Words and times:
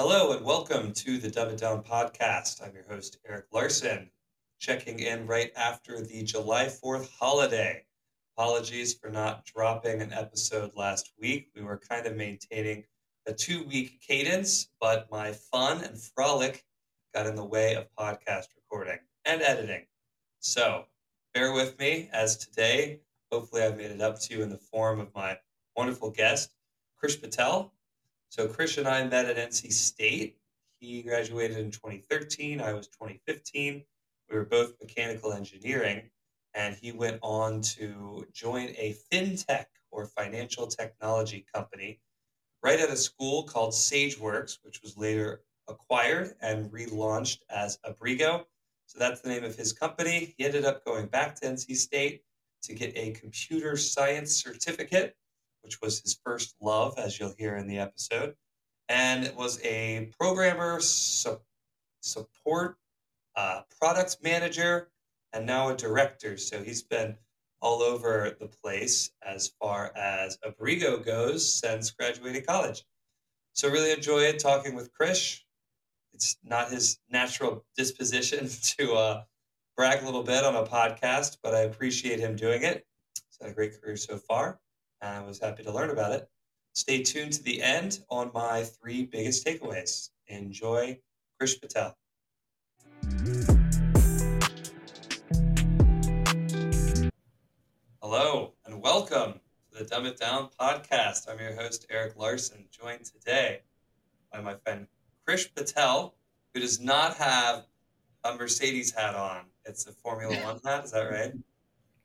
Hello 0.00 0.30
and 0.30 0.46
welcome 0.46 0.92
to 0.92 1.18
the 1.18 1.28
Dumb 1.28 1.48
It 1.48 1.58
Down 1.58 1.82
podcast. 1.82 2.62
I'm 2.62 2.72
your 2.72 2.84
host, 2.88 3.18
Eric 3.28 3.46
Larson, 3.52 4.08
checking 4.60 5.00
in 5.00 5.26
right 5.26 5.50
after 5.56 6.00
the 6.00 6.22
July 6.22 6.66
4th 6.66 7.10
holiday. 7.18 7.82
Apologies 8.36 8.94
for 8.94 9.10
not 9.10 9.44
dropping 9.44 10.00
an 10.00 10.12
episode 10.12 10.70
last 10.76 11.10
week. 11.20 11.48
We 11.56 11.62
were 11.62 11.80
kind 11.80 12.06
of 12.06 12.14
maintaining 12.14 12.84
a 13.26 13.32
two 13.32 13.64
week 13.64 14.00
cadence, 14.00 14.68
but 14.80 15.10
my 15.10 15.32
fun 15.32 15.82
and 15.82 16.00
frolic 16.00 16.64
got 17.12 17.26
in 17.26 17.34
the 17.34 17.44
way 17.44 17.74
of 17.74 17.92
podcast 17.98 18.54
recording 18.54 19.00
and 19.24 19.42
editing. 19.42 19.84
So 20.38 20.84
bear 21.34 21.52
with 21.52 21.76
me 21.80 22.08
as 22.12 22.36
today, 22.36 23.00
hopefully, 23.32 23.64
I've 23.64 23.76
made 23.76 23.90
it 23.90 24.00
up 24.00 24.20
to 24.20 24.36
you 24.36 24.44
in 24.44 24.48
the 24.48 24.58
form 24.58 25.00
of 25.00 25.12
my 25.12 25.38
wonderful 25.76 26.12
guest, 26.12 26.54
Krish 27.02 27.20
Patel. 27.20 27.74
So 28.30 28.46
Krish 28.46 28.78
and 28.78 28.86
I 28.86 29.04
met 29.04 29.26
at 29.26 29.36
NC 29.36 29.72
State. 29.72 30.36
He 30.80 31.02
graduated 31.02 31.56
in 31.56 31.70
2013. 31.70 32.60
I 32.60 32.72
was 32.72 32.86
2015. 32.88 33.82
We 34.30 34.36
were 34.36 34.44
both 34.44 34.74
mechanical 34.80 35.32
engineering, 35.32 36.10
and 36.54 36.76
he 36.76 36.92
went 36.92 37.18
on 37.22 37.62
to 37.62 38.26
join 38.32 38.68
a 38.76 38.96
fintech 39.10 39.66
or 39.90 40.06
financial 40.06 40.66
technology 40.66 41.46
company 41.52 42.00
right 42.62 42.78
at 42.78 42.90
a 42.90 42.96
school 42.96 43.44
called 43.44 43.72
SageWorks, 43.72 44.58
which 44.62 44.82
was 44.82 44.96
later 44.96 45.42
acquired 45.68 46.34
and 46.40 46.70
relaunched 46.70 47.38
as 47.48 47.78
Abrigo. 47.86 48.44
So 48.86 48.98
that's 48.98 49.20
the 49.20 49.28
name 49.28 49.44
of 49.44 49.56
his 49.56 49.72
company. 49.72 50.34
He 50.36 50.44
ended 50.44 50.64
up 50.64 50.84
going 50.84 51.06
back 51.06 51.34
to 51.36 51.46
NC 51.46 51.76
State 51.76 52.22
to 52.62 52.74
get 52.74 52.96
a 52.96 53.12
computer 53.12 53.76
science 53.76 54.34
certificate 54.34 55.16
which 55.68 55.82
was 55.82 56.00
his 56.00 56.18
first 56.24 56.54
love, 56.62 56.94
as 56.96 57.20
you'll 57.20 57.34
hear 57.36 57.54
in 57.54 57.66
the 57.66 57.76
episode, 57.76 58.34
and 58.88 59.22
it 59.22 59.36
was 59.36 59.62
a 59.62 60.10
programmer, 60.18 60.80
su- 60.80 61.42
support, 62.00 62.78
uh, 63.36 63.60
product 63.78 64.16
manager, 64.22 64.88
and 65.34 65.44
now 65.44 65.68
a 65.68 65.76
director. 65.76 66.38
So 66.38 66.64
he's 66.64 66.80
been 66.80 67.18
all 67.60 67.82
over 67.82 68.34
the 68.40 68.46
place 68.46 69.10
as 69.22 69.52
far 69.60 69.92
as 69.94 70.38
Abrigo 70.38 71.04
goes 71.04 71.52
since 71.52 71.90
graduating 71.90 72.46
college. 72.46 72.82
So 73.52 73.68
really 73.68 73.92
enjoyed 73.92 74.38
talking 74.38 74.74
with 74.74 74.90
Krish. 74.98 75.40
It's 76.14 76.38
not 76.42 76.70
his 76.70 76.98
natural 77.10 77.66
disposition 77.76 78.48
to 78.78 78.94
uh, 78.94 79.22
brag 79.76 80.02
a 80.02 80.06
little 80.06 80.22
bit 80.22 80.44
on 80.44 80.56
a 80.56 80.64
podcast, 80.64 81.36
but 81.42 81.54
I 81.54 81.60
appreciate 81.60 82.20
him 82.20 82.36
doing 82.36 82.62
it. 82.62 82.86
He's 83.14 83.38
had 83.38 83.50
a 83.50 83.54
great 83.54 83.78
career 83.78 83.98
so 83.98 84.16
far 84.16 84.58
and 85.00 85.24
I 85.24 85.26
was 85.26 85.38
happy 85.38 85.62
to 85.62 85.72
learn 85.72 85.90
about 85.90 86.12
it. 86.12 86.28
Stay 86.74 87.02
tuned 87.02 87.32
to 87.34 87.42
the 87.42 87.62
end 87.62 88.00
on 88.10 88.30
my 88.34 88.64
three 88.64 89.04
biggest 89.04 89.46
takeaways. 89.46 90.10
Enjoy 90.26 90.98
Krish 91.40 91.60
Patel. 91.60 91.96
Hello 98.02 98.54
and 98.64 98.82
welcome 98.82 99.40
to 99.70 99.78
the 99.78 99.84
Dumb 99.84 100.06
It 100.06 100.18
Down 100.18 100.48
podcast. 100.58 101.28
I'm 101.28 101.38
your 101.38 101.54
host, 101.54 101.86
Eric 101.90 102.16
Larson, 102.16 102.64
joined 102.70 103.04
today 103.04 103.60
by 104.32 104.40
my 104.40 104.54
friend 104.54 104.86
Krish 105.26 105.54
Patel, 105.54 106.14
who 106.54 106.60
does 106.60 106.80
not 106.80 107.16
have 107.16 107.66
a 108.24 108.34
Mercedes 108.34 108.92
hat 108.92 109.14
on. 109.14 109.42
It's 109.64 109.86
a 109.86 109.92
Formula 109.92 110.34
One 110.44 110.60
hat, 110.64 110.84
is 110.84 110.92
that 110.92 111.10
right? 111.10 111.32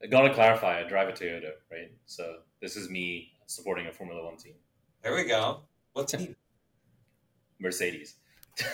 I 0.04 0.08
gotta 0.08 0.34
clarify, 0.34 0.82
I 0.82 0.84
drive 0.84 1.08
a 1.08 1.14
Toyota, 1.14 1.52
right? 1.72 1.92
So 2.06 2.38
this 2.62 2.76
is 2.76 2.90
me 2.90 3.32
supporting 3.48 3.88
a 3.88 3.92
Formula 3.92 4.24
One 4.24 4.38
team. 4.38 4.56
There 5.02 5.16
we 5.16 5.26
go. 5.26 5.62
What 5.94 6.10
team? 6.10 6.36
Mercedes. 7.60 8.16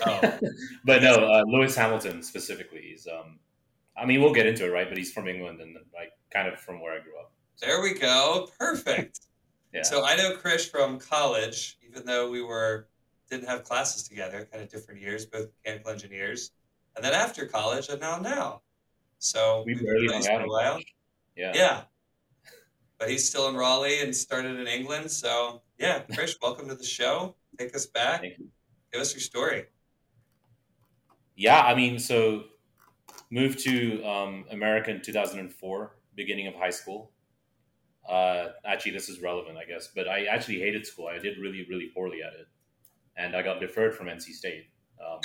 Oh. 0.05 0.19
but 0.85 1.03
no, 1.03 1.15
uh, 1.15 1.43
Lewis 1.45 1.75
Hamilton 1.75 2.23
specifically. 2.23 2.81
He's, 2.89 3.07
um, 3.07 3.39
I 3.95 4.05
mean, 4.05 4.21
we'll 4.21 4.33
get 4.33 4.47
into 4.47 4.65
it, 4.65 4.69
right? 4.69 4.89
But 4.89 4.97
he's 4.97 5.11
from 5.11 5.27
England 5.27 5.61
and 5.61 5.75
like 5.93 6.11
kind 6.31 6.47
of 6.47 6.59
from 6.59 6.81
where 6.81 6.93
I 6.93 7.03
grew 7.03 7.17
up. 7.19 7.31
There 7.61 7.81
we 7.81 7.93
go. 7.93 8.49
Perfect. 8.57 9.19
yeah. 9.73 9.83
So 9.83 10.03
I 10.05 10.15
know 10.15 10.35
Krish 10.35 10.69
from 10.69 10.97
college, 10.97 11.77
even 11.87 12.05
though 12.05 12.29
we 12.29 12.41
were 12.41 12.87
didn't 13.29 13.47
have 13.47 13.63
classes 13.63 14.07
together, 14.07 14.47
kind 14.51 14.63
of 14.63 14.69
different 14.69 15.01
years, 15.01 15.25
both 15.25 15.47
mechanical 15.63 15.91
engineers. 15.91 16.51
And 16.95 17.05
then 17.05 17.13
after 17.13 17.45
college, 17.45 17.89
and 17.89 18.01
now 18.01 18.17
now. 18.17 18.61
So 19.19 19.63
we've 19.65 19.83
barely 19.83 20.07
hung 20.07 20.27
out 20.27 20.41
a 20.41 20.47
while. 20.47 20.79
Yeah. 21.35 21.51
Yeah 21.55 21.81
but 22.99 23.09
he's 23.09 23.27
still 23.27 23.47
in 23.47 23.55
Raleigh 23.55 24.01
and 24.01 24.15
started 24.15 24.59
in 24.59 24.67
England. 24.67 25.09
So 25.09 25.61
yeah, 25.79 26.03
Krish, 26.11 26.35
welcome 26.41 26.67
to 26.67 26.75
the 26.75 26.83
show. 26.83 27.35
Take 27.57 27.73
us 27.73 27.87
back. 27.87 28.21
Give 28.21 29.01
us 29.01 29.13
your 29.13 29.21
story. 29.21 29.65
Yeah, 31.35 31.61
I 31.61 31.73
mean, 31.73 31.97
so 31.97 32.43
moved 33.31 33.59
to 33.59 34.03
um, 34.03 34.45
America 34.51 34.91
in 34.91 35.01
2004, 35.01 35.95
beginning 36.15 36.47
of 36.47 36.55
high 36.55 36.69
school. 36.69 37.11
Uh, 38.07 38.49
actually, 38.65 38.91
this 38.91 39.07
is 39.07 39.21
relevant, 39.21 39.57
I 39.57 39.63
guess, 39.63 39.89
but 39.95 40.07
I 40.07 40.25
actually 40.25 40.59
hated 40.59 40.85
school. 40.85 41.07
I 41.07 41.19
did 41.19 41.37
really, 41.37 41.65
really 41.69 41.91
poorly 41.95 42.21
at 42.21 42.33
it, 42.33 42.47
and 43.15 43.35
I 43.35 43.41
got 43.41 43.61
deferred 43.61 43.95
from 43.95 44.07
NC 44.07 44.33
State. 44.33 44.65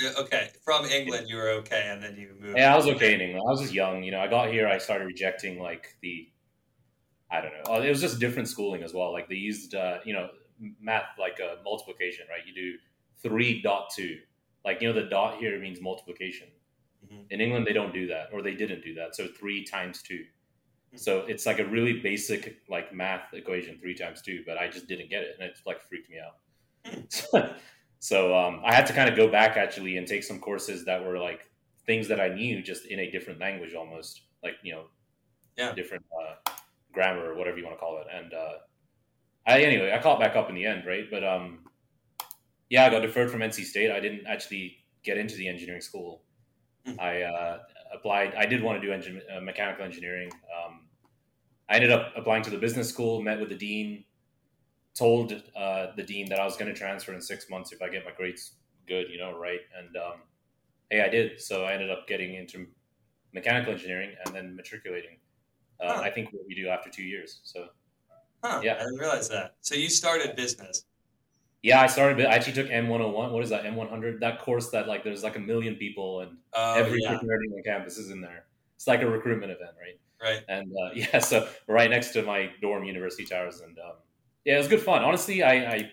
Okay, 0.01 0.49
from 0.63 0.85
England, 0.85 1.27
you 1.29 1.35
were 1.37 1.49
okay, 1.49 1.89
and 1.91 2.01
then 2.01 2.15
you 2.15 2.35
moved. 2.39 2.57
Yeah, 2.57 2.73
I 2.73 2.75
was 2.75 2.87
okay 2.87 3.13
in 3.13 3.21
England. 3.21 3.43
I 3.47 3.51
was 3.51 3.61
just 3.61 3.73
young, 3.73 4.03
you 4.03 4.11
know. 4.11 4.19
I 4.19 4.27
got 4.27 4.51
here, 4.51 4.67
I 4.67 4.77
started 4.77 5.05
rejecting 5.05 5.59
like 5.59 5.95
the 6.01 6.29
I 7.31 7.41
don't 7.41 7.51
know. 7.67 7.81
It 7.81 7.89
was 7.89 8.01
just 8.01 8.19
different 8.19 8.47
schooling 8.47 8.83
as 8.83 8.93
well. 8.93 9.11
Like 9.11 9.27
they 9.27 9.35
used, 9.35 9.75
uh, 9.75 9.97
you 10.05 10.13
know, 10.13 10.29
math 10.79 11.05
like 11.19 11.39
uh, 11.41 11.55
multiplication, 11.63 12.25
right? 12.29 12.41
You 12.45 12.53
do 12.53 12.77
three 13.21 13.61
dot 13.61 13.89
two. 13.95 14.19
Like 14.63 14.81
you 14.81 14.87
know, 14.87 14.93
the 14.93 15.09
dot 15.09 15.37
here 15.37 15.59
means 15.59 15.81
multiplication. 15.81 16.47
Mm-hmm. 17.05 17.23
In 17.29 17.41
England, 17.41 17.67
they 17.67 17.73
don't 17.73 17.93
do 17.93 18.07
that, 18.07 18.29
or 18.31 18.41
they 18.41 18.55
didn't 18.55 18.83
do 18.83 18.93
that. 18.95 19.15
So 19.15 19.27
three 19.27 19.63
times 19.63 20.01
2 20.01 20.13
mm-hmm. 20.15 20.97
So 20.97 21.19
it's 21.27 21.45
like 21.45 21.59
a 21.59 21.65
really 21.65 21.99
basic 21.99 22.57
like 22.69 22.93
math 22.93 23.33
equation, 23.33 23.79
three 23.79 23.95
times 23.95 24.21
two. 24.21 24.43
But 24.45 24.57
I 24.57 24.67
just 24.67 24.87
didn't 24.87 25.09
get 25.09 25.23
it, 25.23 25.35
and 25.39 25.49
it 25.49 25.59
like 25.65 25.81
freaked 25.81 26.09
me 26.09 26.17
out. 26.19 26.37
Mm. 27.33 27.55
So 27.99 28.35
um, 28.37 28.61
I 28.65 28.73
had 28.73 28.85
to 28.87 28.93
kind 28.93 29.09
of 29.09 29.15
go 29.15 29.27
back 29.27 29.57
actually 29.57 29.97
and 29.97 30.07
take 30.07 30.23
some 30.23 30.39
courses 30.39 30.85
that 30.85 31.03
were 31.03 31.17
like 31.17 31.41
things 31.85 32.07
that 32.07 32.19
I 32.19 32.29
knew 32.29 32.61
just 32.61 32.85
in 32.85 32.99
a 32.99 33.11
different 33.11 33.39
language, 33.39 33.73
almost 33.73 34.21
like 34.43 34.55
you 34.63 34.73
know, 34.73 34.85
yeah, 35.57 35.73
different. 35.73 36.03
Uh, 36.11 36.51
grammar 36.95 37.31
or 37.31 37.35
whatever 37.35 37.57
you 37.57 37.63
want 37.63 37.75
to 37.75 37.79
call 37.79 37.99
it. 37.99 38.07
And 38.11 38.33
uh, 38.33 38.53
I 39.45 39.61
anyway, 39.61 39.91
I 39.93 40.01
caught 40.01 40.19
back 40.19 40.35
up 40.35 40.49
in 40.49 40.55
the 40.55 40.65
end, 40.65 40.87
right? 40.87 41.05
But 41.11 41.23
um, 41.23 41.59
yeah, 42.69 42.85
I 42.85 42.89
got 42.89 43.01
deferred 43.01 43.29
from 43.29 43.41
NC 43.41 43.65
State. 43.65 43.91
I 43.91 43.99
didn't 43.99 44.25
actually 44.25 44.77
get 45.03 45.17
into 45.17 45.35
the 45.35 45.47
engineering 45.47 45.81
school. 45.81 46.23
Mm-hmm. 46.87 46.99
I 46.99 47.21
uh, 47.21 47.59
applied. 47.93 48.33
I 48.33 48.47
did 48.47 48.63
want 48.63 48.81
to 48.81 48.87
do 48.87 48.91
engine, 48.91 49.21
uh, 49.35 49.41
mechanical 49.41 49.85
engineering. 49.85 50.31
Um, 50.33 50.87
I 51.69 51.75
ended 51.75 51.91
up 51.91 52.13
applying 52.15 52.41
to 52.43 52.49
the 52.49 52.57
business 52.57 52.89
school. 52.89 53.21
Met 53.21 53.39
with 53.39 53.49
the 53.49 53.55
dean. 53.55 54.05
Told 54.97 55.33
uh, 55.55 55.87
the 55.95 56.03
dean 56.03 56.29
that 56.29 56.39
I 56.39 56.45
was 56.45 56.55
going 56.55 56.73
to 56.73 56.77
transfer 56.77 57.13
in 57.13 57.21
six 57.21 57.49
months 57.49 57.71
if 57.71 57.81
I 57.81 57.89
get 57.89 58.05
my 58.05 58.11
grades 58.15 58.53
good, 58.87 59.07
you 59.09 59.17
know, 59.17 59.37
right? 59.37 59.59
And 59.77 59.95
um, 59.97 60.19
hey, 60.89 61.01
I 61.01 61.09
did. 61.09 61.41
So 61.41 61.65
I 61.65 61.73
ended 61.73 61.89
up 61.91 62.07
getting 62.07 62.35
into 62.35 62.67
mechanical 63.33 63.73
engineering 63.73 64.11
and 64.25 64.33
then 64.33 64.55
matriculating 64.55 65.17
uh, 65.79 65.95
huh. 65.95 66.01
I 66.01 66.09
think 66.09 66.31
what 66.31 66.43
we 66.47 66.55
do 66.55 66.67
after 66.67 66.89
two 66.89 67.03
years. 67.03 67.41
So, 67.43 67.67
huh. 68.43 68.61
yeah, 68.63 68.75
I 68.75 68.79
didn't 68.79 68.97
realize 68.97 69.29
that. 69.29 69.55
So 69.61 69.75
you 69.75 69.89
started 69.89 70.35
business. 70.35 70.85
Yeah, 71.61 71.81
I 71.81 71.87
started. 71.87 72.25
I 72.25 72.33
actually 72.33 72.53
took 72.53 72.67
M101. 72.67 73.31
What 73.31 73.43
is 73.43 73.49
that? 73.49 73.63
M100. 73.63 74.19
That 74.19 74.39
course 74.39 74.69
that 74.69 74.87
like 74.87 75.03
there's 75.03 75.23
like 75.23 75.35
a 75.35 75.39
million 75.39 75.75
people 75.75 76.21
and 76.21 76.37
oh, 76.53 76.75
every 76.75 76.99
yeah. 77.01 77.15
on 77.15 77.63
campus 77.65 77.97
is 77.97 78.11
in 78.11 78.21
there. 78.21 78.45
It's 78.75 78.87
like 78.87 79.01
a 79.01 79.09
recruitment 79.09 79.51
event, 79.51 79.71
right? 79.81 79.99
Right. 80.21 80.43
And 80.47 80.71
uh, 80.71 80.91
yeah, 80.95 81.19
so 81.19 81.47
right 81.67 81.89
next 81.89 82.11
to 82.11 82.21
my 82.21 82.51
dorm, 82.61 82.83
University 82.83 83.25
Towers, 83.25 83.61
and 83.61 83.77
um, 83.79 83.95
yeah, 84.45 84.55
it 84.55 84.57
was 84.59 84.67
good 84.67 84.81
fun. 84.81 85.03
Honestly, 85.03 85.43
I, 85.43 85.53
I 85.53 85.91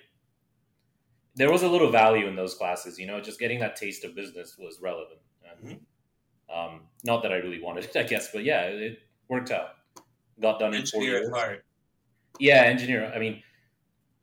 there 1.35 1.51
was 1.51 1.63
a 1.63 1.69
little 1.69 1.91
value 1.91 2.27
in 2.27 2.37
those 2.37 2.55
classes. 2.55 2.99
You 2.99 3.07
know, 3.07 3.21
just 3.21 3.41
getting 3.41 3.59
that 3.61 3.77
taste 3.77 4.05
of 4.05 4.15
business 4.15 4.57
was 4.59 4.79
relevant. 4.81 5.21
And, 5.51 5.71
mm-hmm. 5.71 6.75
um, 6.75 6.81
not 7.03 7.23
that 7.23 7.33
I 7.33 7.37
really 7.37 7.63
wanted 7.63 7.85
it, 7.85 7.97
I 7.97 8.03
guess, 8.03 8.31
but 8.33 8.45
yeah, 8.45 8.63
it, 8.63 8.99
worked 9.29 9.51
out. 9.51 9.77
Got 10.41 10.61
done 10.61 10.75
in 10.75 10.85
four 10.85 11.03
years. 11.03 11.31
Yeah, 12.39 12.63
engineer. 12.65 13.11
I 13.15 13.19
mean, 13.19 13.43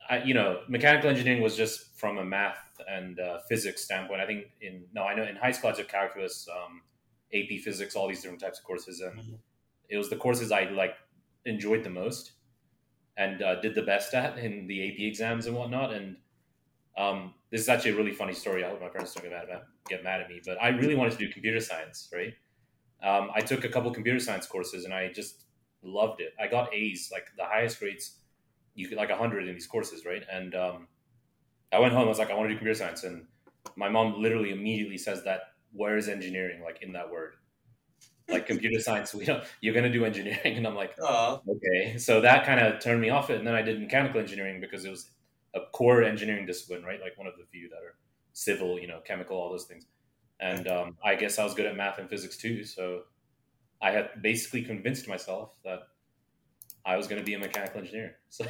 I, 0.07 0.21
you 0.23 0.33
know, 0.33 0.61
mechanical 0.67 1.09
engineering 1.09 1.41
was 1.41 1.55
just 1.55 1.97
from 1.97 2.17
a 2.17 2.23
math 2.23 2.79
and 2.87 3.19
uh, 3.19 3.39
physics 3.47 3.83
standpoint. 3.83 4.21
I 4.21 4.27
think 4.27 4.45
in 4.61 4.83
no, 4.93 5.03
I 5.03 5.15
know 5.15 5.23
in 5.23 5.35
high 5.35 5.51
school 5.51 5.71
I 5.71 5.73
took 5.73 5.87
calculus, 5.87 6.47
um, 6.51 6.81
AP 7.33 7.61
physics, 7.61 7.95
all 7.95 8.07
these 8.07 8.21
different 8.21 8.41
types 8.41 8.59
of 8.59 8.65
courses, 8.65 9.01
and 9.01 9.19
mm-hmm. 9.19 9.35
it 9.89 9.97
was 9.97 10.09
the 10.09 10.15
courses 10.15 10.51
I 10.51 10.65
like 10.65 10.95
enjoyed 11.45 11.83
the 11.83 11.89
most 11.89 12.33
and 13.19 13.43
uh, 13.43 13.61
did 13.61 13.75
the 13.75 13.83
best 13.83 14.15
at 14.15 14.39
in 14.39 14.65
the 14.65 14.87
AP 14.87 14.99
exams 14.99 15.45
and 15.45 15.55
whatnot. 15.55 15.93
And 15.93 16.17
um, 16.97 17.35
this 17.51 17.61
is 17.61 17.69
actually 17.69 17.91
a 17.91 17.95
really 17.97 18.13
funny 18.13 18.33
story. 18.33 18.65
I 18.65 18.69
hope 18.69 18.81
my 18.81 18.87
parents 18.87 19.13
don't 19.13 19.23
get 19.23 19.33
mad, 19.33 19.61
get 19.87 20.03
mad 20.03 20.21
at 20.21 20.29
me, 20.29 20.41
but 20.43 20.57
I 20.61 20.69
really 20.69 20.95
wanted 20.95 21.11
to 21.11 21.19
do 21.19 21.31
computer 21.31 21.59
science, 21.59 22.09
right? 22.13 22.33
um, 23.03 23.31
I 23.33 23.41
took 23.41 23.63
a 23.63 23.69
couple 23.69 23.91
computer 23.91 24.19
science 24.19 24.45
courses 24.45 24.85
and 24.85 24.93
I 24.93 25.11
just 25.11 25.43
loved 25.83 26.21
it. 26.21 26.33
I 26.39 26.47
got 26.47 26.73
A's, 26.73 27.09
like 27.11 27.27
the 27.37 27.45
highest 27.45 27.79
grades. 27.79 28.17
You 28.75 28.87
could 28.87 28.97
like 28.97 29.11
hundred 29.11 29.47
in 29.47 29.53
these 29.53 29.67
courses, 29.67 30.05
right? 30.05 30.23
And 30.31 30.55
um, 30.55 30.87
I 31.71 31.79
went 31.79 31.93
home. 31.93 32.05
I 32.05 32.09
was 32.09 32.19
like, 32.19 32.31
I 32.31 32.33
want 32.33 32.49
to 32.49 32.53
do 32.53 32.57
computer 32.57 32.77
science. 32.77 33.03
And 33.03 33.25
my 33.75 33.89
mom 33.89 34.21
literally 34.21 34.51
immediately 34.51 34.97
says 34.97 35.23
that 35.23 35.41
where 35.71 35.97
is 35.97 36.09
engineering 36.09 36.61
like 36.63 36.81
in 36.81 36.93
that 36.93 37.09
word 37.09 37.35
like 38.29 38.45
computer 38.45 38.79
science 38.79 39.13
we 39.13 39.25
don't 39.25 39.43
you're 39.61 39.73
going 39.73 39.85
to 39.85 39.91
do 39.91 40.05
engineering. 40.05 40.39
And 40.57 40.67
i'm 40.67 40.75
like 40.75 40.95
Oh, 41.01 41.41
okay. 41.47 41.97
So 41.97 42.21
that 42.21 42.45
kind 42.45 42.59
of 42.59 42.79
turned 42.79 43.01
me 43.01 43.09
off 43.09 43.29
it. 43.29 43.37
And 43.37 43.47
then 43.47 43.55
i 43.55 43.61
did 43.61 43.79
mechanical 43.79 44.19
engineering 44.19 44.61
because 44.61 44.85
it 44.85 44.89
was 44.89 45.11
a 45.55 45.61
core 45.73 46.03
engineering 46.03 46.45
discipline 46.45 46.83
right? 46.83 47.01
Like 47.01 47.17
one 47.17 47.27
of 47.27 47.33
the 47.37 47.45
few 47.51 47.69
that 47.69 47.77
are 47.77 47.95
civil 48.33 48.79
you 48.79 48.87
know 48.87 48.99
chemical 49.05 49.37
all 49.37 49.49
those 49.49 49.65
things. 49.65 49.85
And 50.39 50.67
um, 50.67 50.97
i 51.03 51.15
guess 51.15 51.39
i 51.39 51.43
was 51.43 51.53
good 51.53 51.65
at 51.65 51.75
math 51.75 51.99
and 51.99 52.09
physics 52.09 52.37
too. 52.37 52.63
So 52.63 53.03
i 53.81 53.91
had 53.91 54.21
basically 54.21 54.63
convinced 54.63 55.07
myself 55.07 55.51
that 55.63 55.79
i 56.85 56.95
was 56.95 57.07
going 57.07 57.19
to 57.19 57.25
be 57.25 57.33
a 57.33 57.39
mechanical 57.39 57.79
engineer. 57.79 58.17
So 58.29 58.45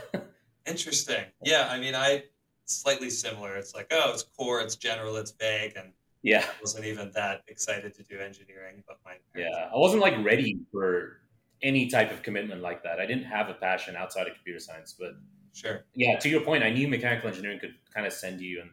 interesting. 0.66 1.26
Yeah, 1.44 1.68
I 1.70 1.80
mean, 1.80 1.96
I 1.96 2.24
slightly 2.66 3.10
similar. 3.10 3.56
It's 3.56 3.74
like, 3.76 3.88
oh, 3.92 4.12
it's 4.14 4.24
core, 4.24 4.62
it's 4.62 4.76
general, 4.76 5.18
it's 5.18 5.32
vague, 5.32 5.74
and 5.76 5.92
yeah 6.22 6.46
I 6.48 6.60
wasn't 6.62 6.86
even 6.86 7.12
that 7.16 7.42
excited 7.48 7.94
to 7.96 8.04
do 8.04 8.20
engineering. 8.20 8.84
But 8.88 8.98
my 9.06 9.14
parents- 9.34 9.56
yeah 9.58 9.70
i 9.74 9.78
wasn't 9.78 10.02
like 10.02 10.16
ready 10.24 10.60
for 10.72 11.22
any 11.62 11.88
type 11.88 12.12
of 12.12 12.24
commitment 12.24 12.62
like 12.62 12.82
that 12.84 13.00
i 13.00 13.06
didn't 13.06 13.26
have 13.26 13.50
a 13.50 13.54
passion 13.54 13.96
outside 13.96 14.28
of 14.28 14.34
computer 14.34 14.60
science 14.60 14.96
but 14.98 15.12
sure. 15.54 15.86
yeah 15.94 16.18
to 16.18 16.30
your 16.30 16.42
point 16.42 16.64
i 16.64 16.70
knew 16.70 16.88
mechanical 16.88 17.28
engineering 17.30 17.60
could 17.60 17.76
kind 17.94 18.08
of 18.08 18.14
send 18.14 18.40
you 18.40 18.62
in 18.62 18.70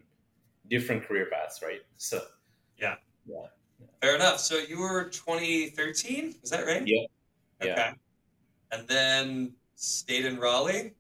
different 0.71 1.03
career 1.07 1.27
paths 1.33 1.61
right 1.63 1.81
so 1.97 2.21
Yeah. 2.79 2.95
Yeah. 3.27 3.47
Fair 4.03 4.15
enough. 4.15 4.39
So 4.39 4.59
you 4.59 4.79
were 4.79 5.05
2013, 5.05 6.35
is 6.43 6.51
that 6.51 6.67
right? 6.67 6.83
Yeah. 6.87 7.07
Okay. 7.63 7.75
Yeah. 7.75 7.93
And 8.73 8.87
then 8.87 9.55
stayed 9.75 10.25
in 10.27 10.39
Raleigh. 10.39 10.95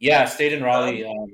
Yeah, 0.00 0.24
stayed 0.24 0.52
in 0.52 0.62
Raleigh. 0.62 1.04
Um, 1.04 1.30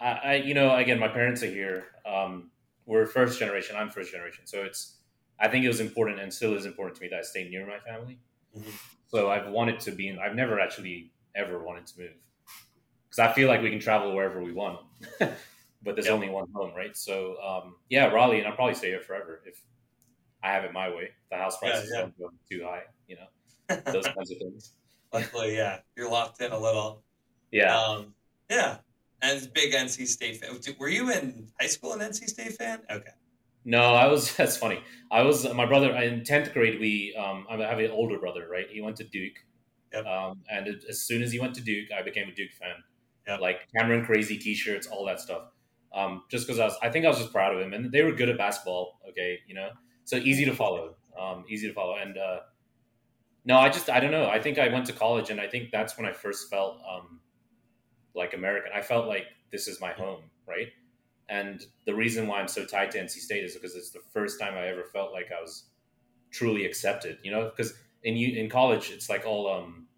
I, 0.00 0.10
I, 0.10 0.34
you 0.34 0.52
know, 0.54 0.74
again, 0.76 0.98
my 0.98 1.08
parents 1.08 1.42
are 1.42 1.50
here. 1.50 1.84
Um, 2.06 2.50
we're 2.88 3.06
first 3.06 3.38
generation. 3.38 3.76
I'm 3.76 3.90
first 3.90 4.12
generation, 4.12 4.46
so 4.46 4.64
it's. 4.64 4.96
I 5.40 5.48
think 5.48 5.64
it 5.64 5.68
was 5.68 5.80
important, 5.80 6.20
and 6.20 6.34
still 6.34 6.54
is 6.56 6.66
important 6.66 6.96
to 6.98 7.02
me 7.02 7.08
that 7.10 7.20
I 7.20 7.22
stay 7.22 7.48
near 7.48 7.66
my 7.66 7.78
family. 7.80 8.18
Mhm. 8.56 8.72
So 9.08 9.30
I've 9.30 9.48
wanted 9.48 9.80
to 9.80 9.92
be 9.92 10.08
in. 10.08 10.18
I've 10.18 10.34
never 10.34 10.60
actually 10.60 11.12
ever 11.36 11.58
wanted 11.62 11.86
to 11.88 12.00
move 12.00 12.12
because 13.08 13.18
I 13.20 13.32
feel 13.32 13.48
like 13.48 13.62
we 13.62 13.70
can 13.70 13.80
travel 13.80 14.14
wherever 14.14 14.42
we 14.42 14.52
want, 14.52 14.80
but 15.20 15.94
there's 15.96 16.06
Yep. 16.06 16.14
only 16.14 16.28
one 16.28 16.48
home, 16.54 16.74
right? 16.74 16.96
So 16.96 17.40
um, 17.42 17.76
yeah, 17.88 18.06
Raleigh, 18.06 18.38
and 18.40 18.48
I'll 18.48 18.56
probably 18.56 18.74
stay 18.74 18.88
here 18.88 19.00
forever 19.00 19.42
if 19.46 19.62
I 20.42 20.52
have 20.52 20.64
it 20.64 20.72
my 20.72 20.88
way. 20.90 21.10
The 21.30 21.36
house 21.38 21.56
Yeah, 21.62 21.70
prices 21.70 21.90
yeah. 21.94 22.00
don't 22.02 22.18
go 22.18 22.30
too 22.50 22.64
high, 22.64 22.84
you 23.08 23.16
know, 23.16 23.28
those 23.92 24.06
kinds 24.06 24.30
of 24.32 24.38
things. 24.38 24.72
Luckily, 25.12 25.56
yeah, 25.56 25.80
you're 25.96 26.10
locked 26.10 26.40
in 26.42 26.52
a 26.52 26.58
little. 26.58 27.02
Yeah. 27.50 27.78
Um, 27.78 28.14
yeah. 28.50 28.78
And 29.20 29.52
big 29.52 29.72
NC 29.72 30.06
State 30.06 30.36
fan. 30.36 30.58
Were 30.78 30.88
you 30.88 31.10
in 31.10 31.48
high 31.60 31.66
school 31.66 31.92
an 31.92 32.00
NC 32.00 32.28
State 32.28 32.52
fan? 32.52 32.80
Okay. 32.90 33.10
No, 33.64 33.94
I 33.94 34.06
was. 34.06 34.32
That's 34.36 34.56
funny. 34.56 34.80
I 35.10 35.22
was 35.22 35.44
my 35.54 35.66
brother 35.66 35.90
in 35.96 36.24
tenth 36.24 36.52
grade. 36.52 36.78
We, 36.80 37.14
um, 37.18 37.46
I 37.50 37.56
have 37.56 37.78
an 37.78 37.90
older 37.90 38.18
brother, 38.18 38.46
right? 38.50 38.66
He 38.70 38.80
went 38.80 38.96
to 38.96 39.04
Duke, 39.04 39.34
Yep. 39.92 40.06
um, 40.06 40.42
and 40.50 40.68
it, 40.68 40.84
as 40.88 41.00
soon 41.00 41.22
as 41.22 41.32
he 41.32 41.40
went 41.40 41.54
to 41.54 41.60
Duke, 41.62 41.88
I 41.96 42.02
became 42.02 42.28
a 42.28 42.34
Duke 42.34 42.52
fan. 42.52 42.76
Yep. 43.26 43.40
Like 43.40 43.68
Cameron 43.76 44.04
crazy 44.04 44.38
T-shirts, 44.38 44.86
all 44.86 45.04
that 45.06 45.20
stuff. 45.20 45.48
Um, 45.94 46.24
just 46.30 46.46
because 46.46 46.60
I 46.60 46.64
was, 46.66 46.76
I 46.82 46.90
think 46.90 47.04
I 47.04 47.08
was 47.08 47.18
just 47.18 47.32
proud 47.32 47.54
of 47.54 47.60
him, 47.60 47.72
and 47.72 47.90
they 47.90 48.02
were 48.02 48.12
good 48.12 48.28
at 48.28 48.36
basketball. 48.38 49.00
Okay, 49.10 49.38
you 49.46 49.54
know, 49.54 49.70
so 50.04 50.16
easy 50.16 50.44
to 50.44 50.54
follow, 50.54 50.96
um, 51.18 51.44
easy 51.48 51.66
to 51.66 51.74
follow. 51.74 51.96
And 51.96 52.16
uh, 52.18 52.40
no, 53.44 53.56
I 53.56 53.70
just, 53.70 53.88
I 53.88 53.98
don't 53.98 54.10
know. 54.10 54.26
I 54.28 54.38
think 54.38 54.58
I 54.58 54.68
went 54.68 54.86
to 54.86 54.92
college, 54.92 55.30
and 55.30 55.40
I 55.40 55.46
think 55.46 55.70
that's 55.72 55.96
when 55.96 56.06
I 56.06 56.12
first 56.12 56.50
felt 56.50 56.78
um, 56.88 57.20
like 58.14 58.34
American. 58.34 58.72
I 58.74 58.82
felt 58.82 59.06
like 59.06 59.26
this 59.50 59.68
is 59.68 59.80
my 59.80 59.92
home, 59.92 60.30
right? 60.46 60.68
And 61.28 61.64
the 61.86 61.94
reason 61.94 62.26
why 62.26 62.40
I'm 62.40 62.48
so 62.48 62.64
tied 62.64 62.90
to 62.92 62.98
NC 63.00 63.20
State 63.20 63.44
is 63.44 63.54
because 63.54 63.76
it's 63.76 63.90
the 63.90 64.00
first 64.12 64.40
time 64.40 64.54
I 64.54 64.68
ever 64.68 64.84
felt 64.84 65.12
like 65.12 65.30
I 65.36 65.40
was 65.40 65.70
truly 66.30 66.66
accepted. 66.66 67.18
You 67.22 67.32
know, 67.32 67.50
because 67.50 67.74
in 68.04 68.16
you 68.16 68.38
in 68.40 68.50
college, 68.50 68.90
it's 68.90 69.08
like 69.10 69.26
all 69.26 69.48
um, 69.52 69.88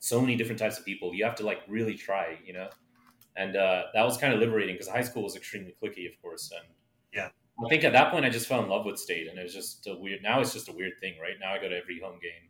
so 0.00 0.20
many 0.20 0.36
different 0.36 0.58
types 0.60 0.78
of 0.78 0.84
people. 0.84 1.14
You 1.14 1.24
have 1.24 1.36
to 1.36 1.46
like 1.46 1.60
really 1.68 1.96
try. 1.96 2.38
You 2.44 2.54
know, 2.54 2.70
and 3.36 3.56
uh, 3.56 3.84
that 3.94 4.04
was 4.04 4.18
kind 4.18 4.34
of 4.34 4.40
liberating 4.40 4.74
because 4.74 4.88
high 4.88 5.02
school 5.02 5.24
was 5.24 5.36
extremely 5.36 5.74
clicky, 5.82 6.08
of 6.12 6.20
course. 6.22 6.50
And 6.52 6.74
Yeah. 7.12 7.30
I 7.64 7.68
think 7.68 7.84
at 7.84 7.92
that 7.92 8.12
point 8.12 8.24
I 8.24 8.30
just 8.30 8.46
fell 8.46 8.62
in 8.62 8.68
love 8.68 8.84
with 8.86 8.98
State, 8.98 9.26
and 9.28 9.38
it 9.38 9.42
was 9.42 9.54
just 9.54 9.86
a 9.86 9.94
weird. 9.96 10.22
Now 10.22 10.40
it's 10.40 10.52
just 10.52 10.68
a 10.68 10.72
weird 10.72 10.94
thing, 11.00 11.18
right? 11.20 11.34
Now 11.40 11.54
I 11.54 11.58
go 11.58 11.68
to 11.68 11.76
every 11.76 12.00
home 12.00 12.18
game, 12.20 12.47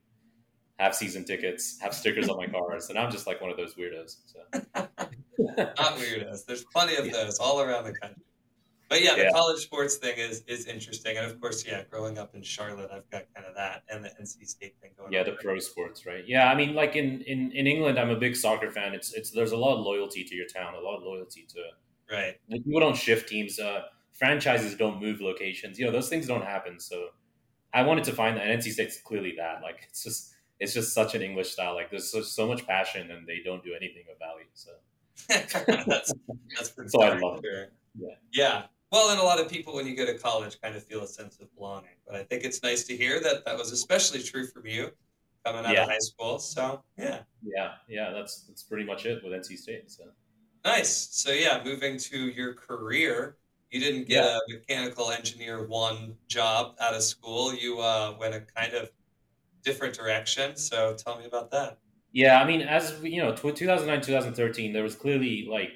have 0.78 0.94
season 0.94 1.24
tickets, 1.24 1.78
have 1.80 1.94
stickers 1.94 2.28
on 2.28 2.36
my 2.36 2.46
cars, 2.58 2.88
and 2.88 2.98
I'm 2.98 3.10
just 3.10 3.26
like 3.26 3.40
one 3.40 3.50
of 3.50 3.56
those 3.56 3.74
weirdos. 3.74 4.16
So. 4.26 4.60
Not 5.56 5.96
weirdos. 5.96 6.46
There's 6.46 6.64
plenty 6.64 6.96
of 6.96 7.06
Yeah. 7.06 7.12
those 7.12 7.38
all 7.38 7.60
around 7.60 7.84
the 7.84 7.92
country. 7.92 8.22
But 8.88 9.02
yeah, 9.02 9.16
the 9.16 9.24
Yeah. 9.24 9.30
college 9.32 9.60
sports 9.60 9.96
thing 9.96 10.16
is 10.16 10.42
is 10.46 10.66
interesting, 10.66 11.18
and 11.18 11.26
of 11.26 11.38
course, 11.40 11.66
yeah, 11.66 11.82
growing 11.90 12.16
up 12.16 12.34
in 12.34 12.42
Charlotte, 12.42 12.90
I've 12.90 13.08
got 13.10 13.24
kind 13.34 13.46
of 13.46 13.54
that 13.54 13.82
and 13.90 14.02
the 14.02 14.08
NC 14.18 14.46
State 14.46 14.76
thing 14.80 14.92
going. 14.96 15.08
On. 15.08 15.12
Yeah, 15.12 15.20
on. 15.20 15.26
the 15.26 15.32
pro 15.32 15.58
sports, 15.58 16.06
right? 16.06 16.24
Yeah, 16.26 16.50
I 16.50 16.54
mean, 16.54 16.74
like 16.74 16.96
in, 16.96 17.20
in, 17.22 17.52
in 17.52 17.66
England, 17.66 17.98
I'm 17.98 18.08
a 18.08 18.16
big 18.16 18.34
soccer 18.34 18.70
fan. 18.70 18.94
It's 18.94 19.12
it's 19.12 19.30
there's 19.30 19.52
a 19.52 19.58
lot 19.58 19.76
of 19.78 19.84
loyalty 19.84 20.24
to 20.24 20.34
your 20.34 20.46
town, 20.46 20.74
a 20.74 20.80
lot 20.80 20.96
of 20.96 21.02
loyalty 21.02 21.46
to 21.50 21.60
right. 22.16 22.36
like, 22.48 22.64
people 22.64 22.80
don't 22.80 22.96
shift 22.96 23.28
teams. 23.28 23.58
Uh, 23.60 23.82
franchises 24.12 24.74
don't 24.74 25.00
move 25.02 25.20
locations. 25.20 25.78
You 25.78 25.84
know, 25.84 25.92
those 25.92 26.08
things 26.08 26.26
don't 26.26 26.44
happen. 26.44 26.80
So 26.80 27.08
I 27.74 27.82
wanted 27.82 28.04
to 28.04 28.12
find 28.12 28.38
that, 28.38 28.46
and 28.46 28.58
NC 28.62 28.72
State's 28.72 29.00
clearly 29.02 29.34
that. 29.36 29.60
Like 29.62 29.80
it's 29.88 30.02
just 30.02 30.32
it's 30.60 30.74
just 30.74 30.92
such 30.92 31.14
an 31.14 31.22
English 31.22 31.50
style. 31.50 31.74
Like 31.74 31.90
there's 31.90 32.10
so, 32.10 32.22
so 32.22 32.46
much 32.46 32.66
passion, 32.66 33.10
and 33.10 33.26
they 33.26 33.40
don't 33.44 33.62
do 33.62 33.74
anything 33.74 34.04
of 34.10 34.18
value. 34.18 34.46
So 34.54 34.70
that's 35.86 36.12
that's 36.56 36.70
for 36.70 36.88
So 36.88 37.02
I 37.02 37.18
love 37.18 37.40
it. 37.44 37.72
Yeah. 37.98 38.14
Yeah. 38.32 38.62
Well, 38.90 39.10
and 39.10 39.20
a 39.20 39.22
lot 39.22 39.38
of 39.38 39.48
people 39.50 39.74
when 39.74 39.86
you 39.86 39.94
go 39.96 40.06
to 40.06 40.16
college 40.18 40.60
kind 40.62 40.74
of 40.74 40.82
feel 40.84 41.02
a 41.02 41.06
sense 41.06 41.38
of 41.40 41.54
belonging. 41.56 41.96
But 42.06 42.16
I 42.16 42.22
think 42.22 42.44
it's 42.44 42.62
nice 42.62 42.84
to 42.84 42.96
hear 42.96 43.20
that 43.20 43.44
that 43.44 43.56
was 43.58 43.70
especially 43.72 44.22
true 44.22 44.46
from 44.46 44.66
you 44.66 44.90
coming 45.44 45.64
out 45.66 45.74
Yeah. 45.74 45.82
of 45.82 45.90
high 45.90 45.98
school. 45.98 46.38
So 46.38 46.82
yeah, 46.96 47.20
yeah, 47.42 47.72
yeah, 47.88 48.10
that's 48.12 48.42
that's 48.44 48.62
pretty 48.62 48.84
much 48.84 49.04
it 49.06 49.22
with 49.22 49.32
NC 49.32 49.58
State. 49.58 49.90
So 49.90 50.04
nice. 50.64 51.08
So 51.12 51.32
yeah, 51.32 51.60
moving 51.64 51.98
to 51.98 52.18
your 52.18 52.54
career, 52.54 53.36
you 53.70 53.80
didn't 53.80 54.08
get 54.08 54.24
a 54.24 54.40
mechanical 54.48 55.10
engineer 55.10 55.66
one 55.66 56.16
job 56.28 56.74
out 56.80 56.94
of 56.94 57.02
school. 57.02 57.54
You 57.54 57.80
uh, 57.80 58.16
went 58.18 58.34
a 58.34 58.40
kind 58.40 58.72
of 58.72 58.90
different 59.68 59.94
direction. 59.94 60.56
So 60.56 60.94
tell 60.94 61.18
me 61.18 61.26
about 61.26 61.50
that. 61.50 61.78
Yeah, 62.12 62.40
I 62.40 62.44
mean, 62.46 62.62
as 62.62 62.94
you 63.02 63.20
know, 63.22 63.34
tw 63.34 63.54
2009, 63.54 64.00
2013, 64.00 64.72
there 64.72 64.82
was 64.82 64.94
clearly 64.94 65.46
like 65.48 65.72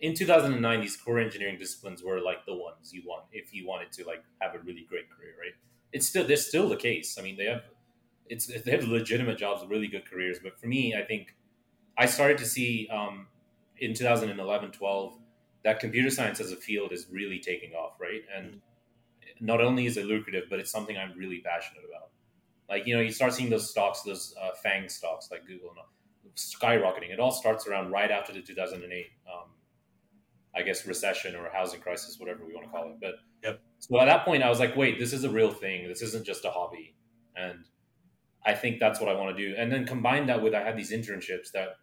in 0.00 0.14
2009, 0.14 0.80
these 0.80 0.96
core 0.96 1.18
engineering 1.18 1.58
disciplines 1.58 2.02
were 2.02 2.20
like 2.20 2.44
the 2.46 2.54
ones 2.54 2.92
you 2.92 3.02
want 3.06 3.24
if 3.32 3.54
you 3.54 3.66
wanted 3.66 3.92
to 3.92 4.04
like 4.04 4.22
have 4.40 4.54
a 4.54 4.58
really 4.58 4.84
great 4.88 5.08
career, 5.10 5.34
right? 5.40 5.54
It's 5.92 6.06
still 6.06 6.26
they're 6.26 6.36
still 6.36 6.68
the 6.68 6.76
case. 6.76 7.16
I 7.18 7.22
mean, 7.22 7.36
they 7.36 7.46
have 7.46 7.62
it's 8.28 8.46
they 8.46 8.70
have 8.72 8.84
legitimate 8.84 9.38
jobs, 9.38 9.64
really 9.68 9.88
good 9.88 10.04
careers. 10.10 10.38
But 10.42 10.58
for 10.60 10.66
me, 10.66 10.94
I 10.94 11.04
think 11.04 11.34
I 11.96 12.06
started 12.06 12.38
to 12.38 12.46
see 12.46 12.88
um, 12.92 13.28
in 13.78 13.94
2011, 13.94 14.72
12 14.72 15.18
that 15.64 15.80
computer 15.80 16.10
science 16.10 16.40
as 16.40 16.52
a 16.52 16.56
field 16.56 16.92
is 16.92 17.06
really 17.10 17.38
taking 17.38 17.72
off, 17.72 17.94
right? 18.00 18.22
And 18.34 18.60
not 19.40 19.60
only 19.60 19.86
is 19.86 19.96
it 19.96 20.06
lucrative, 20.06 20.44
but 20.50 20.58
it's 20.60 20.70
something 20.70 20.96
I'm 20.96 21.16
really 21.16 21.40
passionate 21.40 21.84
about. 21.88 22.10
Like 22.68 22.86
you 22.86 22.94
know, 22.94 23.00
you 23.00 23.12
start 23.12 23.32
seeing 23.32 23.50
those 23.50 23.70
stocks, 23.70 24.02
those 24.02 24.34
uh, 24.40 24.50
FANG 24.62 24.88
stocks 24.88 25.28
like 25.30 25.46
Google, 25.46 25.70
and 25.70 26.34
skyrocketing. 26.34 27.10
It 27.10 27.20
all 27.20 27.30
starts 27.32 27.66
around 27.66 27.90
right 27.90 28.10
after 28.10 28.32
the 28.32 28.42
2008, 28.42 29.06
um, 29.26 29.50
I 30.54 30.62
guess, 30.62 30.86
recession 30.86 31.34
or 31.34 31.50
housing 31.50 31.80
crisis, 31.80 32.18
whatever 32.18 32.44
we 32.44 32.54
want 32.54 32.66
to 32.66 32.70
call 32.70 32.90
it. 32.90 32.96
But 33.00 33.14
Yep. 33.42 33.60
so 33.78 34.00
at 34.00 34.06
that 34.06 34.24
point, 34.24 34.42
I 34.42 34.48
was 34.48 34.58
like, 34.58 34.76
wait, 34.76 34.98
this 34.98 35.12
is 35.12 35.24
a 35.24 35.30
real 35.30 35.52
thing. 35.52 35.86
This 35.88 36.02
isn't 36.02 36.26
just 36.26 36.44
a 36.44 36.50
hobby, 36.50 36.96
and 37.36 37.64
I 38.44 38.54
think 38.54 38.80
that's 38.80 39.00
what 39.00 39.08
I 39.08 39.14
want 39.14 39.36
to 39.36 39.48
do. 39.48 39.54
And 39.56 39.70
then 39.70 39.86
combine 39.86 40.26
that 40.26 40.42
with 40.42 40.54
I 40.54 40.62
had 40.62 40.76
these 40.76 40.92
internships 40.92 41.52
that 41.52 41.76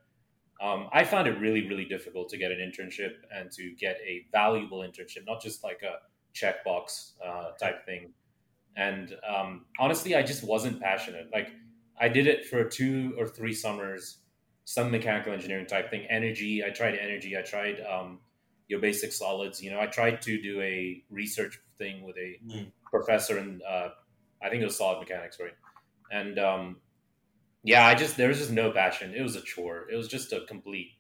um, 0.61 0.89
I 0.93 1.03
found 1.03 1.27
it 1.27 1.39
really, 1.39 1.67
really 1.67 1.85
difficult 1.85 2.29
to 2.29 2.37
get 2.37 2.51
an 2.51 2.57
internship 2.59 3.13
and 3.33 3.51
to 3.51 3.73
get 3.77 3.97
a 4.05 4.25
valuable 4.31 4.79
internship, 4.79 5.25
not 5.25 5.41
just 5.41 5.63
like 5.63 5.81
a 5.83 5.99
checkbox 6.33 7.13
uh, 7.25 7.51
type 7.59 7.85
thing. 7.85 8.13
And 8.77 9.15
um, 9.27 9.65
honestly, 9.79 10.15
I 10.15 10.23
just 10.23 10.43
wasn't 10.43 10.81
passionate. 10.81 11.29
Like 11.33 11.49
I 11.99 12.09
did 12.09 12.27
it 12.27 12.45
for 12.45 12.63
two 12.63 13.13
or 13.17 13.27
three 13.27 13.53
summers, 13.53 14.17
some 14.65 14.91
mechanical 14.91 15.33
engineering 15.33 15.65
type 15.65 15.89
thing. 15.89 16.05
Energy, 16.09 16.63
I 16.63 16.69
tried 16.71 16.95
energy. 16.95 17.37
I 17.37 17.41
tried 17.41 17.79
um, 17.81 18.19
your 18.67 18.79
basic 18.81 19.13
solids. 19.13 19.61
You 19.63 19.71
know, 19.71 19.79
I 19.79 19.85
tried 19.85 20.21
to 20.23 20.41
do 20.41 20.61
a 20.61 21.03
research 21.09 21.59
thing 21.77 22.03
with 22.03 22.17
a 22.17 22.39
Mm. 22.45 22.71
professor 22.91 23.37
in, 23.37 23.61
uh, 23.67 23.89
I 24.41 24.49
think 24.49 24.61
it 24.61 24.65
was 24.65 24.77
solid 24.77 24.99
mechanics, 24.99 25.39
right? 25.39 25.53
And 26.11 26.37
um, 26.39 26.77
yeah, 27.63 27.85
I 27.85 27.95
just 27.95 28.17
there 28.17 28.27
was 28.27 28.37
just 28.37 28.51
no 28.51 28.71
passion. 28.71 29.13
It 29.15 29.21
was 29.21 29.35
a 29.35 29.41
chore. 29.41 29.89
It 29.91 29.95
was 29.95 30.07
just 30.07 30.33
a 30.33 30.41
complete 30.41 30.91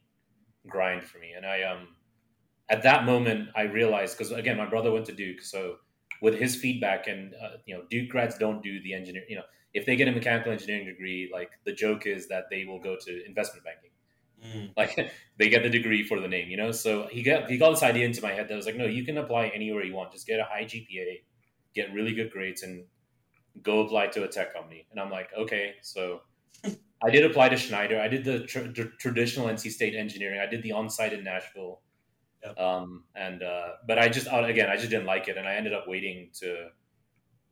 grind 0.67 1.03
for 1.03 1.19
me. 1.19 1.33
And 1.35 1.45
I 1.45 1.63
um, 1.63 1.89
at 2.69 2.83
that 2.83 3.05
moment, 3.05 3.49
I 3.55 3.63
realized 3.63 4.17
because 4.17 4.31
again, 4.31 4.57
my 4.57 4.65
brother 4.65 4.91
went 4.91 5.05
to 5.05 5.13
Duke, 5.13 5.41
so 5.41 5.77
with 6.25 6.39
his 6.39 6.55
feedback 6.55 7.05
and 7.05 7.35
uh, 7.35 7.57
you 7.67 7.75
know, 7.75 7.83
Duke 7.91 8.09
grads 8.09 8.35
don't 8.35 8.63
do 8.63 8.81
the 8.81 8.95
engineer. 8.95 9.23
You 9.29 9.35
know, 9.35 9.43
if 9.75 9.85
they 9.85 9.95
get 9.95 10.07
a 10.07 10.11
mechanical 10.11 10.51
engineering 10.51 10.87
degree, 10.87 11.29
like 11.31 11.51
the 11.65 11.71
joke 11.71 12.07
is 12.07 12.27
that 12.29 12.45
they 12.49 12.65
will 12.65 12.79
go 12.79 12.97
to 12.99 13.25
investment 13.27 13.63
banking. 13.63 13.91
Mm. 14.43 14.71
Like 14.75 15.11
they 15.37 15.49
get 15.49 15.61
the 15.61 15.69
degree 15.69 16.03
for 16.03 16.19
the 16.19 16.27
name, 16.27 16.49
you 16.49 16.57
know. 16.57 16.71
So 16.71 17.07
he 17.11 17.21
got 17.21 17.47
he 17.47 17.59
got 17.59 17.69
this 17.69 17.83
idea 17.83 18.07
into 18.07 18.23
my 18.23 18.31
head 18.31 18.47
that 18.49 18.55
was 18.55 18.65
like, 18.65 18.75
no, 18.75 18.85
you 18.85 19.05
can 19.05 19.19
apply 19.19 19.49
anywhere 19.49 19.83
you 19.83 19.93
want. 19.93 20.11
Just 20.13 20.25
get 20.25 20.39
a 20.39 20.45
high 20.45 20.63
GPA, 20.63 21.21
get 21.75 21.93
really 21.93 22.15
good 22.15 22.31
grades, 22.31 22.63
and 22.63 22.85
go 23.61 23.81
apply 23.81 24.07
to 24.07 24.23
a 24.23 24.27
tech 24.27 24.51
company. 24.55 24.87
And 24.89 24.99
I'm 24.99 25.11
like, 25.11 25.29
okay. 25.37 25.75
So 25.83 26.21
I 27.03 27.11
did 27.11 27.23
apply 27.23 27.49
to 27.49 27.57
Schneider. 27.57 27.99
I 28.01 28.07
did 28.07 28.23
the 28.23 28.39
tr- 28.47 28.71
tr- 28.73 28.95
traditional 28.99 29.45
NC 29.45 29.69
State 29.69 29.93
engineering. 29.93 30.39
I 30.39 30.47
did 30.47 30.63
the 30.63 30.71
on-site 30.71 31.13
in 31.13 31.23
Nashville. 31.23 31.81
Yep. 32.45 32.59
Um, 32.59 33.03
and 33.15 33.41
uh, 33.41 33.69
but 33.87 33.97
I 33.97 34.07
just 34.07 34.27
uh, 34.27 34.43
again 34.43 34.69
I 34.69 34.75
just 34.75 34.89
didn't 34.89 35.05
like 35.05 35.27
it, 35.27 35.37
and 35.37 35.47
I 35.47 35.55
ended 35.55 35.73
up 35.73 35.87
waiting 35.87 36.29
to 36.41 36.67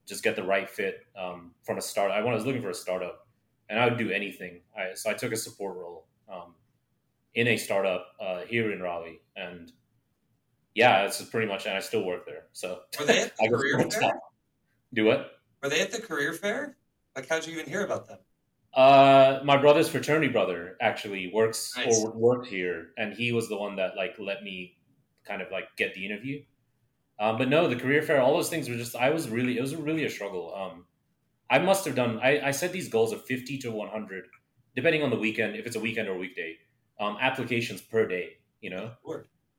just 0.06 0.24
get 0.24 0.36
the 0.36 0.44
right 0.44 0.70
fit 0.70 1.06
um, 1.18 1.52
from 1.64 1.78
a 1.78 1.82
start. 1.82 2.12
I 2.12 2.22
was 2.22 2.46
looking 2.46 2.62
for 2.62 2.70
a 2.70 2.76
startup, 2.76 3.28
and 3.70 3.80
I 3.80 3.88
would 3.88 3.98
do 3.98 4.12
anything. 4.12 4.62
I, 4.78 4.94
so 4.94 5.10
I 5.10 5.14
took 5.14 5.32
a 5.32 5.38
support 5.38 5.78
role 5.78 6.06
um, 6.32 6.54
in 7.34 7.48
a 7.48 7.58
startup 7.58 8.08
uh, 8.20 8.42
here 8.42 8.72
in 8.72 8.82
Raleigh, 8.82 9.22
and 9.36 9.72
yeah, 10.76 11.06
it's 11.06 11.22
pretty 11.24 11.48
much. 11.48 11.66
And 11.66 11.76
I 11.76 11.80
still 11.80 12.06
work 12.06 12.26
there. 12.26 12.46
So 12.54 12.82
Were 13.00 13.06
they 13.06 13.22
at 13.22 13.34
the 13.40 13.50
career 13.50 13.90
fair? 13.92 14.20
Do 14.94 15.06
what? 15.06 15.32
Were 15.62 15.70
they 15.70 15.82
at 15.82 15.92
the 15.92 16.02
career 16.02 16.34
fair? 16.34 16.78
Like, 17.16 17.30
how'd 17.30 17.46
you 17.46 17.54
even 17.54 17.68
hear 17.68 17.86
about 17.86 18.08
them? 18.08 18.18
Uh, 18.74 19.40
my 19.44 19.56
brother's 19.56 19.88
fraternity 19.88 20.30
brother 20.30 20.78
actually 20.82 21.32
works 21.32 21.74
Nice. 21.78 22.04
or 22.04 22.12
worked 22.12 22.48
here, 22.48 22.88
and 22.98 23.14
he 23.14 23.32
was 23.32 23.48
the 23.48 23.56
one 23.56 23.76
that 23.76 23.96
like 23.96 24.16
let 24.18 24.44
me 24.44 24.76
kind 25.26 25.42
of 25.42 25.52
like 25.52 25.76
get 25.78 25.94
the 25.94 26.06
interview. 26.06 26.44
Um, 27.20 27.38
but 27.38 27.48
no, 27.48 27.68
the 27.68 27.76
career 27.76 28.02
fair, 28.02 28.22
all 28.22 28.34
those 28.34 28.50
things 28.50 28.68
were 28.68 28.76
just. 28.76 28.96
I 28.96 29.12
was 29.12 29.30
really, 29.30 29.58
it 29.58 29.62
was 29.62 29.76
really 29.76 30.06
a 30.06 30.10
struggle. 30.10 30.54
Um, 30.56 30.86
I 31.50 31.60
must 31.60 31.86
have 31.86 31.96
done. 31.96 32.20
I, 32.20 32.48
I 32.48 32.52
set 32.52 32.72
these 32.72 32.90
goals 32.90 33.14
of 33.14 33.24
fifty 33.26 33.58
to 33.60 33.72
one 33.72 33.90
hundred, 33.90 34.26
depending 34.76 35.04
on 35.04 35.10
the 35.10 35.18
weekend, 35.18 35.56
if 35.56 35.66
it's 35.66 35.76
a 35.76 35.80
weekend 35.80 36.08
or 36.08 36.16
a 36.16 36.18
weekday, 36.18 36.58
um, 37.00 37.18
applications 37.22 37.82
per 37.82 38.08
day. 38.08 38.38
You 38.62 38.72
know, 38.72 38.92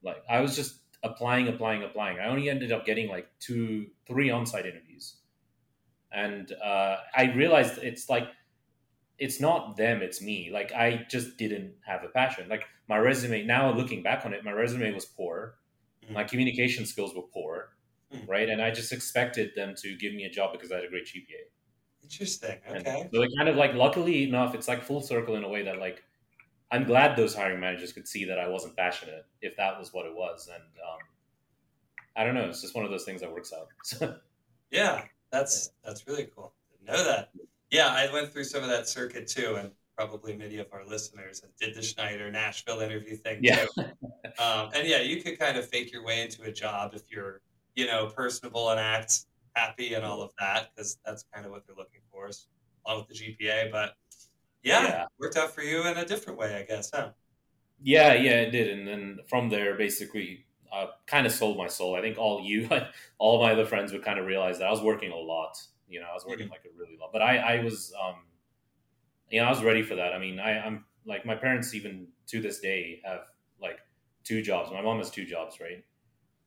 like 0.02 0.22
I 0.28 0.40
was 0.40 0.56
just 0.56 0.80
applying, 1.02 1.48
applying, 1.48 1.82
applying. 1.82 2.18
I 2.18 2.26
only 2.26 2.48
ended 2.50 2.72
up 2.72 2.84
getting 2.84 3.08
like 3.08 3.28
two, 3.38 3.86
three 4.06 4.30
on-site 4.30 4.66
interviews, 4.66 5.16
and 6.10 6.50
uh, 6.52 6.96
I 7.16 7.32
realized 7.34 7.78
it's 7.78 8.08
like 8.08 8.28
it's 9.24 9.40
not 9.40 9.76
them, 9.78 10.02
it's 10.02 10.22
me. 10.22 10.50
Like 10.52 10.72
I 10.72 11.06
just 11.10 11.36
didn't 11.38 11.76
have 11.86 12.04
a 12.04 12.08
passion. 12.10 12.48
Like 12.48 12.64
my 12.88 12.98
resume 12.98 13.44
now, 13.44 13.72
looking 13.72 14.02
back 14.02 14.24
on 14.26 14.34
it, 14.34 14.44
my 14.44 14.52
resume 14.52 14.92
was 14.92 15.06
poor. 15.06 15.58
Mhm. 16.02 16.14
My 16.14 16.24
communication 16.24 16.86
skills 16.86 17.14
were 17.14 17.28
poor, 17.38 17.76
Mhm. 18.10 18.26
right? 18.26 18.48
And 18.48 18.62
I 18.62 18.70
just 18.72 18.92
expected 18.92 19.54
them 19.56 19.74
to 19.82 19.96
give 19.96 20.14
me 20.14 20.24
a 20.24 20.30
job 20.30 20.52
because 20.52 20.72
I 20.72 20.76
had 20.76 20.84
a 20.86 20.90
great 20.90 21.06
GPA. 21.06 21.42
Interesting. 22.02 22.62
And 22.72 22.86
Okay. 22.86 23.10
so 23.12 23.22
it 23.22 23.30
kind 23.36 23.48
of 23.48 23.56
like, 23.56 23.74
luckily 23.74 24.24
enough, 24.24 24.54
it's 24.54 24.68
like 24.68 24.82
full 24.82 25.00
circle 25.00 25.36
in 25.36 25.44
a 25.44 25.48
way 25.48 25.62
that 25.64 25.78
like, 25.78 26.04
I'm 26.70 26.84
glad 26.84 27.16
those 27.16 27.34
hiring 27.34 27.60
managers 27.60 27.92
could 27.92 28.08
see 28.08 28.24
that 28.26 28.38
I 28.40 28.48
wasn't 28.48 28.76
passionate 28.76 29.26
if 29.42 29.56
that 29.56 29.78
was 29.78 29.92
what 29.94 30.06
it 30.06 30.14
was. 30.14 30.48
And 30.48 30.64
um, 30.88 31.08
I 32.16 32.24
don't 32.24 32.34
know, 32.34 32.48
it's 32.48 32.60
just 32.60 32.74
one 32.74 32.84
of 32.84 32.90
those 32.90 33.04
things 33.04 33.20
that 33.20 33.32
works 33.32 33.52
out. 33.52 33.72
So, 33.82 34.20
Yeah, 34.70 35.08
that's 35.30 35.70
that's 35.82 36.06
really 36.06 36.26
cool. 36.26 36.54
Didn't 36.70 36.86
know 36.86 37.04
that. 37.04 37.30
Yeah, 37.74 37.88
I 37.88 38.12
went 38.12 38.32
through 38.32 38.44
some 38.44 38.62
of 38.62 38.68
that 38.68 38.88
circuit 38.88 39.26
too, 39.26 39.56
and 39.56 39.72
probably 39.96 40.36
many 40.36 40.58
of 40.58 40.68
our 40.72 40.86
listeners 40.86 41.42
did 41.60 41.74
the 41.74 41.82
Schneider 41.82 42.30
Nashville 42.30 42.80
interview 42.80 43.16
thing 43.16 43.40
yeah. 43.42 43.66
too. 43.76 43.84
Um, 44.36 44.70
and 44.74 44.88
yeah, 44.88 45.00
you 45.00 45.22
could 45.22 45.38
kind 45.38 45.56
of 45.56 45.68
fake 45.68 45.92
your 45.92 46.04
way 46.04 46.20
into 46.20 46.42
a 46.42 46.50
job 46.50 46.90
if 46.94 47.02
you're, 47.08 47.40
you 47.76 47.86
know, 47.86 48.06
personable 48.06 48.70
and 48.70 48.80
act 48.80 49.26
happy 49.54 49.94
and 49.94 50.04
all 50.04 50.22
of 50.22 50.32
that, 50.40 50.70
because 50.74 50.98
that's 51.06 51.24
kind 51.32 51.46
of 51.46 51.52
what 51.52 51.64
they're 51.64 51.76
looking 51.76 52.00
for, 52.10 52.28
along 52.84 53.06
with 53.06 53.16
the 53.16 53.24
GPA. 53.24 53.70
But 53.70 53.94
yeah, 54.64 54.82
Yeah. 54.82 55.04
worked 55.20 55.36
out 55.36 55.54
for 55.54 55.62
you 55.62 55.86
in 55.86 55.96
a 55.98 56.04
different 56.04 56.36
way, 56.36 56.56
I 56.56 56.64
guess, 56.64 56.90
huh? 56.92 57.10
Yeah, 57.80 58.14
yeah, 58.14 58.40
it 58.40 58.50
did, 58.50 58.76
and 58.76 58.88
then 58.88 59.20
from 59.28 59.48
there, 59.48 59.76
basically, 59.76 60.46
uh, 60.72 60.86
kind 61.06 61.26
of 61.26 61.32
sold 61.32 61.56
my 61.56 61.68
soul. 61.68 61.94
I 61.94 62.00
think 62.00 62.18
all 62.18 62.40
you, 62.42 62.68
all 63.18 63.40
my 63.40 63.52
other 63.52 63.66
friends 63.66 63.92
would 63.92 64.04
kind 64.04 64.18
of 64.18 64.26
realize 64.26 64.58
that 64.58 64.66
I 64.66 64.70
was 64.72 64.80
working 64.80 65.12
a 65.12 65.16
lot. 65.16 65.62
You 65.94 66.00
know, 66.00 66.08
I 66.10 66.14
was 66.14 66.26
working 66.26 66.48
like 66.48 66.64
a 66.64 66.76
really 66.76 66.96
lot, 67.00 67.10
but 67.12 67.22
I, 67.22 67.36
I 67.38 67.64
was, 67.64 67.94
um, 68.02 68.16
you 69.30 69.40
know, 69.40 69.46
I 69.46 69.50
was 69.50 69.62
ready 69.62 69.82
for 69.82 69.94
that. 69.94 70.12
I 70.12 70.18
mean, 70.18 70.40
I, 70.40 70.58
I'm 70.58 70.86
like 71.06 71.24
my 71.24 71.36
parents 71.36 71.74
even 71.74 72.08
to 72.28 72.40
this 72.40 72.60
day 72.60 73.00
have 73.04 73.26
like 73.60 73.78
two 74.24 74.42
jobs. 74.42 74.72
My 74.72 74.82
mom 74.82 74.98
has 74.98 75.10
two 75.10 75.24
jobs, 75.24 75.60
right? 75.60 75.84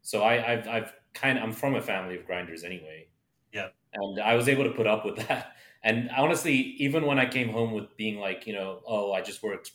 So 0.01 0.21
I, 0.23 0.53
I've, 0.53 0.67
I've 0.67 0.93
kind 1.13 1.37
of, 1.37 1.43
I'm 1.45 1.53
from 1.53 1.75
a 1.75 1.81
family 1.81 2.17
of 2.17 2.25
grinders 2.25 2.63
anyway. 2.63 3.09
Yeah. 3.53 3.69
and 3.93 4.19
I 4.19 4.35
was 4.35 4.49
able 4.49 4.65
to 4.65 4.71
put 4.71 4.87
up 4.87 5.05
with 5.05 5.15
that. 5.27 5.55
And 5.83 6.09
honestly, 6.17 6.55
even 6.55 7.05
when 7.05 7.19
I 7.19 7.27
came 7.27 7.49
home 7.49 7.71
with 7.71 7.95
being 7.97 8.19
like, 8.19 8.47
you 8.47 8.53
know, 8.53 8.81
oh, 8.85 9.13
I 9.13 9.21
just 9.21 9.41
worked 9.43 9.71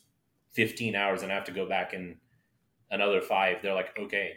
15 0.52 0.94
hours 0.94 1.22
and 1.22 1.32
I 1.32 1.34
have 1.34 1.44
to 1.44 1.52
go 1.52 1.66
back 1.68 1.94
in 1.94 2.18
another 2.90 3.22
five, 3.22 3.62
they're 3.62 3.74
like, 3.74 3.98
okay, 3.98 4.34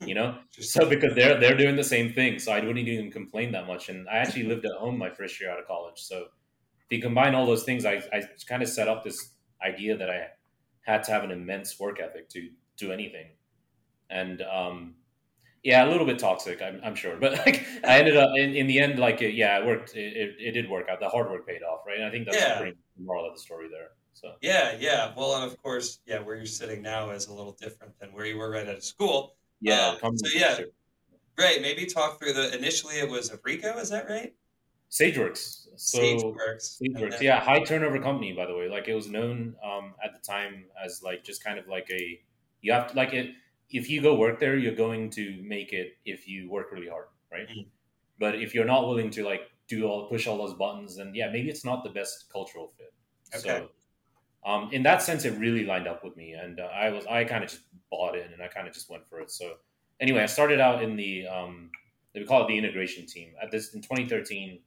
you 0.00 0.14
know? 0.14 0.38
So 0.60 0.88
because 0.88 1.14
they're 1.14 1.38
they're 1.40 1.56
doing 1.56 1.76
the 1.76 1.84
same 1.84 2.12
thing, 2.12 2.38
so 2.38 2.52
I 2.52 2.60
wouldn't 2.60 2.88
even 2.88 3.10
complain 3.10 3.52
that 3.52 3.66
much. 3.66 3.88
And 3.88 4.08
I 4.08 4.18
actually 4.18 4.44
lived 4.44 4.64
at 4.64 4.72
home 4.72 4.98
my 4.98 5.10
first 5.10 5.40
year 5.40 5.50
out 5.50 5.58
of 5.58 5.66
college. 5.66 6.00
So 6.00 6.18
if 6.18 6.96
you 6.96 7.00
combine 7.00 7.34
all 7.34 7.46
those 7.46 7.64
things, 7.64 7.84
I, 7.84 8.02
I 8.12 8.22
kind 8.48 8.62
of 8.62 8.68
set 8.68 8.88
up 8.88 9.02
this 9.02 9.34
idea 9.64 9.96
that 9.96 10.10
I 10.10 10.28
had 10.82 11.02
to 11.04 11.12
have 11.12 11.24
an 11.24 11.30
immense 11.30 11.78
work 11.80 12.00
ethic 12.00 12.28
to 12.30 12.50
do 12.76 12.92
anything. 12.92 13.26
And 14.10 14.42
um, 14.42 14.94
yeah, 15.62 15.84
a 15.86 15.88
little 15.88 16.06
bit 16.06 16.18
toxic, 16.18 16.60
I'm, 16.60 16.80
I'm 16.84 16.94
sure, 16.94 17.16
but 17.20 17.32
like 17.46 17.66
I 17.84 17.98
ended 17.98 18.16
up 18.16 18.30
in, 18.36 18.54
in 18.54 18.66
the 18.66 18.78
end, 18.80 18.98
like 18.98 19.22
it, 19.22 19.34
yeah, 19.34 19.58
it 19.58 19.66
worked. 19.66 19.94
It, 19.96 20.16
it, 20.16 20.36
it 20.38 20.50
did 20.52 20.68
work 20.68 20.88
out. 20.90 21.00
The 21.00 21.08
hard 21.08 21.30
work 21.30 21.46
paid 21.46 21.62
off, 21.62 21.80
right? 21.86 21.96
And 21.98 22.06
I 22.06 22.10
think 22.10 22.26
that's 22.26 22.36
Yeah. 22.38 22.58
the 22.62 22.74
moral 23.02 23.26
of 23.26 23.34
the 23.34 23.40
story 23.40 23.68
there. 23.70 23.88
So 24.14 24.34
yeah, 24.42 24.76
yeah. 24.78 25.12
Well, 25.16 25.34
and 25.36 25.50
of 25.50 25.60
course, 25.62 26.00
yeah, 26.04 26.20
where 26.20 26.36
you're 26.36 26.46
sitting 26.46 26.82
now 26.82 27.10
is 27.10 27.28
a 27.28 27.32
little 27.34 27.56
different 27.60 27.98
than 27.98 28.10
where 28.12 28.26
you 28.26 28.36
were 28.36 28.50
right 28.50 28.68
out 28.68 28.76
of 28.76 28.84
school. 28.84 29.36
Yeah, 29.62 29.96
Um, 30.02 30.18
so 30.18 30.26
yeah. 30.34 30.58
Right. 31.38 31.62
Maybe 31.62 31.86
talk 31.86 32.18
through 32.18 32.34
the 32.34 32.54
initially 32.56 32.96
it 32.96 33.08
was 33.08 33.30
Abrigo, 33.30 33.78
is 33.80 33.88
that 33.90 34.08
right? 34.08 34.34
SageWorks. 34.90 35.68
So 35.76 35.98
SageWorks. 36.00 36.82
SageWorks, 36.82 37.10
then- 37.12 37.22
yeah, 37.22 37.40
high 37.40 37.62
turnover 37.64 37.98
company 38.00 38.32
by 38.32 38.44
the 38.46 38.54
way. 38.54 38.68
Like 38.68 38.88
it 38.88 38.94
was 38.94 39.08
known 39.08 39.54
um, 39.64 39.94
at 40.04 40.12
the 40.12 40.20
time 40.20 40.64
as 40.84 41.02
like 41.02 41.24
just 41.24 41.42
kind 41.42 41.58
of 41.58 41.66
like 41.68 41.88
a 41.90 42.20
you 42.60 42.72
have 42.72 42.88
to 42.90 42.96
like 42.96 43.14
it. 43.14 43.30
If 43.70 43.88
you 43.88 44.02
go 44.02 44.14
work 44.14 44.38
there, 44.38 44.58
you're 44.58 44.74
going 44.74 45.08
to 45.10 45.42
make 45.42 45.72
it 45.72 45.96
if 46.04 46.28
you 46.28 46.50
work 46.50 46.70
really 46.72 46.88
hard, 46.88 47.06
right? 47.32 47.48
Mhm. 47.48 47.66
But 48.18 48.34
if 48.34 48.54
you're 48.54 48.66
not 48.66 48.86
willing 48.86 49.10
to 49.10 49.24
like 49.24 49.42
do 49.68 49.84
all 49.86 50.08
push 50.08 50.26
all 50.26 50.36
those 50.36 50.54
buttons, 50.54 50.96
then 50.96 51.14
yeah, 51.14 51.30
maybe 51.30 51.48
it's 51.48 51.64
not 51.64 51.82
the 51.84 51.90
best 51.90 52.26
cultural 52.30 52.68
fit. 52.76 52.92
Okay. 53.34 53.60
So, 53.60 53.70
um, 54.44 54.68
in 54.72 54.82
that 54.84 55.02
sense, 55.02 55.24
it 55.24 55.38
really 55.38 55.64
lined 55.64 55.86
up 55.86 56.02
with 56.04 56.16
me, 56.16 56.32
and 56.32 56.60
uh, 56.60 56.64
I 56.64 56.90
was 56.90 57.06
I 57.06 57.24
kind 57.24 57.44
of 57.44 57.50
just 57.50 57.62
bought 57.90 58.16
in, 58.16 58.32
and 58.32 58.42
I 58.42 58.48
kind 58.48 58.66
of 58.66 58.74
just 58.74 58.90
went 58.90 59.06
for 59.06 59.20
it. 59.20 59.30
So 59.30 59.54
anyway, 60.00 60.22
I 60.22 60.26
started 60.26 60.60
out 60.60 60.82
in 60.82 60.96
the 60.96 61.26
um, 61.26 61.70
we 62.14 62.24
call 62.24 62.44
it 62.44 62.48
the 62.48 62.58
integration 62.58 63.06
team. 63.06 63.32
At 63.42 63.50
this 63.50 63.74
in 63.74 63.80
2013, 63.82 64.60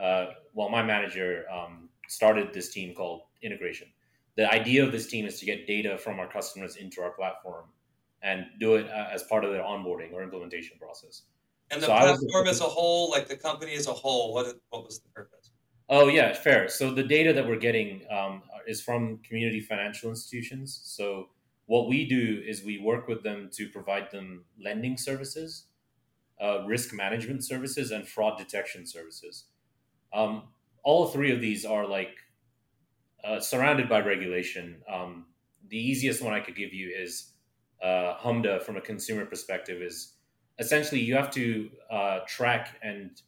uh, 0.00 0.26
well, 0.54 0.68
my 0.68 0.82
manager 0.82 1.44
um, 1.52 1.88
started 2.08 2.52
this 2.52 2.70
team 2.72 2.94
called 2.94 3.22
integration. 3.42 3.88
The 4.36 4.50
idea 4.52 4.84
of 4.84 4.92
this 4.92 5.06
team 5.08 5.26
is 5.26 5.38
to 5.40 5.46
get 5.46 5.66
data 5.66 5.98
from 5.98 6.20
our 6.20 6.28
customers 6.30 6.76
into 6.76 7.02
our 7.02 7.10
platform 7.10 7.64
and 8.22 8.46
do 8.58 8.74
it 8.76 8.88
uh, 8.88 9.08
as 9.12 9.22
part 9.24 9.44
of 9.44 9.52
their 9.52 9.62
onboarding 9.62 10.12
or 10.12 10.22
implementation 10.22 10.78
process. 10.78 11.22
And 11.70 11.82
the 11.82 11.86
So 11.86 11.92
I 11.92 12.10
was- 12.10 12.20
platform 12.20 12.46
as 12.48 12.60
a 12.60 12.64
whole, 12.64 13.10
like 13.10 13.28
the 13.28 13.36
company 13.36 13.74
as 13.74 13.86
a 13.86 13.92
whole, 13.92 14.32
what 14.34 14.56
what 14.70 14.84
was 14.84 15.00
the 15.00 15.08
purpose? 15.10 15.49
Oh 15.92 16.06
yeah, 16.06 16.32
fair. 16.32 16.68
So 16.68 16.94
the 16.94 17.02
data 17.02 17.32
that 17.32 17.46
we're 17.46 17.58
getting 17.58 18.02
um, 18.10 18.42
is 18.68 18.80
from 18.80 19.18
community 19.18 19.60
financial 19.60 20.08
institutions. 20.08 20.80
So 20.84 21.30
what 21.66 21.88
we 21.88 22.06
do 22.08 22.40
is 22.46 22.64
we 22.64 22.78
work 22.78 23.08
with 23.08 23.24
them 23.24 23.50
to 23.54 23.68
provide 23.68 24.08
them 24.12 24.44
lending 24.62 24.96
services, 24.96 25.64
uh, 26.40 26.64
risk 26.64 26.94
management 26.94 27.44
services, 27.44 27.90
and 27.90 28.06
fraud 28.06 28.38
detection 28.38 28.86
services. 28.86 29.46
Um, 30.12 30.44
all 30.84 31.08
three 31.08 31.32
of 31.32 31.40
these 31.40 31.64
are 31.64 31.88
like 31.88 32.16
uh, 33.24 33.40
surrounded 33.40 33.88
by 33.88 34.00
regulation. 34.00 34.82
Um, 34.88 35.26
the 35.70 35.78
easiest 35.78 36.22
one 36.22 36.32
I 36.32 36.40
could 36.40 36.56
give 36.56 36.72
you 36.72 36.94
is 36.96 37.32
uh, 37.82 38.14
HMDA 38.22 38.62
from 38.62 38.76
a 38.76 38.80
consumer 38.80 39.26
perspective 39.26 39.82
is 39.82 40.14
essentially 40.60 41.00
you 41.00 41.16
have 41.16 41.32
to 41.32 41.68
uh, 41.90 42.20
track 42.28 42.76
and 42.80 43.20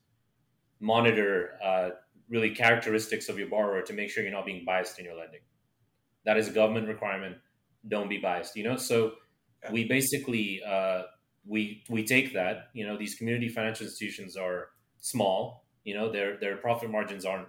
monitor 0.79 1.59
uh, 1.65 1.91
really 2.33 2.55
characteristics 2.57 3.31
of 3.31 3.39
your 3.39 3.49
borrower 3.49 3.83
to 3.85 3.95
make 3.95 4.11
sure 4.11 4.25
you're 4.25 4.33
not 4.33 4.47
being 4.47 4.67
biased 4.67 4.99
in 5.01 5.07
your 5.07 5.17
lending. 5.17 5.43
That 6.25 6.37
is 6.37 6.49
a 6.49 6.53
government 6.53 6.89
requirement. 6.89 7.39
Don't 7.87 8.09
be 8.09 8.19
biased. 8.19 8.57
You 8.57 8.65
know, 8.65 8.77
so 8.77 9.17
Okay. 9.65 9.73
we 9.73 9.89
basically 9.89 10.63
uh, 10.65 11.05
we 11.47 11.85
we 11.91 12.05
take 12.05 12.35
that. 12.35 12.71
You 12.75 12.87
know, 12.87 12.99
these 12.99 13.17
community 13.17 13.49
financial 13.49 13.87
institutions 13.87 14.37
are 14.37 14.71
small. 14.99 15.67
You 15.85 15.95
know, 15.95 16.13
their 16.13 16.39
their 16.39 16.57
profit 16.59 16.91
margins 16.91 17.25
aren't 17.25 17.49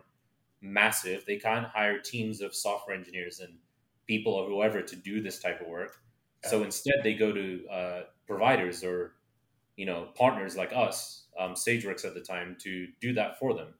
massive. 0.61 1.25
They 1.25 1.37
can't 1.37 1.67
hire 1.67 1.99
teams 1.99 2.41
of 2.41 2.55
software 2.55 2.95
engineers 2.95 3.39
and 3.39 3.59
people 4.07 4.33
or 4.33 4.47
whoever 4.49 4.81
to 4.81 4.95
do 4.95 5.21
this 5.21 5.39
type 5.39 5.61
of 5.61 5.67
work. 5.67 5.97
So 6.41 6.63
instead, 6.63 7.03
they 7.03 7.15
go 7.15 7.31
to 7.33 7.67
uh, 7.69 8.03
providers 8.27 8.83
or 8.83 9.15
you 9.77 9.85
know 9.85 10.11
partners 10.15 10.55
like 10.57 10.73
us, 10.73 11.27
um, 11.39 11.53
SageWorks 11.53 12.05
at 12.05 12.13
the 12.15 12.21
time, 12.21 12.57
to 12.61 12.87
do 13.01 13.13
that 13.13 13.39
for 13.39 13.53
them. 13.55 13.75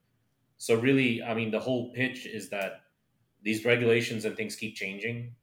So 0.63 0.75
really, 0.75 1.21
I 1.21 1.33
mean, 1.33 1.51
the 1.51 1.59
whole 1.59 1.91
pitch 1.91 2.25
is 2.25 2.47
that 2.51 2.83
these 3.41 3.65
regulations 3.65 4.23
and 4.23 4.33
things 4.37 4.55
keep 4.55 4.77
changing, 4.77 5.35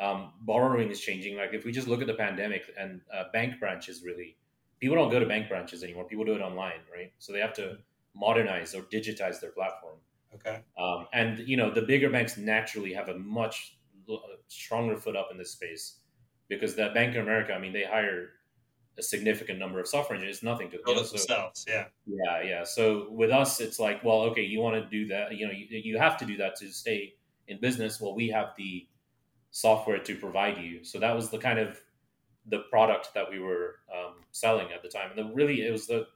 um, 0.00 0.32
borrowing 0.40 0.90
is 0.90 0.98
changing. 0.98 1.36
Like 1.36 1.52
if 1.52 1.66
we 1.66 1.72
just 1.72 1.88
look 1.88 2.00
at 2.00 2.06
the 2.06 2.14
pandemic 2.14 2.62
and 2.78 3.02
uh, 3.14 3.24
bank 3.34 3.60
branches, 3.60 4.02
really, 4.02 4.38
people 4.80 4.96
don't 4.96 5.10
go 5.10 5.20
to 5.20 5.26
bank 5.26 5.50
branches 5.50 5.84
anymore. 5.84 6.04
People 6.04 6.24
do 6.24 6.32
it 6.32 6.40
online, 6.40 6.80
right? 6.90 7.12
So 7.18 7.34
they 7.34 7.40
have 7.40 7.52
to 7.56 7.76
modernize 8.14 8.74
or 8.74 8.80
digitize 8.84 9.40
their 9.42 9.50
platform. 9.50 9.96
Okay. 10.36 10.62
Um, 10.78 11.06
and 11.12 11.46
you 11.46 11.58
know, 11.58 11.70
the 11.70 11.82
bigger 11.82 12.08
banks 12.08 12.38
naturally 12.38 12.94
have 12.94 13.10
a 13.10 13.18
much 13.18 13.76
stronger 14.48 14.96
foot 14.96 15.16
up 15.16 15.28
in 15.30 15.36
this 15.36 15.50
space 15.50 15.98
because 16.48 16.76
that 16.76 16.94
Bank 16.94 17.14
of 17.14 17.24
America, 17.24 17.52
I 17.52 17.58
mean, 17.58 17.74
they 17.74 17.84
hire 17.84 18.30
a 18.98 19.02
significant 19.02 19.58
number 19.58 19.80
of 19.80 19.86
software 19.86 20.16
engineers. 20.16 20.42
Nothing 20.42 20.70
to 20.70 20.78
build 20.84 20.98
it 20.98 21.08
themselves. 21.08 21.64
Yeah. 21.68 21.86
Yeah, 22.06 22.42
yeah. 22.42 22.64
So 22.64 23.08
with 23.10 23.30
us, 23.30 23.60
it's 23.60 23.78
like, 23.78 24.04
well, 24.04 24.22
okay, 24.22 24.42
you 24.42 24.60
want 24.60 24.82
to 24.82 24.88
do 24.88 25.06
that. 25.08 25.36
You 25.36 25.46
know, 25.46 25.52
you, 25.52 25.66
you 25.70 25.98
have 25.98 26.16
to 26.18 26.24
do 26.24 26.36
that 26.38 26.56
to 26.56 26.70
stay 26.70 27.14
in 27.48 27.60
business. 27.60 28.00
Well, 28.00 28.14
we 28.14 28.28
have 28.28 28.48
the 28.56 28.86
software 29.50 29.98
to 29.98 30.14
provide 30.16 30.58
you. 30.58 30.84
So 30.84 30.98
that 30.98 31.14
was 31.14 31.30
the 31.30 31.38
kind 31.38 31.58
of 31.58 31.80
the 32.46 32.60
product 32.70 33.14
that 33.14 33.30
we 33.30 33.38
were 33.38 33.76
um, 33.92 34.14
selling 34.32 34.72
at 34.72 34.82
the 34.82 34.88
time, 34.88 35.10
and 35.10 35.18
the, 35.18 35.32
really 35.32 35.62
it 35.64 35.70
was 35.70 35.86
the 35.86 36.06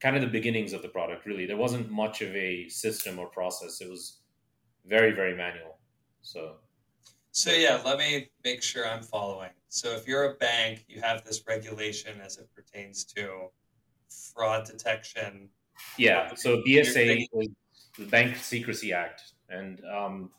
kind 0.00 0.16
of 0.16 0.22
the 0.22 0.28
beginnings 0.28 0.72
of 0.72 0.80
the 0.80 0.88
product. 0.88 1.26
Really, 1.26 1.46
there 1.46 1.56
wasn't 1.56 1.90
much 1.90 2.22
of 2.22 2.34
a 2.34 2.68
system 2.68 3.18
or 3.18 3.26
process. 3.26 3.80
It 3.80 3.90
was 3.90 4.18
very 4.86 5.12
very 5.12 5.36
manual. 5.36 5.76
So. 6.22 6.56
So 7.34 7.50
yeah, 7.50 7.80
let 7.84 7.98
me 7.98 8.28
make 8.44 8.62
sure 8.62 8.88
I'm 8.88 9.02
following. 9.02 9.50
So 9.68 9.90
if 9.90 10.06
you're 10.06 10.30
a 10.30 10.34
bank, 10.34 10.84
you 10.86 11.00
have 11.00 11.24
this 11.24 11.42
regulation 11.48 12.20
as 12.24 12.38
it 12.38 12.48
pertains 12.54 13.02
to 13.06 13.48
fraud 14.32 14.66
detection. 14.66 15.48
Yeah. 15.98 16.32
So 16.36 16.62
BSA 16.62 17.26
is 17.32 17.48
the 17.98 18.04
Bank 18.04 18.36
Secrecy 18.36 18.92
Act, 18.92 19.20
and 19.48 19.82
um, 19.92 20.30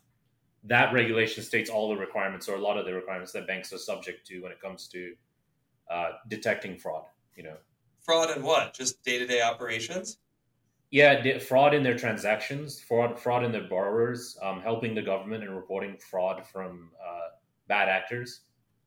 that 0.64 0.94
regulation 0.94 1.44
states 1.44 1.68
all 1.68 1.90
the 1.90 1.98
requirements 1.98 2.48
or 2.48 2.56
a 2.56 2.60
lot 2.62 2.78
of 2.78 2.86
the 2.86 2.94
requirements 2.94 3.30
that 3.32 3.46
banks 3.46 3.74
are 3.74 3.78
subject 3.78 4.26
to 4.28 4.40
when 4.40 4.50
it 4.50 4.58
comes 4.58 4.88
to 4.88 5.12
uh, 5.90 6.12
detecting 6.28 6.78
fraud. 6.78 7.04
You 7.36 7.42
know, 7.42 7.56
fraud 8.00 8.30
and 8.30 8.42
what? 8.42 8.72
Just 8.72 9.04
day 9.04 9.18
to 9.18 9.26
day 9.26 9.42
operations. 9.42 10.16
Yeah, 10.90 11.38
fraud 11.38 11.74
in 11.74 11.82
their 11.82 11.98
transactions, 11.98 12.80
fraud, 12.80 13.18
fraud 13.18 13.44
in 13.44 13.50
their 13.50 13.68
borrowers, 13.68 14.38
um, 14.40 14.60
helping 14.60 14.94
the 14.94 15.02
government 15.02 15.42
and 15.42 15.54
reporting 15.54 15.96
fraud 15.98 16.46
from 16.46 16.90
uh, 17.04 17.28
bad 17.66 17.88
actors, 17.88 18.42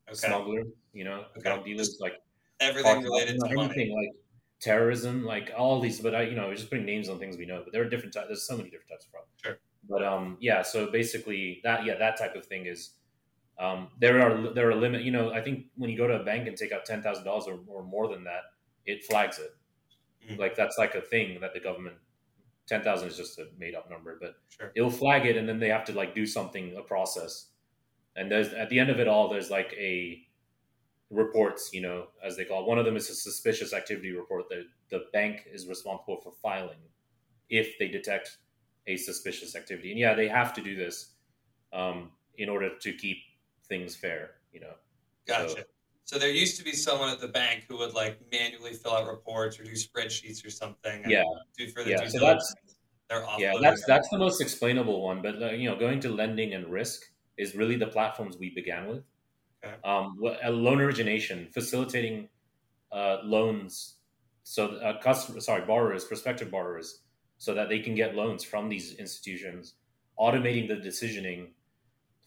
okay. 0.07 0.15
smugglers, 0.15 0.67
you 0.93 1.03
know, 1.03 1.25
okay. 1.37 1.49
drug 1.49 1.65
dealers, 1.65 1.97
like 1.99 2.13
everything 2.61 3.03
related 3.03 3.39
to 3.39 3.45
anything 3.47 3.89
money. 3.89 3.95
like 3.95 4.15
terrorism, 4.61 5.25
like 5.25 5.51
all 5.57 5.81
these. 5.81 5.99
But 5.99 6.15
I, 6.15 6.21
you 6.23 6.35
know, 6.35 6.47
we're 6.47 6.55
just 6.55 6.69
putting 6.69 6.85
names 6.85 7.09
on 7.09 7.19
things 7.19 7.37
we 7.37 7.45
know. 7.45 7.61
But 7.63 7.73
there 7.73 7.81
are 7.81 7.89
different 7.89 8.13
types. 8.13 8.27
There's 8.27 8.47
so 8.47 8.55
many 8.55 8.69
different 8.69 8.89
types 8.89 9.05
of 9.05 9.11
fraud. 9.11 9.23
Sure. 9.43 9.59
But 9.89 10.03
um, 10.03 10.37
yeah. 10.39 10.61
So 10.61 10.89
basically, 10.89 11.59
that 11.63 11.85
yeah, 11.85 11.97
that 11.97 12.17
type 12.17 12.35
of 12.35 12.45
thing 12.45 12.65
is. 12.65 12.91
Um, 13.59 13.89
there 13.99 14.21
are 14.21 14.53
there 14.53 14.69
are 14.69 14.75
limit. 14.75 15.03
You 15.03 15.11
know, 15.11 15.33
I 15.33 15.41
think 15.41 15.65
when 15.75 15.89
you 15.89 15.97
go 15.97 16.07
to 16.07 16.21
a 16.21 16.23
bank 16.23 16.47
and 16.47 16.55
take 16.55 16.71
out 16.71 16.85
ten 16.85 17.03
thousand 17.03 17.25
dollars 17.25 17.45
or 17.67 17.83
more 17.83 18.07
than 18.07 18.23
that, 18.23 18.43
it 18.85 19.03
flags 19.03 19.37
it. 19.37 19.53
Mm-hmm. 20.29 20.39
Like 20.39 20.55
that's 20.55 20.77
like 20.77 20.95
a 20.95 21.01
thing 21.01 21.39
that 21.41 21.53
the 21.53 21.59
government. 21.59 21.95
Ten 22.67 22.83
thousand 22.83 23.07
is 23.07 23.17
just 23.17 23.39
a 23.39 23.47
made 23.57 23.73
up 23.73 23.89
number, 23.89 24.19
but 24.21 24.35
sure. 24.49 24.71
it'll 24.75 24.91
flag 24.91 25.25
it, 25.25 25.35
and 25.35 25.49
then 25.49 25.59
they 25.59 25.69
have 25.69 25.85
to 25.85 25.93
like 25.93 26.13
do 26.13 26.27
something, 26.27 26.75
a 26.77 26.83
process, 26.83 27.47
and 28.15 28.31
there's 28.31 28.53
at 28.53 28.69
the 28.69 28.77
end 28.77 28.91
of 28.91 28.99
it 28.99 29.07
all, 29.07 29.27
there's 29.27 29.49
like 29.49 29.73
a 29.73 30.21
reports, 31.09 31.71
you 31.73 31.81
know, 31.81 32.07
as 32.23 32.37
they 32.37 32.45
call 32.45 32.61
it. 32.61 32.67
One 32.67 32.77
of 32.77 32.85
them 32.85 32.95
is 32.95 33.09
a 33.09 33.15
suspicious 33.15 33.73
activity 33.73 34.11
report 34.11 34.49
that 34.49 34.65
the 34.89 35.05
bank 35.13 35.47
is 35.51 35.67
responsible 35.67 36.21
for 36.21 36.31
filing 36.41 36.77
if 37.49 37.77
they 37.79 37.87
detect 37.87 38.37
a 38.87 38.97
suspicious 38.97 39.55
activity. 39.55 39.91
And 39.91 39.99
yeah, 39.99 40.13
they 40.13 40.27
have 40.27 40.53
to 40.53 40.61
do 40.61 40.75
this 40.75 41.13
um, 41.73 42.11
in 42.37 42.49
order 42.49 42.77
to 42.77 42.93
keep 42.93 43.17
things 43.67 43.95
fair, 43.95 44.31
you 44.53 44.59
know. 44.59 44.73
Gotcha. 45.27 45.49
So, 45.49 45.57
so, 46.09 46.17
there 46.17 46.31
used 46.31 46.57
to 46.57 46.63
be 46.63 46.71
someone 46.71 47.09
at 47.09 47.19
the 47.19 47.27
bank 47.27 47.65
who 47.69 47.77
would 47.77 47.93
like 47.93 48.19
manually 48.31 48.73
fill 48.73 48.93
out 48.93 49.07
reports 49.07 49.59
or 49.59 49.63
do 49.63 49.73
spreadsheets 49.73 50.45
or 50.45 50.49
something. 50.49 51.03
yeah. 51.07 51.23
Do 51.57 51.67
further 51.69 51.91
yeah. 51.91 52.07
So 52.07 52.19
that's 52.19 52.55
yeah, 53.37 53.53
that's 53.61 53.85
that's 53.85 54.09
the 54.09 54.17
most 54.17 54.41
explainable 54.41 55.03
one. 55.03 55.21
But 55.21 55.41
uh, 55.41 55.51
you 55.51 55.69
know, 55.69 55.77
going 55.77 55.99
to 56.01 56.09
lending 56.09 56.53
and 56.53 56.67
risk 56.67 57.03
is 57.37 57.55
really 57.55 57.75
the 57.75 57.87
platforms 57.87 58.37
we 58.39 58.49
began 58.49 58.87
with. 58.87 59.03
Okay. 59.63 59.75
Um, 59.83 60.17
loan 60.19 60.81
origination, 60.81 61.47
facilitating 61.53 62.29
uh, 62.91 63.17
loans, 63.23 63.97
so 64.43 64.77
uh, 64.77 64.99
customer, 65.01 65.41
sorry, 65.41 65.65
borrowers, 65.65 66.05
prospective 66.05 66.49
borrowers, 66.49 67.01
so 67.37 67.53
that 67.53 67.69
they 67.69 67.79
can 67.79 67.93
get 67.93 68.15
loans 68.15 68.43
from 68.43 68.69
these 68.69 68.95
institutions, 68.95 69.75
automating 70.19 70.67
the 70.67 70.75
decisioning, 70.75 71.49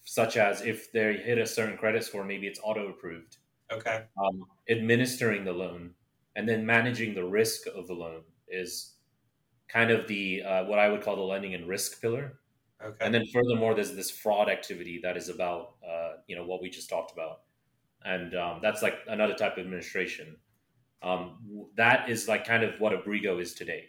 such 0.04 0.37
as 0.37 0.61
if 0.62 0.92
they 0.92 1.14
hit 1.14 1.38
a 1.38 1.46
certain 1.46 1.76
credit 1.76 2.04
score, 2.04 2.24
maybe 2.24 2.46
it's 2.46 2.61
auto 2.62 2.88
approved. 2.88 3.38
Okay. 3.72 4.04
Um, 4.22 4.44
administering 4.68 5.44
the 5.44 5.52
loan 5.52 5.94
and 6.37 6.48
then 6.48 6.64
managing 6.64 7.14
the 7.14 7.24
risk 7.24 7.66
of 7.74 7.87
the 7.87 7.94
loan 7.94 8.22
is 8.48 8.94
kind 9.68 9.90
of 9.90 10.06
the 10.06 10.42
uh, 10.42 10.64
what 10.64 10.78
I 10.78 10.88
would 10.88 11.02
call 11.02 11.16
the 11.16 11.22
lending 11.22 11.54
and 11.54 11.66
risk 11.66 12.00
pillar. 12.00 12.38
Okay. 12.85 12.96
And 13.00 13.14
then 13.14 13.24
furthermore, 13.32 13.74
there's 13.74 13.94
this 13.94 14.11
fraud 14.11 14.48
activity 14.48 15.00
that 15.02 15.16
is 15.16 15.28
about 15.28 15.74
uh, 15.87 16.12
you 16.26 16.37
know 16.37 16.44
what 16.44 16.61
we 16.61 16.68
just 16.68 16.88
talked 16.88 17.12
about, 17.12 17.40
and 18.04 18.35
um, 18.35 18.61
that's 18.62 18.82
like 18.82 18.98
another 19.08 19.35
type 19.35 19.52
of 19.52 19.64
administration. 19.64 20.37
Um, 21.02 21.66
that 21.76 22.08
is 22.08 22.28
like 22.28 22.46
kind 22.46 22.62
of 22.62 22.74
what 22.80 22.92
Abrigo 22.92 23.40
is 23.40 23.54
today. 23.54 23.87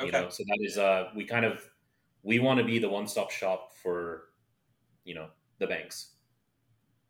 Okay. 0.00 0.06
You 0.06 0.12
know, 0.12 0.28
so 0.30 0.44
that 0.46 0.58
is 0.60 0.78
uh, 0.78 1.08
we 1.14 1.24
kind 1.24 1.44
of 1.44 1.62
we 2.22 2.38
want 2.38 2.58
to 2.58 2.64
be 2.64 2.78
the 2.78 2.88
one 2.88 3.06
stop 3.06 3.30
shop 3.30 3.72
for 3.82 4.24
you 5.04 5.14
know 5.14 5.28
the 5.58 5.66
banks, 5.66 6.16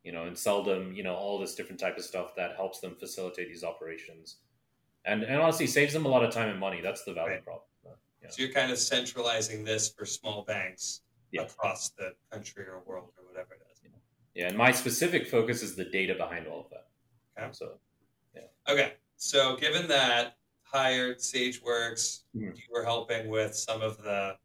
you 0.05 0.13
know, 0.13 0.25
and 0.25 0.37
sell 0.37 0.63
them 0.63 0.93
you 0.93 1.03
know 1.03 1.15
all 1.15 1.39
this 1.39 1.55
different 1.55 1.81
type 1.81 1.97
of 1.97 2.05
stuff 2.05 2.35
that 2.37 2.57
helps 2.57 2.81
them 2.81 2.95
facilitate 2.99 3.49
these 3.49 3.65
operations, 3.65 4.37
and 5.05 5.23
and 5.23 5.41
honestly 5.41 5.67
saves 5.67 5.93
them 5.93 6.07
a 6.07 6.09
lot 6.09 6.25
of 6.25 6.33
time 6.33 6.49
and 6.49 6.59
money. 6.59 6.81
That's 6.83 7.05
the 7.05 7.13
value 7.13 7.35
right. 7.35 7.45
prop. 7.45 7.67
Yeah. 8.23 8.29
So 8.29 8.43
you're 8.43 8.53
kind 8.53 8.71
of 8.71 8.79
centralizing 8.79 9.65
this 9.65 9.89
for 9.89 10.05
small 10.05 10.45
banks 10.45 11.01
yeah. 11.33 11.43
across 11.43 11.91
the 11.91 12.13
country 12.31 12.65
or 12.65 12.83
world 12.87 13.13
or 13.19 13.25
whatever 13.27 13.55
it 13.55 13.63
is. 13.73 13.81
Yeah, 14.35 14.49
and 14.49 14.57
my 14.57 14.71
specific 14.71 15.27
focus 15.27 15.63
is 15.63 15.75
the 15.75 15.85
data 15.85 16.15
behind 16.15 16.47
all 16.47 16.61
of 16.61 16.71
that. 16.71 16.87
Okay. 17.43 17.49
So, 17.53 17.73
yeah. 18.35 18.43
Okay. 18.73 18.93
So 19.17 19.57
given 19.57 19.89
that 19.89 20.37
hired 20.63 21.19
SageWorks, 21.19 22.23
mm-hmm. 22.37 22.55
you 22.55 22.63
were 22.73 22.85
helping 22.85 23.29
with 23.29 23.57
some 23.57 23.83
of 23.83 23.99
the 23.99 24.37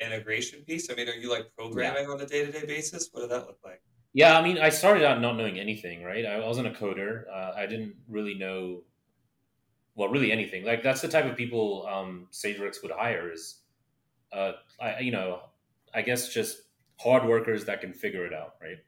integration 0.00 0.60
piece. 0.60 0.90
I 0.90 0.94
mean, 0.94 1.08
are 1.08 1.14
you 1.14 1.30
like 1.30 1.50
programming 1.56 2.04
yeah. 2.04 2.10
on 2.10 2.20
a 2.20 2.26
day 2.26 2.46
to 2.46 2.52
day 2.52 2.66
basis? 2.66 3.08
What 3.12 3.22
did 3.22 3.30
that 3.30 3.46
look 3.46 3.58
like? 3.64 3.82
Yeah, 4.16 4.38
I 4.38 4.42
mean, 4.42 4.56
I 4.56 4.70
started 4.70 5.04
out 5.04 5.20
not 5.20 5.36
knowing 5.36 5.58
anything, 5.60 6.02
right? 6.02 6.24
I 6.24 6.38
wasn't 6.38 6.68
a 6.68 6.70
coder. 6.70 7.24
Uh, 7.30 7.52
I 7.54 7.66
didn't 7.66 7.96
really 8.08 8.32
know, 8.32 8.80
well, 9.94 10.08
really 10.08 10.32
anything. 10.32 10.64
Like 10.64 10.82
that's 10.82 11.02
the 11.02 11.08
type 11.08 11.26
of 11.26 11.36
people 11.36 11.86
um, 11.86 12.26
SageWorks 12.32 12.80
would 12.82 12.92
hire 12.92 13.30
is, 13.30 13.60
uh, 14.32 14.52
I, 14.80 15.00
you 15.00 15.12
know, 15.12 15.40
I 15.94 16.00
guess 16.00 16.30
just 16.32 16.62
hard 16.98 17.26
workers 17.28 17.66
that 17.66 17.82
can 17.82 17.92
figure 17.92 18.24
it 18.24 18.32
out, 18.32 18.54
right? 18.62 18.78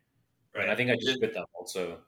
Right. 0.54 0.62
And 0.62 0.70
I 0.70 0.74
think 0.74 0.90
I 0.90 0.96
just 0.96 1.20
fit 1.20 1.34
that 1.34 1.44
also. 1.52 1.98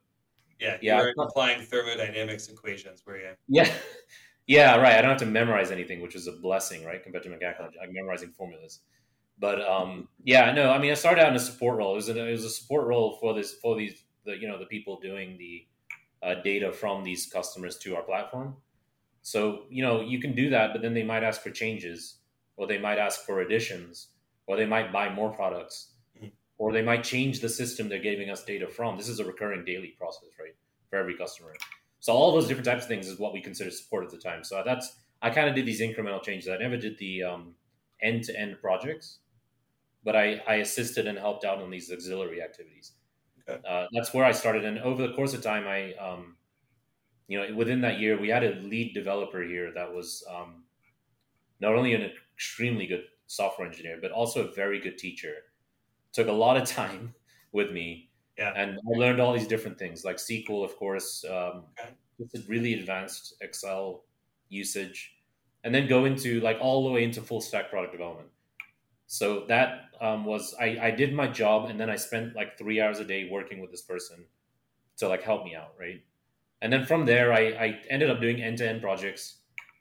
Yeah, 0.58 0.78
yeah. 0.80 1.02
You're 1.02 1.12
applying 1.18 1.60
thermodynamics 1.60 2.48
equations, 2.48 3.04
were 3.04 3.18
you? 3.18 3.32
Yeah, 3.48 3.70
Yeah, 4.46 4.76
right. 4.76 4.94
I 4.94 5.02
don't 5.02 5.10
have 5.10 5.18
to 5.18 5.26
memorize 5.26 5.70
anything, 5.70 6.00
which 6.00 6.14
is 6.14 6.26
a 6.26 6.32
blessing, 6.32 6.86
right? 6.86 7.02
Compared 7.02 7.24
to 7.24 7.28
McGackle, 7.28 7.70
I'm 7.82 7.92
memorizing 7.92 8.30
formulas. 8.30 8.80
But 9.40 9.66
um, 9.66 10.08
yeah, 10.22 10.52
no. 10.52 10.70
I 10.70 10.78
mean, 10.78 10.90
I 10.90 10.94
started 10.94 11.22
out 11.22 11.30
in 11.30 11.36
a 11.36 11.40
support 11.40 11.78
role. 11.78 11.92
It 11.92 11.96
was, 11.96 12.08
a, 12.10 12.28
it 12.28 12.30
was 12.30 12.44
a 12.44 12.50
support 12.50 12.86
role 12.86 13.16
for 13.20 13.34
this 13.34 13.54
for 13.54 13.74
these 13.74 14.04
the 14.26 14.36
you 14.36 14.46
know 14.46 14.58
the 14.58 14.66
people 14.66 15.00
doing 15.00 15.38
the 15.38 15.66
uh, 16.22 16.34
data 16.42 16.70
from 16.70 17.02
these 17.02 17.26
customers 17.26 17.78
to 17.78 17.96
our 17.96 18.02
platform. 18.02 18.56
So 19.22 19.62
you 19.70 19.82
know 19.82 20.02
you 20.02 20.20
can 20.20 20.34
do 20.34 20.50
that, 20.50 20.72
but 20.72 20.82
then 20.82 20.92
they 20.92 21.02
might 21.02 21.24
ask 21.24 21.40
for 21.40 21.50
changes, 21.50 22.16
or 22.56 22.66
they 22.66 22.78
might 22.78 22.98
ask 22.98 23.24
for 23.24 23.40
additions, 23.40 24.08
or 24.46 24.58
they 24.58 24.66
might 24.66 24.92
buy 24.92 25.08
more 25.08 25.30
products, 25.30 25.92
mm-hmm. 26.18 26.28
or 26.58 26.72
they 26.72 26.82
might 26.82 27.02
change 27.02 27.40
the 27.40 27.48
system 27.48 27.88
they're 27.88 27.98
giving 27.98 28.28
us 28.28 28.44
data 28.44 28.68
from. 28.68 28.98
This 28.98 29.08
is 29.08 29.20
a 29.20 29.24
recurring 29.24 29.64
daily 29.64 29.94
process, 29.98 30.28
right, 30.38 30.54
for 30.90 30.96
every 30.96 31.16
customer. 31.16 31.54
So 32.00 32.12
all 32.12 32.32
those 32.32 32.46
different 32.46 32.66
types 32.66 32.82
of 32.82 32.88
things 32.88 33.08
is 33.08 33.18
what 33.18 33.32
we 33.32 33.40
consider 33.40 33.70
support 33.70 34.04
at 34.04 34.10
the 34.10 34.18
time. 34.18 34.44
So 34.44 34.62
that's 34.64 34.96
I 35.22 35.30
kind 35.30 35.48
of 35.48 35.54
did 35.54 35.64
these 35.64 35.80
incremental 35.80 36.22
changes. 36.22 36.50
I 36.50 36.58
never 36.58 36.76
did 36.76 36.98
the 36.98 37.24
end 38.02 38.24
to 38.24 38.38
end 38.38 38.56
projects, 38.60 39.18
but 40.04 40.16
I, 40.16 40.42
I 40.46 40.56
assisted 40.56 41.06
and 41.06 41.18
helped 41.18 41.44
out 41.44 41.58
on 41.58 41.70
these 41.70 41.90
auxiliary 41.90 42.42
activities. 42.42 42.92
Okay. 43.48 43.60
Uh, 43.66 43.86
that's 43.92 44.14
where 44.14 44.24
I 44.24 44.32
started. 44.32 44.64
And 44.64 44.78
over 44.78 45.06
the 45.06 45.14
course 45.14 45.34
of 45.34 45.42
time, 45.42 45.66
I, 45.66 45.94
um, 45.94 46.36
you 47.28 47.38
know, 47.38 47.54
within 47.54 47.80
that 47.82 47.98
year, 47.98 48.18
we 48.18 48.28
had 48.28 48.44
a 48.44 48.54
lead 48.60 48.94
developer 48.94 49.42
here 49.42 49.72
that 49.74 49.92
was 49.92 50.24
um, 50.30 50.64
not 51.60 51.74
only 51.74 51.94
an 51.94 52.10
extremely 52.34 52.86
good 52.86 53.04
software 53.26 53.66
engineer, 53.66 53.98
but 54.00 54.10
also 54.10 54.46
a 54.46 54.52
very 54.52 54.80
good 54.80 54.98
teacher. 54.98 55.34
Took 56.12 56.28
a 56.28 56.32
lot 56.32 56.56
of 56.56 56.66
time 56.66 57.14
with 57.52 57.72
me 57.72 58.10
yeah. 58.40 58.54
And 58.56 58.78
I 58.78 58.98
learned 58.98 59.20
all 59.20 59.34
these 59.34 59.46
different 59.46 59.78
things, 59.78 60.02
like 60.02 60.16
SQL, 60.16 60.64
of 60.64 60.74
course, 60.76 61.24
um, 61.26 61.64
okay. 61.78 61.90
just 62.34 62.48
really 62.48 62.72
advanced 62.72 63.34
Excel 63.42 64.04
usage, 64.48 65.12
and 65.62 65.74
then 65.74 65.86
go 65.86 66.06
into 66.06 66.40
like 66.40 66.56
all 66.58 66.84
the 66.84 66.90
way 66.90 67.04
into 67.04 67.20
full 67.20 67.42
stack 67.42 67.68
product 67.68 67.92
development. 67.92 68.28
So 69.12 69.44
that 69.48 69.90
um, 70.00 70.24
was 70.24 70.54
I, 70.60 70.78
I 70.80 70.90
did 70.92 71.12
my 71.12 71.26
job 71.26 71.68
and 71.68 71.80
then 71.80 71.90
I 71.90 71.96
spent 71.96 72.36
like 72.36 72.56
three 72.56 72.80
hours 72.80 73.00
a 73.00 73.04
day 73.04 73.28
working 73.28 73.60
with 73.60 73.72
this 73.72 73.82
person 73.82 74.24
to 74.98 75.08
like 75.08 75.24
help 75.24 75.44
me 75.44 75.56
out, 75.56 75.74
right? 75.76 76.00
And 76.62 76.72
then 76.72 76.86
from 76.86 77.06
there, 77.06 77.32
I, 77.32 77.40
I 77.40 77.80
ended 77.90 78.08
up 78.08 78.20
doing 78.20 78.40
end 78.40 78.58
to 78.58 78.68
end 78.68 78.80
projects. 78.80 79.38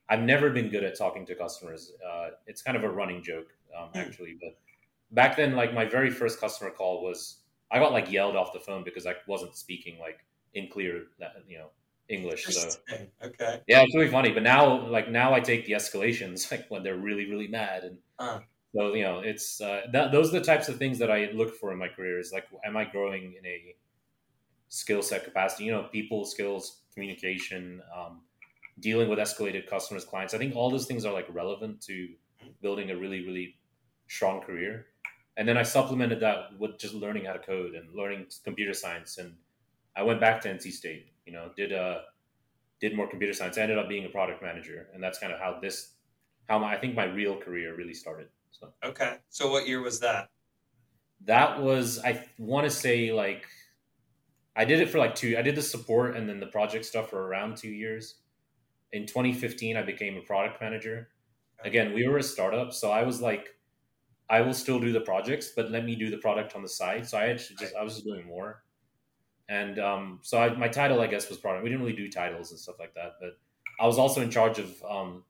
I've 0.09 0.23
never 0.23 0.49
been 0.49 0.69
good 0.69 0.83
at 0.83 0.97
talking 0.97 1.27
to 1.27 1.35
customers. 1.35 1.91
Uh, 2.03 2.29
it's 2.47 2.63
kind 2.63 2.75
of 2.75 2.83
a 2.83 2.89
running 2.89 3.21
joke, 3.21 3.49
um, 3.79 3.89
actually. 3.93 4.35
But 4.41 4.57
back 5.11 5.37
then, 5.37 5.55
like 5.55 5.75
my 5.75 5.85
very 5.85 6.09
first 6.09 6.39
customer 6.39 6.71
call 6.71 7.03
was 7.03 7.41
I 7.69 7.77
got 7.77 7.91
like 7.91 8.11
yelled 8.11 8.35
off 8.35 8.51
the 8.51 8.59
phone 8.59 8.83
because 8.83 9.05
I 9.05 9.13
wasn't 9.27 9.55
speaking 9.55 9.99
like 9.99 10.25
in 10.55 10.69
clear, 10.69 11.03
you 11.47 11.59
know, 11.59 11.69
English. 12.07 12.47
So 12.47 12.67
okay, 13.23 13.61
yeah, 13.67 13.83
it's 13.83 13.93
really 13.93 14.09
funny. 14.09 14.31
But 14.31 14.41
now, 14.41 14.87
like 14.87 15.11
now, 15.11 15.35
I 15.35 15.39
take 15.39 15.67
the 15.67 15.73
escalations 15.73 16.49
like 16.51 16.65
when 16.69 16.81
they're 16.81 16.97
really 16.97 17.29
really 17.29 17.47
mad, 17.47 17.83
and 17.83 17.97
uh. 18.17 18.39
So 18.75 18.93
you 18.93 19.03
know, 19.03 19.19
it's 19.19 19.61
uh, 19.61 19.87
that 19.91 20.11
those 20.11 20.33
are 20.33 20.39
the 20.39 20.45
types 20.45 20.69
of 20.69 20.77
things 20.77 20.99
that 20.99 21.11
I 21.11 21.31
look 21.31 21.55
for 21.55 21.71
in 21.71 21.79
my 21.79 21.87
career. 21.87 22.19
Is 22.19 22.31
like, 22.31 22.47
am 22.63 22.77
I 22.77 22.85
growing 22.85 23.33
in 23.33 23.45
a 23.45 23.75
skill 24.69 25.01
set 25.01 25.23
capacity? 25.23 25.65
You 25.65 25.71
know, 25.73 25.83
people 25.83 26.25
skills, 26.25 26.83
communication, 26.93 27.81
um, 27.95 28.23
dealing 28.79 29.09
with 29.09 29.19
escalated 29.19 29.67
customers, 29.67 30.05
clients. 30.05 30.33
I 30.33 30.37
think 30.37 30.55
all 30.55 30.69
those 30.69 30.85
things 30.85 31.05
are 31.05 31.13
like 31.13 31.27
relevant 31.29 31.81
to 31.83 32.09
building 32.61 32.91
a 32.91 32.97
really 32.97 33.25
really 33.25 33.59
strong 34.07 34.41
career. 34.41 34.87
And 35.37 35.47
then 35.47 35.57
I 35.57 35.63
supplemented 35.63 36.19
that 36.21 36.59
with 36.59 36.77
just 36.79 36.93
learning 36.93 37.25
how 37.25 37.33
to 37.33 37.39
code 37.39 37.73
and 37.73 37.93
learning 37.95 38.27
computer 38.43 38.73
science 38.73 39.17
and 39.17 39.37
I 39.95 40.03
went 40.03 40.19
back 40.21 40.41
to 40.41 40.49
NC 40.49 40.71
State. 40.71 41.13
You 41.25 41.33
know, 41.33 41.51
did 41.55 41.73
uh 41.73 42.01
did 42.79 42.95
more 42.95 43.09
computer 43.09 43.33
science. 43.33 43.57
I 43.57 43.61
ended 43.61 43.77
up 43.77 43.89
being 43.89 44.05
a 44.05 44.09
product 44.09 44.41
manager, 44.41 44.89
and 44.93 45.03
that's 45.03 45.19
kind 45.19 45.33
of 45.33 45.39
how 45.39 45.59
this 45.61 45.95
how 46.47 46.59
my, 46.59 46.75
I 46.75 46.79
think 46.79 46.95
my 46.95 47.05
real 47.05 47.37
career 47.39 47.75
really 47.75 47.93
started. 47.93 48.29
So 48.51 48.73
okay, 48.83 49.17
so 49.29 49.51
what 49.51 49.67
year 49.67 49.81
was 49.81 49.99
that? 49.99 50.29
That 51.25 51.61
was 51.61 51.99
I 51.99 52.25
want 52.37 52.65
to 52.65 52.71
say 52.71 53.11
like 53.11 53.45
I 54.55 54.65
did 54.65 54.79
it 54.81 54.89
for 54.89 54.97
like 54.97 55.15
two. 55.15 55.37
I 55.37 55.41
did 55.41 55.55
the 55.55 55.61
support 55.61 56.15
and 56.15 56.27
then 56.27 56.39
the 56.39 56.47
project 56.47 56.85
stuff 56.85 57.09
for 57.09 57.27
around 57.27 57.57
two 57.57 57.69
years. 57.69 58.15
In 58.91 59.05
2015, 59.05 59.77
I 59.77 59.83
became 59.83 60.17
a 60.17 60.21
product 60.21 60.59
manager. 60.61 61.09
Again, 61.63 61.93
we 61.93 62.07
were 62.07 62.17
a 62.17 62.23
startup, 62.23 62.73
so 62.73 62.91
I 62.91 63.03
was 63.03 63.21
like, 63.21 63.49
I 64.29 64.41
will 64.41 64.53
still 64.53 64.79
do 64.79 64.91
the 64.91 65.01
projects, 65.01 65.51
but 65.55 65.71
let 65.71 65.85
me 65.85 65.95
do 65.95 66.09
the 66.09 66.17
product 66.17 66.55
on 66.55 66.61
the 66.61 66.69
side. 66.69 67.07
So 67.07 67.17
I 67.17 67.29
actually 67.29 67.57
just 67.57 67.75
I 67.75 67.83
was 67.83 67.93
just 67.95 68.05
doing 68.05 68.25
more. 68.27 68.63
And 69.49 69.79
um, 69.79 70.19
so 70.21 70.39
I, 70.39 70.53
my 70.55 70.67
title, 70.67 71.01
I 71.01 71.07
guess, 71.07 71.27
was 71.27 71.39
product. 71.39 71.63
We 71.63 71.69
didn't 71.69 71.83
really 71.83 71.97
do 71.97 72.09
titles 72.09 72.51
and 72.51 72.59
stuff 72.59 72.75
like 72.79 72.93
that, 72.93 73.13
but 73.19 73.37
I 73.79 73.87
was 73.87 73.97
also 73.97 74.21
in 74.21 74.29
charge 74.29 74.59
of 74.59 74.83
um, 74.87 75.23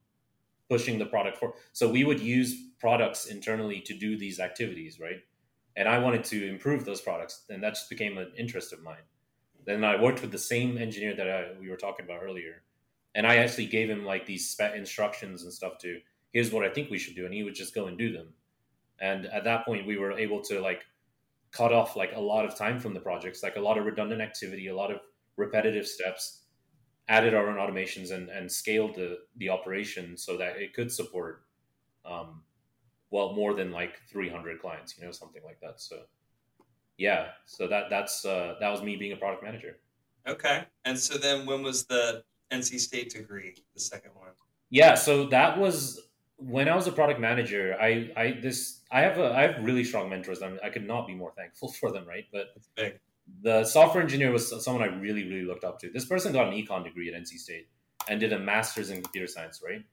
pushing 0.70 1.00
the 1.00 1.06
product 1.06 1.38
for. 1.38 1.54
So 1.74 1.90
we 1.90 2.04
would 2.04 2.20
use 2.20 2.56
products 2.80 3.26
internally 3.26 3.82
to 3.82 3.94
do 3.94 4.18
these 4.18 4.40
activities, 4.40 5.00
right? 5.00 5.20
And 5.76 5.88
I 5.88 6.00
wanted 6.00 6.24
to 6.26 6.48
improve 6.48 6.86
those 6.86 7.02
products, 7.02 7.46
and 7.50 7.64
that 7.64 7.76
just 7.76 7.90
became 7.90 8.18
an 8.18 8.32
interest 8.38 8.74
of 8.74 8.84
mine. 8.84 9.04
Then 9.66 9.84
I 9.84 10.02
worked 10.02 10.22
with 10.22 10.32
the 10.32 10.38
same 10.38 10.78
engineer 10.78 11.16
that 11.16 11.30
I, 11.30 11.60
we 11.60 11.70
were 11.70 11.78
talking 11.78 12.06
about 12.06 12.24
earlier, 12.24 12.64
and 13.16 13.26
I 13.26 13.38
actually 13.38 13.68
gave 13.68 13.90
him 13.90 14.06
like 14.06 14.26
these 14.26 14.58
instructions 14.76 15.44
and 15.44 15.54
stuff 15.54 15.78
to. 15.80 16.00
Here's 16.32 16.52
what 16.52 16.66
I 16.66 16.70
think 16.70 16.90
we 16.90 17.00
should 17.00 17.16
do, 17.16 17.26
and 17.26 17.34
he 17.34 17.44
would 17.44 17.56
just 17.56 17.74
go 17.74 17.88
and 17.88 17.98
do 17.98 18.12
them. 18.12 18.34
And 19.00 19.26
at 19.28 19.44
that 19.46 19.66
point, 19.66 19.88
we 19.88 19.98
were 19.98 20.12
able 20.12 20.42
to 20.44 20.60
like 20.60 20.84
cut 21.52 21.74
off 21.74 21.96
like 21.96 22.12
a 22.16 22.20
lot 22.20 22.46
of 22.46 22.56
time 22.56 22.80
from 22.80 22.94
the 22.94 23.00
projects, 23.00 23.42
like 23.42 23.56
a 23.56 23.62
lot 23.62 23.78
of 23.78 23.86
redundant 23.86 24.22
activity, 24.22 24.68
a 24.68 24.76
lot 24.76 24.92
of 24.92 25.00
repetitive 25.38 25.88
steps, 25.88 26.39
added 27.10 27.34
our 27.34 27.50
own 27.50 27.58
automations 27.58 28.12
and, 28.12 28.30
and 28.30 28.50
scaled 28.50 28.96
the, 28.96 29.18
the 29.38 29.50
operation 29.50 30.16
so 30.16 30.38
that 30.38 30.58
it 30.58 30.74
could 30.74 30.92
support, 30.92 31.42
um, 32.06 32.42
well, 33.10 33.34
more 33.34 33.56
than 33.56 33.72
like 33.72 34.00
300 34.12 34.62
clients, 34.62 34.96
you 34.98 35.04
know, 35.04 35.12
something 35.12 35.42
like 35.44 35.60
that. 35.60 35.82
So 35.82 35.98
yeah, 36.98 37.30
so 37.46 37.68
that, 37.68 37.86
that's, 37.90 38.26
uh, 38.26 38.56
that 38.60 38.70
was 38.70 38.84
me 38.84 38.96
being 38.96 39.12
a 39.12 39.18
product 39.18 39.44
manager. 39.44 39.78
Okay. 40.28 40.64
And 40.86 40.98
so 40.98 41.18
then 41.18 41.46
when 41.48 41.64
was 41.64 41.86
the 41.86 42.24
NC 42.52 42.80
State 42.80 43.10
degree, 43.10 43.56
the 43.74 43.80
second 43.80 44.12
one? 44.14 44.30
Yeah. 44.70 44.94
So 44.94 45.26
that 45.28 45.58
was 45.58 46.00
when 46.38 46.70
I 46.70 46.76
was 46.76 46.88
a 46.88 46.92
product 46.92 47.20
manager, 47.20 47.76
I, 47.82 48.12
I, 48.16 48.40
this, 48.42 48.82
I 48.92 49.02
have 49.02 49.18
a 49.18 49.34
I 49.34 49.42
have 49.42 49.64
really 49.64 49.84
strong 49.84 50.10
mentors. 50.10 50.42
I, 50.42 50.70
could 50.70 50.88
not 50.88 51.06
be 51.06 51.14
more 51.14 51.34
thankful 51.36 51.72
for 51.80 51.92
them, 51.92 52.06
right? 52.08 52.26
But 52.32 52.56
the 53.42 53.64
software 53.64 54.04
engineer 54.04 54.32
was 54.32 54.64
someone 54.64 54.84
I 54.84 54.94
really 54.96 55.28
really 55.28 55.46
looked 55.46 55.64
up 55.64 55.80
to. 55.80 55.90
This 55.90 56.06
person 56.06 56.34
got 56.34 56.48
an 56.48 56.54
econ 56.54 56.84
degree 56.84 57.14
at 57.14 57.20
NC 57.20 57.38
State 57.38 57.68
and 58.08 58.20
did 58.20 58.34
a 58.34 58.40
master's 58.40 58.90
in 58.90 59.02
computer 59.02 59.28
science, 59.28 59.62
right? 59.66 59.84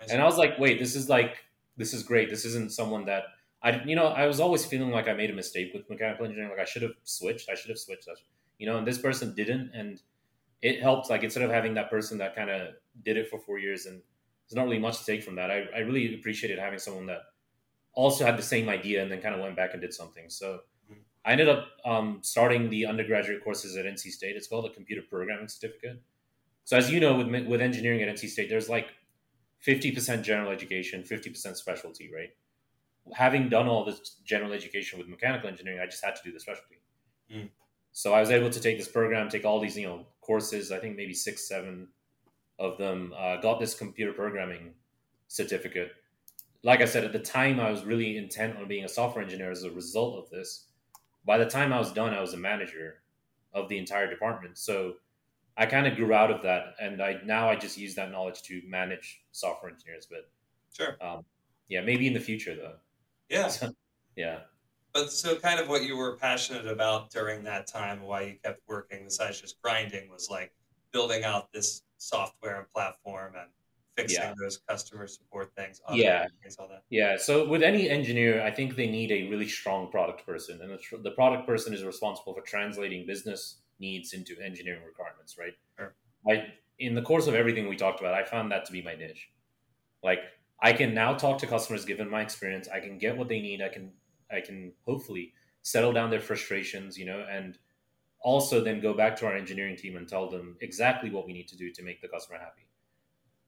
I 0.00 0.12
and 0.12 0.20
I 0.20 0.24
was 0.24 0.36
like, 0.36 0.58
wait, 0.58 0.78
this 0.78 0.94
is 0.94 1.08
like 1.08 1.38
this 1.76 1.94
is 1.94 2.02
great. 2.02 2.30
This 2.30 2.44
isn't 2.44 2.72
someone 2.72 3.06
that 3.06 3.24
I 3.62 3.82
you 3.84 3.96
know 3.96 4.06
I 4.06 4.26
was 4.26 4.40
always 4.40 4.64
feeling 4.64 4.90
like 4.90 5.08
I 5.08 5.14
made 5.14 5.30
a 5.30 5.34
mistake 5.34 5.72
with 5.72 5.88
mechanical 5.88 6.24
engineering. 6.24 6.50
Like 6.50 6.60
I 6.60 6.64
should 6.64 6.82
have 6.82 6.92
switched. 7.04 7.48
I 7.50 7.54
should 7.54 7.70
have 7.70 7.78
switched. 7.78 8.08
You 8.58 8.66
know, 8.66 8.76
and 8.76 8.86
this 8.86 8.98
person 8.98 9.34
didn't, 9.34 9.70
and 9.74 10.00
it 10.60 10.82
helped. 10.82 11.08
Like 11.10 11.22
instead 11.22 11.42
of 11.42 11.50
having 11.50 11.74
that 11.74 11.90
person 11.90 12.18
that 12.18 12.36
kind 12.36 12.50
of 12.50 12.68
did 13.04 13.16
it 13.16 13.28
for 13.28 13.38
four 13.38 13.58
years 13.58 13.86
and 13.86 14.02
there's 14.48 14.56
not 14.56 14.64
really 14.64 14.78
much 14.78 14.98
to 14.98 15.06
take 15.06 15.22
from 15.22 15.36
that. 15.36 15.50
I, 15.50 15.64
I 15.74 15.78
really 15.78 16.14
appreciated 16.14 16.58
having 16.58 16.78
someone 16.78 17.06
that 17.06 17.20
also 17.94 18.26
had 18.26 18.36
the 18.36 18.42
same 18.42 18.68
idea 18.68 19.02
and 19.02 19.10
then 19.10 19.20
kind 19.20 19.34
of 19.34 19.40
went 19.40 19.56
back 19.56 19.70
and 19.72 19.80
did 19.80 19.94
something. 19.94 20.28
So. 20.28 20.60
I 21.24 21.32
ended 21.32 21.48
up 21.48 21.68
um, 21.84 22.20
starting 22.22 22.70
the 22.70 22.86
undergraduate 22.86 23.44
courses 23.44 23.76
at 23.76 23.84
NC 23.84 24.10
State. 24.10 24.36
It's 24.36 24.48
called 24.48 24.64
a 24.66 24.70
computer 24.70 25.02
programming 25.08 25.48
certificate. 25.48 26.00
So 26.64 26.76
as 26.76 26.90
you 26.90 27.00
know, 27.00 27.16
with 27.16 27.28
with 27.46 27.60
engineering 27.60 28.02
at 28.02 28.14
NC 28.14 28.28
State, 28.28 28.48
there's 28.48 28.68
like 28.68 28.88
50% 29.66 30.22
general 30.22 30.50
education, 30.50 31.02
50% 31.02 31.56
specialty, 31.56 32.10
right? 32.14 32.30
Having 33.12 33.50
done 33.50 33.68
all 33.68 33.84
this 33.84 34.16
general 34.24 34.52
education 34.52 34.98
with 34.98 35.08
mechanical 35.08 35.48
engineering, 35.48 35.80
I 35.80 35.86
just 35.86 36.02
had 36.04 36.16
to 36.16 36.22
do 36.24 36.32
the 36.32 36.40
specialty. 36.40 36.76
Mm. 37.34 37.50
So 37.92 38.14
I 38.14 38.20
was 38.20 38.30
able 38.30 38.48
to 38.50 38.60
take 38.60 38.78
this 38.78 38.88
program, 38.88 39.28
take 39.28 39.44
all 39.44 39.60
these, 39.60 39.76
you 39.76 39.86
know, 39.86 40.06
courses. 40.20 40.72
I 40.72 40.78
think 40.78 40.96
maybe 40.96 41.12
six, 41.12 41.46
seven 41.46 41.88
of 42.58 42.78
them. 42.78 43.12
Uh, 43.18 43.36
got 43.38 43.58
this 43.58 43.74
computer 43.74 44.12
programming 44.12 44.72
certificate, 45.28 45.92
like 46.62 46.80
I 46.80 46.84
said, 46.84 47.04
at 47.04 47.12
the 47.12 47.18
time, 47.18 47.58
I 47.58 47.70
was 47.70 47.84
really 47.84 48.18
intent 48.18 48.56
on 48.56 48.68
being 48.68 48.84
a 48.84 48.88
software 48.88 49.24
engineer 49.24 49.50
as 49.50 49.64
a 49.64 49.70
result 49.70 50.22
of 50.22 50.30
this. 50.30 50.66
By 51.30 51.38
the 51.38 51.46
time 51.46 51.72
I 51.72 51.78
was 51.78 51.92
done, 51.92 52.12
I 52.12 52.20
was 52.20 52.34
a 52.34 52.36
manager 52.36 53.04
of 53.54 53.68
the 53.68 53.78
entire 53.78 54.10
department. 54.10 54.58
So 54.58 54.94
I 55.56 55.64
kind 55.64 55.86
of 55.86 55.94
grew 55.94 56.12
out 56.12 56.32
of 56.32 56.42
that, 56.42 56.74
and 56.80 57.00
I 57.00 57.20
now 57.24 57.48
I 57.48 57.54
just 57.54 57.78
use 57.78 57.94
that 57.94 58.10
knowledge 58.10 58.42
to 58.48 58.60
manage 58.66 59.22
software 59.30 59.70
engineers. 59.70 60.08
But 60.10 60.28
sure, 60.76 60.96
um, 61.00 61.24
yeah, 61.68 61.82
maybe 61.82 62.08
in 62.08 62.14
the 62.14 62.18
future 62.18 62.56
though. 62.56 62.74
Yeah, 63.28 63.48
yeah. 64.16 64.38
But 64.92 65.12
so, 65.12 65.36
kind 65.36 65.60
of 65.60 65.68
what 65.68 65.84
you 65.84 65.96
were 65.96 66.16
passionate 66.16 66.66
about 66.66 67.10
during 67.10 67.44
that 67.44 67.68
time, 67.68 68.02
why 68.02 68.22
you 68.22 68.34
kept 68.44 68.62
working 68.66 69.04
besides 69.04 69.40
just 69.40 69.62
grinding, 69.62 70.10
was 70.10 70.30
like 70.30 70.52
building 70.90 71.22
out 71.22 71.52
this 71.52 71.82
software 71.98 72.58
and 72.58 72.72
platform 72.72 73.34
and 73.38 73.50
fixing 73.96 74.22
yeah. 74.22 74.34
those 74.40 74.58
customer 74.68 75.06
support 75.06 75.52
things. 75.56 75.80
Yeah, 75.92 76.26
things, 76.42 76.56
all 76.58 76.68
that. 76.68 76.84
Yeah. 76.90 77.16
So 77.18 77.48
with 77.48 77.62
any 77.62 77.88
engineer, 77.88 78.42
I 78.42 78.50
think 78.50 78.76
they 78.76 78.88
need 78.88 79.10
a 79.10 79.28
really 79.28 79.48
strong 79.48 79.90
product 79.90 80.26
person, 80.26 80.60
and 80.62 80.70
the, 80.70 80.98
the 81.02 81.10
product 81.12 81.46
person 81.46 81.74
is 81.74 81.84
responsible 81.84 82.34
for 82.34 82.42
translating 82.42 83.06
business 83.06 83.58
needs 83.78 84.12
into 84.12 84.36
engineering 84.44 84.82
requirements. 84.86 85.36
Right. 85.38 85.54
Sure. 85.76 85.94
I 86.28 86.52
in 86.78 86.94
the 86.94 87.02
course 87.02 87.26
of 87.26 87.34
everything 87.34 87.68
we 87.68 87.76
talked 87.76 88.00
about, 88.00 88.14
I 88.14 88.24
found 88.24 88.50
that 88.52 88.64
to 88.66 88.72
be 88.72 88.82
my 88.82 88.94
niche. 88.94 89.30
Like 90.02 90.20
I 90.62 90.72
can 90.72 90.94
now 90.94 91.14
talk 91.14 91.38
to 91.38 91.46
customers 91.46 91.84
given 91.84 92.08
my 92.08 92.22
experience. 92.22 92.68
I 92.68 92.80
can 92.80 92.98
get 92.98 93.16
what 93.16 93.28
they 93.28 93.40
need. 93.40 93.62
I 93.62 93.68
can 93.68 93.92
I 94.30 94.40
can 94.40 94.72
hopefully 94.86 95.32
settle 95.62 95.92
down 95.92 96.10
their 96.10 96.20
frustrations, 96.20 96.96
you 96.96 97.04
know, 97.04 97.26
and 97.30 97.58
also 98.22 98.62
then 98.62 98.80
go 98.80 98.94
back 98.94 99.16
to 99.16 99.26
our 99.26 99.34
engineering 99.34 99.76
team 99.76 99.96
and 99.96 100.06
tell 100.06 100.28
them 100.30 100.56
exactly 100.60 101.10
what 101.10 101.26
we 101.26 101.32
need 101.32 101.48
to 101.48 101.56
do 101.56 101.72
to 101.72 101.82
make 101.82 102.00
the 102.00 102.08
customer 102.08 102.38
happy 102.38 102.69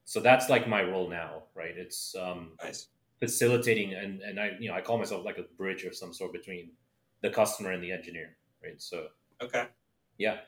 so 0.04 0.20
that's 0.20 0.48
like 0.48 0.68
my 0.68 0.82
role 0.82 1.08
now, 1.08 1.44
right? 1.54 1.76
It's 1.76 2.14
um, 2.20 2.52
nice. 2.62 2.88
facilitating, 3.20 3.94
and 3.94 4.20
and 4.22 4.40
I 4.40 4.52
you 4.58 4.68
know 4.68 4.74
I 4.74 4.80
call 4.80 4.98
myself 4.98 5.24
like 5.24 5.38
a 5.38 5.44
bridge 5.56 5.84
of 5.84 5.96
some 5.96 6.12
sort 6.12 6.32
between 6.32 6.72
the 7.22 7.30
customer 7.30 7.72
and 7.72 7.82
the 7.82 7.92
engineer, 7.92 8.36
right? 8.62 8.80
So 8.80 9.06
okay, 9.42 9.66
yeah. 10.18 10.38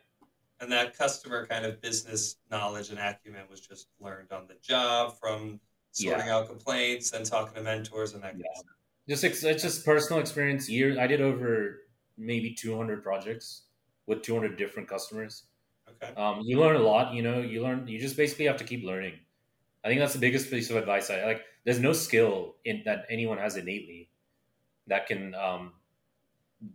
And 0.61 0.71
that 0.73 0.97
customer 0.97 1.47
kind 1.47 1.67
of 1.67 1.81
business 1.81 2.37
knowledge 2.51 2.91
and 2.91 2.99
acumen 2.99 3.43
was 3.51 3.61
just 3.61 3.89
learned 4.01 4.33
on 4.33 4.47
the 4.47 4.55
job 4.63 5.19
from 5.19 5.61
sorting 5.91 6.27
yeah. 6.27 6.37
out 6.37 6.49
complaints 6.49 7.13
and 7.13 7.25
talking 7.27 7.55
to 7.55 7.63
mentors 7.63 8.15
and 8.15 8.23
that 8.23 8.33
kind 8.33 8.45
yeah. 8.45 8.51
of 8.53 8.59
stuff. 8.59 9.33
Just 9.33 9.45
it's 9.45 9.63
just 9.63 9.85
personal 9.85 10.21
experience. 10.21 10.69
Year 10.69 10.99
I 11.01 11.07
did 11.07 11.21
over 11.21 11.81
maybe 12.17 12.55
200 12.55 13.03
projects 13.03 13.63
with 14.07 14.23
200 14.23 14.57
different 14.57 14.89
customers. 14.89 15.45
Okay. 15.89 16.15
Um, 16.15 16.41
you 16.43 16.59
learn 16.59 16.77
a 16.77 16.81
lot. 16.81 17.15
You 17.15 17.23
know, 17.23 17.41
you 17.41 17.63
learn. 17.63 17.87
You 17.87 17.99
just 17.99 18.17
basically 18.17 18.47
have 18.47 18.57
to 18.59 18.65
keep 18.65 18.85
learning. 18.85 19.15
I 19.85 19.89
think 19.89 20.01
that's 20.01 20.15
the 20.15 20.19
biggest 20.19 20.51
piece 20.51 20.71
of 20.71 20.77
advice. 20.77 21.11
I 21.11 21.25
like. 21.25 21.43
There's 21.65 21.81
no 21.81 21.93
skill 21.93 22.57
in 22.65 22.83
that 22.85 23.07
anyone 23.09 23.39
has 23.39 23.57
innately 23.57 24.11
that 24.87 25.07
can 25.07 25.35
um, 25.35 25.73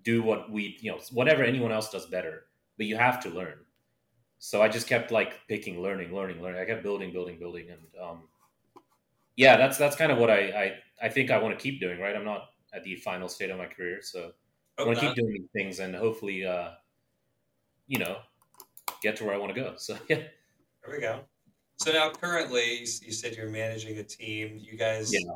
do 0.03 0.21
what 0.21 0.51
we, 0.51 0.77
you 0.81 0.91
know, 0.91 0.99
whatever 1.11 1.43
anyone 1.43 1.71
else 1.71 1.89
does 1.89 2.05
better. 2.07 2.45
But 2.77 2.87
you 2.87 2.97
have 2.97 3.21
to 3.23 3.29
learn. 3.29 3.65
So 4.39 4.61
I 4.61 4.69
just 4.69 4.87
kept 4.87 5.11
like 5.11 5.47
picking, 5.47 5.81
learning, 5.81 6.13
learning, 6.15 6.41
learning. 6.41 6.61
I 6.61 6.65
kept 6.65 6.81
building, 6.81 7.11
building, 7.11 7.37
building, 7.39 7.69
and 7.69 7.81
um, 8.01 8.29
yeah, 9.35 9.57
that's 9.57 9.77
that's 9.77 9.95
kind 9.95 10.11
of 10.11 10.17
what 10.17 10.29
I, 10.29 10.39
I 11.01 11.05
I 11.05 11.09
think 11.09 11.31
I 11.31 11.37
want 11.39 11.57
to 11.57 11.61
keep 11.61 11.79
doing. 11.79 11.99
Right. 11.99 12.15
I'm 12.15 12.25
not 12.25 12.49
at 12.73 12.83
the 12.83 12.95
final 12.95 13.27
state 13.27 13.49
of 13.49 13.57
my 13.57 13.65
career. 13.65 13.99
So 14.01 14.33
I 14.77 14.83
want 14.83 14.99
to 14.99 15.07
keep 15.07 15.15
doing 15.15 15.33
these 15.33 15.49
things 15.53 15.79
and 15.79 15.95
hopefully, 15.95 16.45
uh, 16.45 16.71
you 17.87 17.99
know, 17.99 18.19
get 19.01 19.15
to 19.17 19.25
where 19.25 19.33
I 19.33 19.37
want 19.37 19.53
to 19.53 19.59
go. 19.59 19.73
So 19.77 19.97
yeah, 20.09 20.23
There 20.85 20.95
we 20.95 21.01
go. 21.01 21.21
So 21.81 21.93
now, 21.93 22.11
currently, 22.11 22.79
you 22.79 22.85
said 23.13 23.35
you're 23.35 23.49
managing 23.49 23.97
a 23.99 24.03
team. 24.03 24.57
You 24.59 24.77
guys, 24.77 25.13
Yeah. 25.13 25.31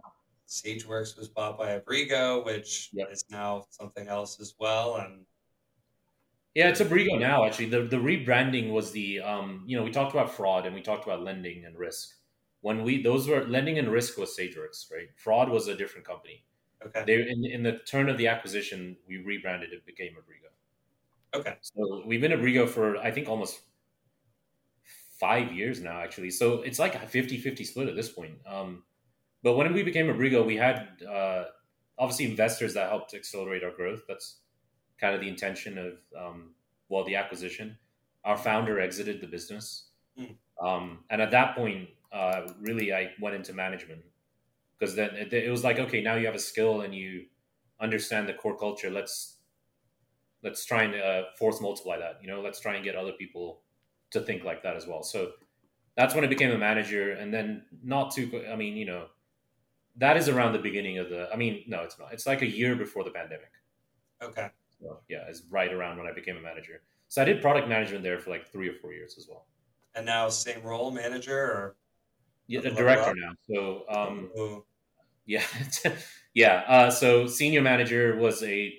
SageWorks 0.47 1.17
was 1.17 1.29
bought 1.29 1.58
by 1.58 1.79
Abrigo, 1.79 2.43
which 2.45 2.89
Yep. 2.91 3.12
is 3.12 3.23
now 3.29 3.65
something 3.69 4.08
else 4.10 4.39
as 4.41 4.53
well. 4.60 4.97
And 4.97 5.25
yeah, 6.53 6.69
it's 6.69 6.82
Abrigo 6.82 7.19
now. 7.19 7.45
Actually, 7.45 7.69
the 7.69 7.84
the 7.84 7.97
rebranding 7.97 8.71
was 8.71 8.91
the 8.91 9.21
um, 9.21 9.63
you 9.65 9.75
know, 9.77 9.84
we 9.84 9.91
talked 9.91 10.13
about 10.13 10.32
fraud 10.32 10.65
and 10.65 10.75
we 10.75 10.82
talked 10.82 11.06
about 11.06 11.21
lending 11.21 11.65
and 11.65 11.77
risk. 11.77 12.17
When 12.62 12.84
we 12.84 13.01
those 13.01 13.27
were 13.27 13.45
lending 13.45 13.79
and 13.79 13.89
risk 13.91 14.17
was 14.17 14.38
SageWorks, 14.38 14.91
right? 14.91 15.08
Fraud 15.17 15.49
was 15.49 15.67
a 15.67 15.75
different 15.75 16.06
company. 16.06 16.45
okay, 16.86 17.03
They 17.06 17.15
in 17.29 17.45
in 17.45 17.63
the 17.63 17.79
turn 17.79 18.10
of 18.10 18.17
the 18.17 18.27
acquisition, 18.27 18.97
we 19.08 19.17
rebranded 19.17 19.73
it 19.73 19.86
became 19.86 20.13
Abrigo. 20.15 20.51
okay, 21.34 21.58
So 21.62 22.03
we've 22.06 22.21
been 22.21 22.32
Abrigo 22.34 22.67
for 22.69 22.97
I 22.97 23.12
think 23.12 23.27
almost 23.27 23.62
five 25.23 25.53
years 25.53 25.79
now, 25.79 26.01
actually. 26.01 26.31
So 26.31 26.62
it's 26.63 26.79
like 26.79 26.95
a 26.95 26.99
50-50 26.99 27.65
split 27.65 27.88
at 27.88 27.95
this 27.95 28.09
point. 28.09 28.36
Um, 28.45 28.83
but 29.41 29.55
when 29.55 29.71
we 29.73 29.81
became 29.83 30.07
Abrigo, 30.07 30.45
we 30.45 30.57
had 30.57 30.77
uh, 31.09 31.45
obviously 31.97 32.25
investors 32.25 32.73
that 32.73 32.89
helped 32.89 33.13
accelerate 33.13 33.63
our 33.63 33.71
growth. 33.71 34.01
That's 34.05 34.39
kind 34.99 35.15
of 35.15 35.21
the 35.21 35.29
intention 35.29 35.77
of 35.77 35.93
um, 36.21 36.55
well, 36.89 37.05
the 37.05 37.15
acquisition. 37.15 37.77
Our 38.25 38.38
founder 38.38 38.79
exited 38.79 39.21
the 39.21 39.27
business, 39.27 39.89
Hmm. 40.17 40.33
um, 40.67 40.86
and 41.09 41.19
at 41.21 41.31
that 41.31 41.55
point, 41.55 41.89
uh, 42.12 42.41
really, 42.59 42.93
I 42.93 43.12
went 43.19 43.36
into 43.36 43.51
management 43.53 44.01
because 44.77 44.95
then 44.95 45.09
it, 45.15 45.33
it 45.33 45.49
was 45.49 45.63
like, 45.63 45.79
okay, 45.79 46.01
now 46.01 46.15
you 46.15 46.27
have 46.27 46.36
a 46.36 46.45
skill 46.51 46.81
and 46.81 46.93
you 46.93 47.25
understand 47.79 48.29
the 48.29 48.33
core 48.33 48.57
culture. 48.57 48.91
Let's 48.91 49.39
let's 50.43 50.65
try 50.65 50.83
and 50.83 50.95
uh, 50.95 51.23
force 51.39 51.59
multiply 51.62 51.97
that. 51.97 52.19
You 52.21 52.27
know, 52.27 52.41
let's 52.41 52.59
try 52.59 52.75
and 52.75 52.83
get 52.83 52.95
other 52.95 53.13
people 53.13 53.63
to 54.13 54.21
think 54.21 54.43
like 54.43 54.63
that 54.63 54.76
as 54.76 54.88
well. 54.88 55.04
So 55.04 55.32
that's 55.95 56.15
when 56.15 56.23
I 56.23 56.28
became 56.28 56.52
a 56.52 56.58
manager, 56.58 57.12
and 57.12 57.34
then 57.34 57.63
not 57.84 58.12
too. 58.12 58.43
I 58.52 58.56
mean, 58.56 58.76
you 58.78 58.86
know, 58.86 59.08
that 59.97 60.17
is 60.17 60.30
around 60.30 60.54
the 60.54 60.60
beginning 60.60 60.97
of 60.97 61.10
the. 61.10 61.30
I 61.32 61.36
mean, 61.36 61.63
no, 61.67 61.82
it's 61.82 61.99
not. 61.99 62.13
It's 62.13 62.26
like 62.26 62.41
a 62.41 62.47
year 62.47 62.76
before 62.76 63.04
the 63.04 63.12
pandemic. 63.12 63.52
okay. 64.21 64.49
So 64.82 64.99
yeah, 65.08 65.23
it's 65.30 65.43
right 65.49 65.71
around 65.71 65.97
when 65.97 66.08
I 66.08 66.13
became 66.13 66.38
a 66.38 66.41
manager. 66.41 66.82
So 67.10 67.21
I 67.21 67.26
did 67.26 67.41
product 67.41 67.67
management 67.67 68.04
there 68.04 68.19
for 68.19 68.32
like 68.32 68.52
three 68.52 68.67
or 68.67 68.73
four 68.73 68.93
years 68.93 69.15
as 69.17 69.28
well. 69.30 69.45
And 69.95 70.06
now, 70.06 70.30
same 70.30 70.63
role, 70.63 70.91
manager 70.91 71.38
or 71.38 71.76
Yeah, 72.47 72.62
a 72.62 72.71
director 72.71 73.13
now. 73.15 73.34
So 73.47 73.84
um, 73.88 74.30
Ooh, 74.38 74.65
Yeah, 75.26 75.43
yeah. 76.34 76.63
Uh, 76.67 76.89
so 76.89 77.28
senior 77.28 77.62
manager 77.62 78.15
was 78.17 78.41
a 78.43 78.73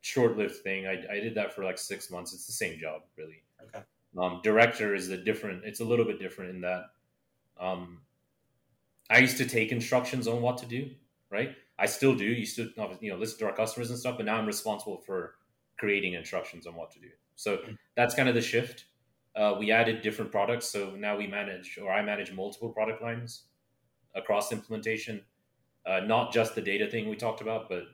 short-lived 0.00 0.56
thing. 0.56 0.86
I, 0.86 1.02
I 1.10 1.20
did 1.20 1.34
that 1.34 1.54
for 1.54 1.62
like 1.62 1.78
six 1.78 2.10
months. 2.10 2.32
It's 2.32 2.46
the 2.46 2.52
same 2.52 2.78
job, 2.78 3.02
really. 3.16 3.42
Okay. 3.62 3.84
Um, 4.18 4.40
director 4.42 4.94
is 4.94 5.08
the 5.08 5.16
different. 5.16 5.64
It's 5.64 5.80
a 5.80 5.84
little 5.84 6.04
bit 6.04 6.18
different 6.18 6.50
in 6.50 6.60
that. 6.62 6.84
Um, 7.58 8.00
I 9.10 9.18
used 9.18 9.36
to 9.38 9.46
take 9.46 9.72
instructions 9.72 10.26
on 10.28 10.40
what 10.40 10.58
to 10.58 10.66
do. 10.66 10.90
Right. 11.30 11.56
I 11.78 11.86
still 11.86 12.14
do. 12.14 12.24
You 12.24 12.46
still 12.46 12.68
you 13.00 13.10
know 13.10 13.16
listen 13.16 13.38
to 13.40 13.46
our 13.46 13.54
customers 13.54 13.90
and 13.90 13.98
stuff, 13.98 14.16
but 14.16 14.26
now 14.26 14.36
I'm 14.36 14.46
responsible 14.46 14.98
for 14.98 15.34
creating 15.76 16.14
instructions 16.14 16.66
on 16.66 16.74
what 16.74 16.92
to 16.92 17.00
do. 17.00 17.08
So 17.34 17.58
that's 17.96 18.14
kind 18.14 18.28
of 18.28 18.36
the 18.36 18.40
shift. 18.40 18.84
Uh, 19.34 19.56
we 19.58 19.72
added 19.72 20.02
different 20.02 20.30
products, 20.30 20.66
so 20.66 20.94
now 20.94 21.16
we 21.16 21.26
manage, 21.26 21.76
or 21.82 21.90
I 21.90 22.02
manage 22.02 22.30
multiple 22.30 22.68
product 22.68 23.02
lines 23.02 23.46
across 24.14 24.52
implementation 24.52 25.22
uh, 25.86 26.00
not 26.00 26.32
just 26.32 26.54
the 26.54 26.62
data 26.62 26.88
thing 26.88 27.08
we 27.08 27.16
talked 27.16 27.40
about, 27.40 27.68
but 27.68 27.84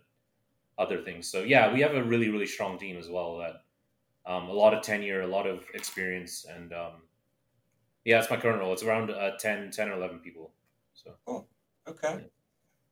other 0.79 1.03
things. 1.03 1.29
So 1.29 1.43
yeah, 1.43 1.73
we 1.73 1.81
have 1.81 1.95
a 1.95 2.03
really 2.03 2.29
really 2.31 2.47
strong 2.47 2.79
team 2.79 2.97
as 2.97 3.09
well. 3.09 3.39
That 3.39 3.63
um, 4.31 4.49
a 4.49 4.53
lot 4.53 4.73
of 4.75 4.83
tenure, 4.83 5.23
a 5.23 5.27
lot 5.27 5.47
of 5.47 5.65
experience, 5.75 6.47
and 6.49 6.73
um, 6.73 6.93
yeah, 8.05 8.21
it's 8.21 8.31
my 8.31 8.37
current 8.37 8.61
role. 8.61 8.73
It's 8.73 8.83
around 8.83 9.11
uh, 9.11 9.33
10, 9.39 9.71
10 9.71 9.89
or 9.89 9.95
eleven 9.95 10.21
people. 10.21 10.53
So 10.95 11.47
okay. 11.89 12.15
Yeah. 12.15 12.19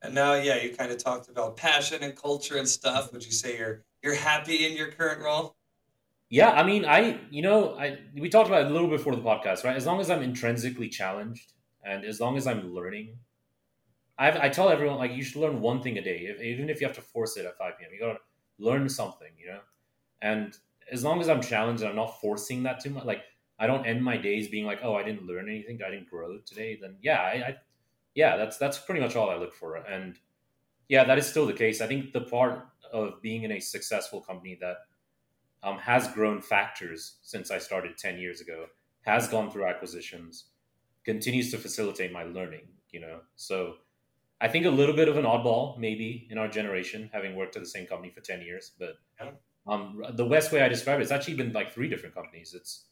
And 0.03 0.15
now, 0.15 0.35
yeah, 0.35 0.63
you 0.63 0.75
kind 0.75 0.93
of 0.93 1.03
talked 1.03 1.29
about 1.29 1.57
passion 1.57 2.03
and 2.03 2.15
culture 2.15 2.57
and 2.57 2.69
stuff. 2.69 3.13
Would 3.13 3.25
you 3.25 3.33
say 3.33 3.59
you're 3.59 3.85
you're 4.03 4.15
happy 4.15 4.67
in 4.67 4.77
your 4.77 4.91
current 4.93 5.23
role? 5.23 5.57
yeah, 6.31 6.51
I 6.51 6.63
mean, 6.63 6.85
I 6.85 7.19
you 7.31 7.43
know, 7.43 7.77
I 7.79 7.99
we 8.15 8.29
talked 8.29 8.49
about 8.49 8.63
it 8.63 8.71
a 8.71 8.75
little 8.75 8.89
before 8.89 9.15
the 9.15 9.23
podcast, 9.23 9.65
right? 9.65 9.77
As 9.77 9.87
long 9.87 10.01
as 10.01 10.11
I'm 10.11 10.23
intrinsically 10.23 10.89
challenged, 10.89 11.53
and 11.85 12.05
as 12.05 12.21
long 12.21 12.37
as 12.37 12.47
I'm 12.47 12.75
learning. 12.75 13.17
I've, 14.21 14.37
I 14.37 14.49
tell 14.49 14.69
everyone 14.69 14.99
like 14.99 15.13
you 15.13 15.23
should 15.23 15.41
learn 15.41 15.61
one 15.61 15.81
thing 15.81 15.97
a 15.97 16.03
day, 16.03 16.27
if, 16.27 16.43
even 16.43 16.69
if 16.69 16.81
you 16.81 16.89
have 16.89 16.97
to 16.97 17.03
force 17.03 17.37
it 17.37 17.47
at 17.47 17.57
five 17.57 17.79
p.m. 17.79 17.91
You 17.93 18.01
gotta 18.01 18.19
learn 18.59 18.89
something, 18.89 19.29
you 19.39 19.47
know. 19.47 19.61
And 20.21 20.57
as 20.93 21.05
long 21.05 21.21
as 21.21 21.29
I'm 21.29 21.43
challenged, 21.43 21.83
and 21.83 21.91
I'm 21.91 21.97
not 21.97 22.21
forcing 22.21 22.63
that 22.65 22.81
too 22.81 22.91
much. 22.91 23.05
Like 23.05 23.23
I 23.59 23.67
don't 23.67 23.87
end 23.87 24.03
my 24.03 24.17
days 24.17 24.49
being 24.49 24.67
like, 24.67 24.81
oh, 24.83 24.95
I 24.95 25.03
didn't 25.03 25.27
learn 25.27 25.49
anything, 25.49 25.81
I 25.85 25.91
didn't 25.91 26.11
grow 26.11 26.39
today. 26.39 26.79
Then 26.81 26.97
yeah, 27.03 27.21
I, 27.21 27.33
I 27.49 27.57
yeah, 28.15 28.37
that's 28.37 28.57
that's 28.59 28.79
pretty 28.79 29.01
much 29.01 29.17
all 29.17 29.31
I 29.31 29.37
look 29.37 29.55
for. 29.55 29.77
And 29.77 30.19
yeah, 30.89 31.05
that 31.05 31.19
is 31.19 31.27
still 31.27 31.47
the 31.47 31.53
case. 31.53 31.81
I 31.81 31.87
think 31.87 32.13
the 32.13 32.23
part 32.23 32.67
of 32.93 33.21
being 33.23 33.43
in 33.43 33.53
a 33.53 33.61
successful 33.61 34.21
company 34.21 34.57
that 34.61 34.79
um, 35.63 35.79
has 35.79 36.09
grown 36.09 36.41
factors 36.41 37.17
since 37.23 37.51
I 37.51 37.59
started 37.59 37.99
ten 37.99 38.19
years 38.19 38.41
ago, 38.41 38.67
has 39.03 39.29
gone 39.29 39.51
through 39.51 39.67
acquisitions, 39.67 40.47
continues 41.05 41.51
to 41.51 41.59
facilitate 41.59 42.13
my 42.13 42.25
learning. 42.25 42.69
You 42.91 43.01
know, 43.01 43.21
so 43.37 43.75
I 44.41 44.49
think 44.49 44.67
a 44.67 44.71
little 44.71 44.97
bit 44.97 45.09
of 45.09 45.17
an 45.17 45.25
oddball, 45.25 45.79
maybe 45.79 46.27
in 46.31 46.39
our 46.39 46.49
generation, 46.49 47.11
having 47.13 47.37
worked 47.37 47.57
at 47.57 47.63
the 47.63 47.69
same 47.69 47.87
company 47.87 48.11
for 48.11 48.21
ten 48.21 48.41
years. 48.43 48.73
But 48.79 48.95
Yeah. 49.21 49.31
Um, 49.69 50.03
the 50.13 50.25
best 50.25 50.53
way 50.53 50.63
I 50.63 50.69
describe 50.69 50.99
it, 51.01 51.03
it's 51.03 51.13
actually 51.13 51.35
been 51.35 51.53
like 51.53 51.73
three 51.73 51.89
different 51.89 52.15
companies. 52.15 52.55
It's 52.55 52.87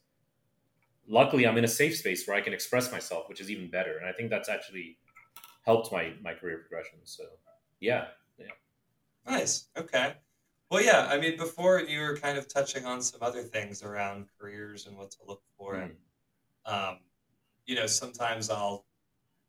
luckily 1.09 1.47
I'm 1.47 1.57
in 1.59 1.65
a 1.65 1.69
safe 1.69 1.97
space 1.97 2.27
where 2.27 2.37
I 2.37 2.41
can 2.41 2.53
express 2.53 2.91
myself, 2.93 3.29
which 3.29 3.41
is 3.41 3.51
even 3.51 3.71
better, 3.71 3.99
and 3.99 4.07
I 4.09 4.13
think 4.13 4.31
that's 4.31 4.49
actually 4.49 4.99
helped 5.65 5.91
my 5.93 6.15
my 6.23 6.35
career 6.35 6.59
progression. 6.59 6.99
So 7.05 7.25
yeah, 7.81 8.09
Nice. 9.27 9.69
Okay. 9.77 10.15
Well, 10.71 10.83
yeah. 10.83 11.09
I 11.11 11.19
mean, 11.19 11.37
before 11.37 11.81
you 11.81 12.01
were 12.01 12.17
kind 12.17 12.39
of 12.39 12.47
touching 12.49 12.85
on 12.85 13.03
some 13.03 13.23
other 13.23 13.43
things 13.43 13.83
around 13.83 14.29
careers 14.39 14.87
and 14.87 14.97
what 14.97 15.11
to 15.13 15.19
look 15.27 15.43
for, 15.59 15.75
Mm. 15.75 15.83
and 15.85 15.97
um, 16.65 16.99
you 17.67 17.75
know, 17.75 17.87
sometimes 17.87 18.51
I'll 18.51 18.87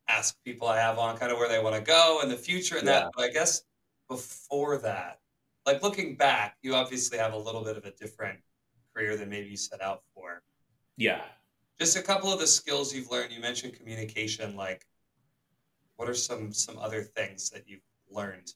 ask 0.07 0.41
people 0.43 0.67
I 0.67 0.79
have 0.79 0.97
on 0.99 1.17
kind 1.17 1.31
of 1.31 1.37
where 1.37 1.49
they 1.49 1.59
want 1.59 1.75
to 1.75 1.81
go 1.81 2.21
in 2.23 2.29
the 2.29 2.37
future 2.37 2.77
and 2.77 2.87
Yeah. 2.87 3.01
that. 3.01 3.11
But 3.15 3.25
I 3.25 3.29
guess 3.31 3.63
before 4.09 4.77
that, 4.79 5.21
like 5.67 5.84
looking 5.84 6.15
back, 6.15 6.56
you 6.63 6.73
obviously 6.73 7.17
have 7.19 7.34
a 7.34 7.38
little 7.38 7.63
bit 7.63 7.77
of 7.77 7.86
a 7.86 7.91
different 7.91 8.39
career 8.95 9.17
than 9.17 9.30
maybe 9.30 9.49
you 9.49 9.58
set 9.58 9.82
out 9.82 10.01
for. 10.15 10.41
yeah. 10.95 11.21
Just 11.80 11.95
a 11.95 12.01
couple 12.01 12.34
of 12.34 12.39
the 12.39 12.47
skills 12.47 12.91
you've 12.91 13.12
learned. 13.12 13.32
You 13.32 13.39
mentioned 13.39 13.75
communication. 13.75 14.56
Like, 14.56 14.88
what 15.97 16.10
are 16.10 16.15
some 16.15 16.51
some 16.51 16.80
other 16.80 17.03
things 17.03 17.51
that 17.51 17.65
you've 17.67 17.86
learned? 18.10 18.51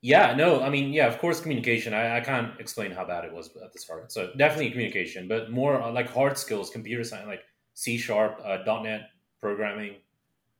Yeah, 0.00 0.36
no, 0.36 0.62
I 0.62 0.70
mean, 0.70 0.92
yeah, 0.92 1.08
of 1.08 1.18
course, 1.18 1.40
communication. 1.40 1.92
I, 1.92 2.18
I 2.18 2.20
can't 2.20 2.52
explain 2.60 2.92
how 2.92 3.04
bad 3.04 3.24
it 3.24 3.32
was 3.32 3.50
at 3.64 3.72
the 3.72 3.80
start. 3.80 4.12
So 4.12 4.30
definitely 4.36 4.70
communication, 4.70 5.26
but 5.26 5.50
more 5.50 5.82
uh, 5.82 5.90
like 5.90 6.08
hard 6.08 6.38
skills, 6.38 6.70
computer 6.70 7.02
science, 7.02 7.26
like 7.26 7.42
C 7.74 7.98
sharp, 7.98 8.40
uh, 8.44 8.58
.NET 8.80 9.10
programming, 9.40 9.96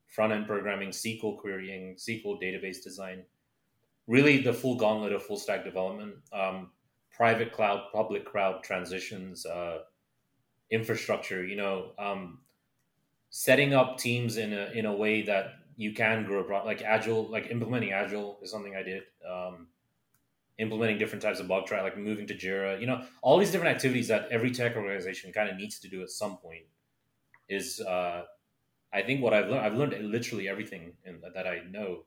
front 0.08 0.32
end 0.32 0.48
programming, 0.48 0.88
SQL 0.88 1.38
querying, 1.38 1.94
SQL 1.94 2.42
database 2.42 2.82
design. 2.82 3.22
Really, 4.10 4.38
the 4.38 4.52
full 4.52 4.74
gauntlet 4.74 5.12
of 5.12 5.22
full 5.22 5.36
stack 5.36 5.62
development. 5.62 6.14
Um, 6.32 6.70
private 7.12 7.52
cloud, 7.52 7.92
public 7.92 8.26
cloud 8.26 8.64
transitions, 8.64 9.46
uh, 9.46 9.82
infrastructure. 10.72 11.44
You 11.44 11.54
know, 11.54 11.92
um, 11.96 12.40
setting 13.30 13.72
up 13.72 13.98
teams 13.98 14.36
in 14.36 14.52
a 14.52 14.70
in 14.74 14.86
a 14.86 14.92
way 14.92 15.22
that 15.22 15.52
you 15.76 15.92
can 15.92 16.24
grow 16.24 16.44
like 16.66 16.82
agile 16.82 17.30
like 17.30 17.50
implementing 17.50 17.92
agile 17.92 18.38
is 18.42 18.50
something 18.50 18.74
i 18.74 18.82
did 18.82 19.04
um, 19.28 19.68
implementing 20.58 20.98
different 20.98 21.22
types 21.22 21.38
of 21.38 21.46
bug 21.46 21.64
track 21.64 21.84
like 21.84 21.96
moving 21.96 22.26
to 22.26 22.34
jira 22.34 22.80
you 22.80 22.86
know 22.86 23.02
all 23.22 23.38
these 23.38 23.52
different 23.52 23.72
activities 23.72 24.08
that 24.08 24.26
every 24.32 24.50
tech 24.50 24.76
organization 24.76 25.32
kind 25.32 25.48
of 25.48 25.56
needs 25.56 25.78
to 25.78 25.88
do 25.88 26.02
at 26.02 26.10
some 26.10 26.36
point 26.38 26.64
is 27.48 27.80
uh, 27.80 28.24
i 28.92 29.00
think 29.00 29.22
what 29.22 29.32
i've 29.32 29.48
learned 29.48 29.64
i've 29.64 29.74
learned 29.74 30.10
literally 30.10 30.48
everything 30.48 30.92
in, 31.04 31.20
that 31.34 31.46
i 31.46 31.60
know 31.70 32.04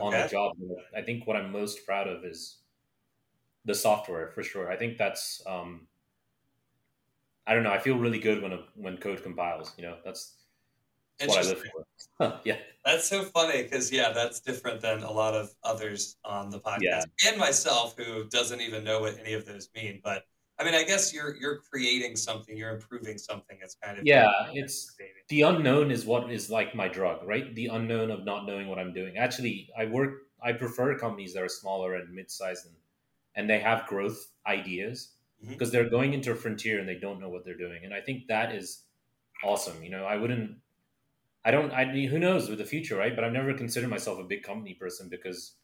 on 0.00 0.10
the 0.12 0.28
job 0.28 0.52
i 0.96 1.02
think 1.02 1.26
what 1.26 1.36
i'm 1.36 1.52
most 1.52 1.84
proud 1.84 2.08
of 2.08 2.24
is 2.24 2.58
the 3.64 3.74
software 3.74 4.30
for 4.30 4.42
sure 4.42 4.70
i 4.70 4.76
think 4.76 4.96
that's 4.96 5.42
um, 5.46 5.86
i 7.46 7.54
don't 7.54 7.62
know 7.62 7.70
i 7.72 7.78
feel 7.78 7.98
really 7.98 8.18
good 8.18 8.42
when 8.42 8.52
a, 8.52 8.60
when 8.74 8.96
code 8.96 9.22
compiles 9.22 9.72
you 9.76 9.84
know 9.84 9.96
that's, 10.04 10.36
that's 11.18 11.28
what 11.28 11.44
i 11.44 11.48
live 11.48 11.62
for 12.18 12.40
yeah 12.44 12.56
That's 12.84 13.08
so 13.08 13.22
funny 13.22 13.62
because 13.62 13.92
yeah, 13.92 14.12
that's 14.12 14.40
different 14.40 14.80
than 14.80 15.02
a 15.04 15.10
lot 15.10 15.34
of 15.34 15.54
others 15.62 16.16
on 16.24 16.50
the 16.50 16.58
podcast 16.58 16.80
Yeah. 16.82 17.04
and 17.28 17.38
myself 17.38 17.94
who 17.96 18.24
doesn't 18.28 18.60
even 18.60 18.82
know 18.82 19.00
what 19.00 19.18
any 19.20 19.34
of 19.34 19.46
those 19.46 19.68
mean. 19.74 20.00
But 20.02 20.24
I 20.58 20.64
mean, 20.64 20.74
I 20.74 20.84
guess 20.84 21.12
you're 21.12 21.34
you're 21.36 21.58
creating 21.58 22.16
something, 22.16 22.56
you're 22.56 22.74
improving 22.74 23.18
something. 23.18 23.58
It's 23.62 23.74
kind 23.74 23.98
of 23.98 24.06
yeah. 24.06 24.30
It's 24.52 24.94
the 25.28 25.42
unknown 25.42 25.90
is 25.90 26.04
what 26.04 26.30
is 26.30 26.50
like 26.50 26.74
my 26.74 26.88
drug, 26.88 27.26
right? 27.26 27.54
The 27.54 27.66
unknown 27.66 28.10
of 28.10 28.24
not 28.24 28.46
knowing 28.46 28.68
what 28.68 28.78
I'm 28.78 28.92
doing. 28.92 29.16
Actually, 29.16 29.70
I 29.76 29.86
work. 29.86 30.28
I 30.42 30.52
prefer 30.52 30.98
companies 30.98 31.34
that 31.34 31.42
are 31.42 31.48
smaller 31.48 31.94
and 31.94 32.12
mid-sized 32.12 32.66
and 32.66 32.76
and 33.34 33.48
they 33.48 33.60
have 33.60 33.86
growth 33.86 34.32
ideas 34.46 35.14
Mhm. 35.42 35.48
because 35.50 35.70
they're 35.72 35.88
going 35.88 36.12
into 36.12 36.32
a 36.32 36.36
frontier 36.36 36.78
and 36.78 36.88
they 36.88 36.98
don't 36.98 37.18
know 37.20 37.30
what 37.30 37.44
they're 37.44 37.56
doing. 37.56 37.84
And 37.84 37.94
I 37.94 38.00
think 38.00 38.26
that 38.28 38.54
is 38.54 38.84
awesome. 39.42 39.82
You 39.82 39.90
know, 39.90 40.04
I 40.04 40.16
wouldn't. 40.16 40.58
I 41.44 41.50
don't. 41.50 41.72
I 41.72 41.84
mean, 41.92 42.08
who 42.08 42.18
knows 42.18 42.48
with 42.48 42.58
the 42.58 42.64
future, 42.64 42.96
right? 42.96 43.14
But 43.14 43.24
I've 43.24 43.32
never 43.32 43.54
considered 43.54 43.90
myself 43.90 44.18
a 44.18 44.24
big 44.24 44.42
company 44.42 44.74
person 44.74 45.08
because 45.08 45.56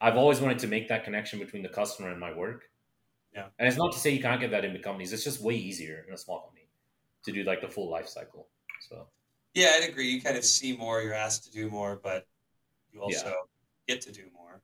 I've 0.00 0.16
always 0.16 0.40
wanted 0.40 0.58
to 0.60 0.68
make 0.68 0.88
that 0.88 1.04
connection 1.04 1.38
between 1.38 1.62
the 1.62 1.68
customer 1.70 2.10
and 2.10 2.20
my 2.20 2.32
work. 2.34 2.70
Yeah. 3.36 3.48
And 3.58 3.68
it's 3.68 3.76
not 3.76 3.92
to 3.92 3.98
say 3.98 4.10
you 4.10 4.22
can't 4.22 4.40
get 4.40 4.50
that 4.50 4.64
in 4.64 4.72
big 4.72 4.82
companies. 4.82 5.12
It's 5.12 5.22
just 5.22 5.42
way 5.42 5.54
easier 5.54 6.04
in 6.08 6.14
a 6.14 6.16
small 6.16 6.40
company 6.40 6.68
to 7.24 7.32
do 7.32 7.44
like 7.44 7.60
the 7.60 7.68
full 7.68 7.90
life 7.90 8.08
cycle. 8.08 8.48
So 8.88 9.08
Yeah, 9.54 9.72
I'd 9.76 9.88
agree. 9.88 10.08
You 10.08 10.22
kind 10.22 10.36
of 10.38 10.44
see 10.44 10.74
more, 10.76 11.02
you're 11.02 11.12
asked 11.12 11.44
to 11.44 11.50
do 11.52 11.68
more, 11.68 12.00
but 12.02 12.26
you 12.92 13.02
also 13.02 13.34
get 13.86 14.00
to 14.02 14.12
do 14.12 14.22
more. 14.34 14.62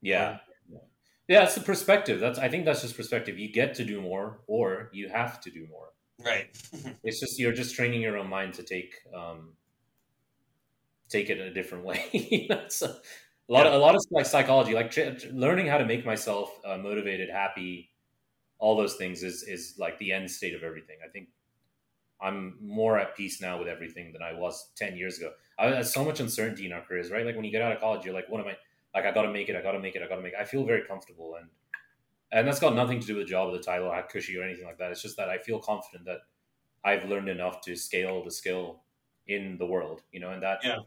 yeah. 0.00 0.38
Yeah, 0.70 0.78
yeah 1.26 1.42
it's 1.42 1.56
the 1.56 1.62
perspective. 1.62 2.20
That's 2.20 2.38
I 2.38 2.48
think 2.48 2.64
that's 2.64 2.82
just 2.82 2.96
perspective. 2.96 3.38
You 3.38 3.52
get 3.52 3.74
to 3.74 3.84
do 3.84 4.00
more 4.00 4.40
or 4.46 4.88
you 4.92 5.08
have 5.08 5.40
to 5.40 5.50
do 5.50 5.66
more. 5.68 5.88
Right. 6.24 6.46
It's 7.02 7.18
just 7.18 7.38
you're 7.40 7.52
just 7.52 7.74
training 7.74 8.02
your 8.02 8.16
own 8.16 8.28
mind 8.28 8.54
to 8.54 8.62
take 8.62 8.94
um 9.12 9.54
take 11.08 11.28
it 11.28 11.38
in 11.40 11.46
a 11.48 11.54
different 11.54 11.84
way. 11.84 12.46
That's 12.48 12.82
a, 12.82 12.86
a 12.88 13.52
lot 13.52 13.66
of 13.66 13.72
a 13.74 13.78
lot 13.78 13.94
of 13.96 14.00
like 14.10 14.26
psychology, 14.26 14.74
like 14.74 14.90
tr- 14.92 15.10
learning 15.32 15.66
how 15.66 15.78
to 15.78 15.84
make 15.84 16.06
myself 16.06 16.50
uh, 16.64 16.78
motivated, 16.78 17.28
happy, 17.28 17.91
all 18.62 18.76
those 18.76 18.96
things 18.96 19.22
is 19.24 19.42
is 19.44 19.62
like 19.84 19.98
the 19.98 20.12
end 20.12 20.30
state 20.30 20.54
of 20.54 20.62
everything. 20.64 20.98
I 21.06 21.10
think 21.14 21.28
I'm 22.20 22.58
more 22.60 22.98
at 22.98 23.16
peace 23.16 23.40
now 23.40 23.58
with 23.58 23.68
everything 23.68 24.12
than 24.12 24.22
I 24.22 24.32
was 24.32 24.70
ten 24.76 24.96
years 24.96 25.18
ago. 25.18 25.32
I 25.58 25.66
had 25.66 25.86
so 25.86 26.04
much 26.04 26.20
uncertainty 26.20 26.66
in 26.66 26.72
our 26.72 26.82
careers, 26.82 27.10
right? 27.10 27.26
Like 27.26 27.36
when 27.36 27.44
you 27.44 27.50
get 27.50 27.62
out 27.62 27.72
of 27.72 27.80
college, 27.80 28.04
you're 28.04 28.14
like, 28.14 28.28
what 28.28 28.40
am 28.40 28.46
I? 28.48 28.56
Like 28.94 29.06
I 29.06 29.12
got 29.12 29.22
to 29.22 29.32
make 29.32 29.48
it. 29.48 29.56
I 29.56 29.62
got 29.62 29.72
to 29.72 29.80
make 29.80 29.96
it. 29.96 30.02
I 30.02 30.08
got 30.08 30.16
to 30.16 30.22
make. 30.22 30.34
It. 30.34 30.40
I 30.40 30.44
feel 30.44 30.64
very 30.64 30.86
comfortable, 30.86 31.34
and 31.40 31.48
and 32.32 32.46
that's 32.48 32.60
got 32.60 32.74
nothing 32.74 33.00
to 33.00 33.06
do 33.06 33.16
with 33.16 33.26
the 33.26 33.30
job 33.30 33.48
or 33.48 33.56
the 33.56 33.62
title 33.62 33.88
or 33.88 33.94
how 33.94 34.02
cushy 34.02 34.38
or 34.38 34.44
anything 34.44 34.66
like 34.66 34.78
that. 34.78 34.92
It's 34.92 35.02
just 35.02 35.16
that 35.18 35.28
I 35.30 35.38
feel 35.38 35.60
confident 35.60 36.04
that 36.06 36.20
I've 36.84 37.04
learned 37.08 37.28
enough 37.28 37.60
to 37.62 37.76
scale 37.76 38.24
the 38.24 38.30
skill 38.30 38.84
in 39.26 39.58
the 39.58 39.66
world, 39.66 40.02
you 40.12 40.20
know, 40.20 40.30
and 40.30 40.42
that 40.42 40.60
Yeah. 40.64 40.78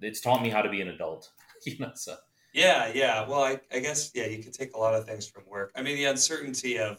it's 0.00 0.20
taught 0.20 0.42
me 0.42 0.50
how 0.50 0.62
to 0.62 0.70
be 0.70 0.80
an 0.80 0.88
adult. 0.88 1.32
you 1.66 1.78
know, 1.78 1.92
so 1.94 2.16
Yeah, 2.52 2.92
yeah. 2.94 3.26
Well, 3.28 3.42
I, 3.42 3.60
I 3.72 3.80
guess, 3.80 4.12
yeah, 4.14 4.26
you 4.26 4.42
could 4.42 4.54
take 4.54 4.74
a 4.74 4.78
lot 4.78 4.94
of 4.94 5.06
things 5.06 5.26
from 5.28 5.44
work. 5.46 5.72
I 5.74 5.82
mean, 5.82 5.96
the 5.96 6.04
uncertainty 6.04 6.78
of 6.78 6.98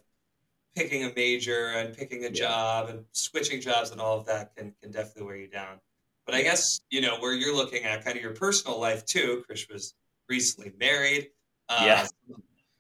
picking 0.75 1.05
a 1.05 1.13
major 1.15 1.69
and 1.69 1.95
picking 1.95 2.25
a 2.25 2.27
Yeah. 2.27 2.33
job 2.33 2.89
and 2.89 3.05
switching 3.13 3.61
jobs 3.61 3.91
and 3.91 4.01
all 4.01 4.19
of 4.19 4.25
that 4.25 4.55
can, 4.55 4.75
can 4.81 4.91
definitely 4.91 5.23
wear 5.23 5.37
you 5.37 5.47
down. 5.47 5.79
But 6.25 6.35
I 6.35 6.41
guess, 6.41 6.81
you 6.89 7.01
know, 7.01 7.19
where 7.19 7.33
you're 7.33 7.55
looking 7.55 7.83
at 7.83 8.03
kind 8.03 8.17
of 8.17 8.23
your 8.23 8.33
personal 8.33 8.79
life 8.79 9.05
too, 9.05 9.43
Krish 9.49 9.71
was 9.71 9.93
recently 10.27 10.73
married. 10.79 11.31
Uh, 11.69 11.85
Yeah. 11.85 12.07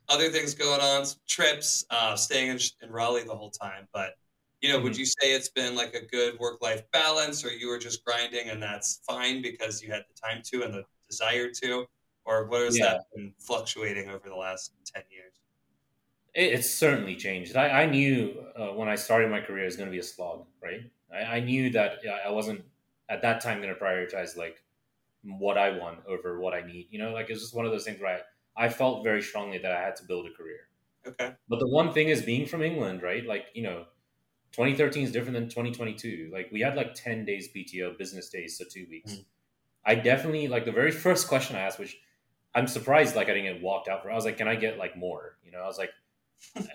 Other 0.07 0.29
things 0.29 0.53
going 0.53 0.81
on, 0.81 1.03
trips, 1.27 1.83
uh, 1.89 2.15
staying 2.15 2.49
in, 2.51 2.59
in 2.83 2.91
Raleigh 2.91 3.23
the 3.23 3.35
whole 3.35 3.49
time. 3.49 3.87
But, 3.91 4.13
you 4.61 4.69
know, 4.69 4.79
would 4.79 4.93
Mhm. 4.93 4.99
you 4.99 5.05
say 5.07 5.33
it's 5.33 5.49
been 5.49 5.73
like 5.75 5.95
a 5.95 6.05
good 6.05 6.37
work 6.37 6.61
life 6.61 6.83
balance 6.91 7.43
or 7.43 7.51
you 7.51 7.67
were 7.69 7.79
just 7.79 8.05
grinding 8.05 8.49
and 8.49 8.61
that's 8.61 9.01
fine 9.07 9.41
because 9.41 9.81
you 9.81 9.91
had 9.91 10.03
the 10.07 10.13
time 10.13 10.43
to 10.43 10.61
and 10.63 10.71
the 10.75 10.85
desire 11.09 11.49
to? 11.63 11.87
Or 12.23 12.45
what 12.45 12.61
has 12.61 12.77
Yeah. 12.77 12.85
that 12.93 13.05
been 13.15 13.33
fluctuating 13.39 14.09
over 14.09 14.29
the 14.29 14.35
last 14.35 14.73
10 14.85 15.03
years? 15.09 15.14
It, 16.35 16.53
it's 16.53 16.69
certainly 16.69 17.15
changed. 17.15 17.55
I, 17.55 17.83
I 17.83 17.85
knew 17.87 18.43
uh, 18.55 18.67
when 18.67 18.89
I 18.89 18.95
started 18.95 19.31
my 19.31 19.41
career 19.41 19.63
it 19.63 19.65
was 19.65 19.77
going 19.77 19.87
to 19.87 19.91
be 19.91 19.99
a 19.99 20.03
slog, 20.03 20.45
right? 20.61 20.81
I, 21.11 21.37
I 21.37 21.39
knew 21.39 21.71
that 21.71 21.99
I 22.25 22.29
wasn't 22.29 22.63
at 23.09 23.21
that 23.21 23.41
time 23.41 23.61
going 23.61 23.73
to 23.73 23.79
prioritize 23.79 24.37
like 24.37 24.61
what 25.23 25.57
I 25.57 25.77
want 25.77 25.99
over 26.07 26.39
what 26.39 26.53
I 26.53 26.61
need. 26.61 26.87
You 26.91 26.99
know, 26.99 27.11
like 27.13 27.29
it's 27.29 27.41
just 27.41 27.55
one 27.55 27.65
of 27.65 27.71
those 27.71 27.85
things 27.85 27.99
where 27.99 28.21
I, 28.57 28.65
I 28.65 28.69
felt 28.69 29.03
very 29.03 29.21
strongly 29.21 29.57
that 29.59 29.71
I 29.71 29.81
had 29.81 29.95
to 29.97 30.03
build 30.03 30.27
a 30.27 30.31
career. 30.31 30.67
Okay. 31.07 31.33
But 31.47 31.59
the 31.59 31.67
one 31.67 31.93
thing 31.93 32.09
is 32.09 32.21
being 32.21 32.45
from 32.45 32.61
England, 32.61 33.01
right? 33.01 33.25
Like, 33.25 33.47
you 33.53 33.63
know, 33.63 33.85
2013 34.53 35.03
is 35.03 35.11
different 35.11 35.33
than 35.33 35.49
2022. 35.49 36.31
Like, 36.33 36.49
we 36.51 36.61
had 36.61 36.75
like 36.75 36.93
10 36.93 37.25
days 37.25 37.49
PTO, 37.55 37.97
business 37.97 38.29
days, 38.29 38.57
so 38.57 38.65
two 38.71 38.87
weeks. 38.89 39.13
Mm. 39.13 39.25
I 39.85 39.95
definitely, 39.95 40.47
like, 40.47 40.65
the 40.65 40.71
very 40.71 40.91
first 40.91 41.27
question 41.27 41.55
I 41.55 41.59
asked, 41.59 41.77
which 41.77 41.95
I'm 42.55 42.67
surprised, 42.67 43.15
like, 43.15 43.29
I 43.29 43.33
didn't 43.33 43.53
get 43.53 43.61
walked 43.61 43.87
out 43.87 44.01
for, 44.01 44.09
I 44.09 44.15
was 44.15 44.25
like, 44.25 44.37
can 44.37 44.47
I 44.47 44.55
get 44.55 44.79
like 44.79 44.97
more? 44.97 45.37
You 45.43 45.51
know, 45.51 45.59
I 45.59 45.67
was 45.67 45.77
like, 45.77 45.91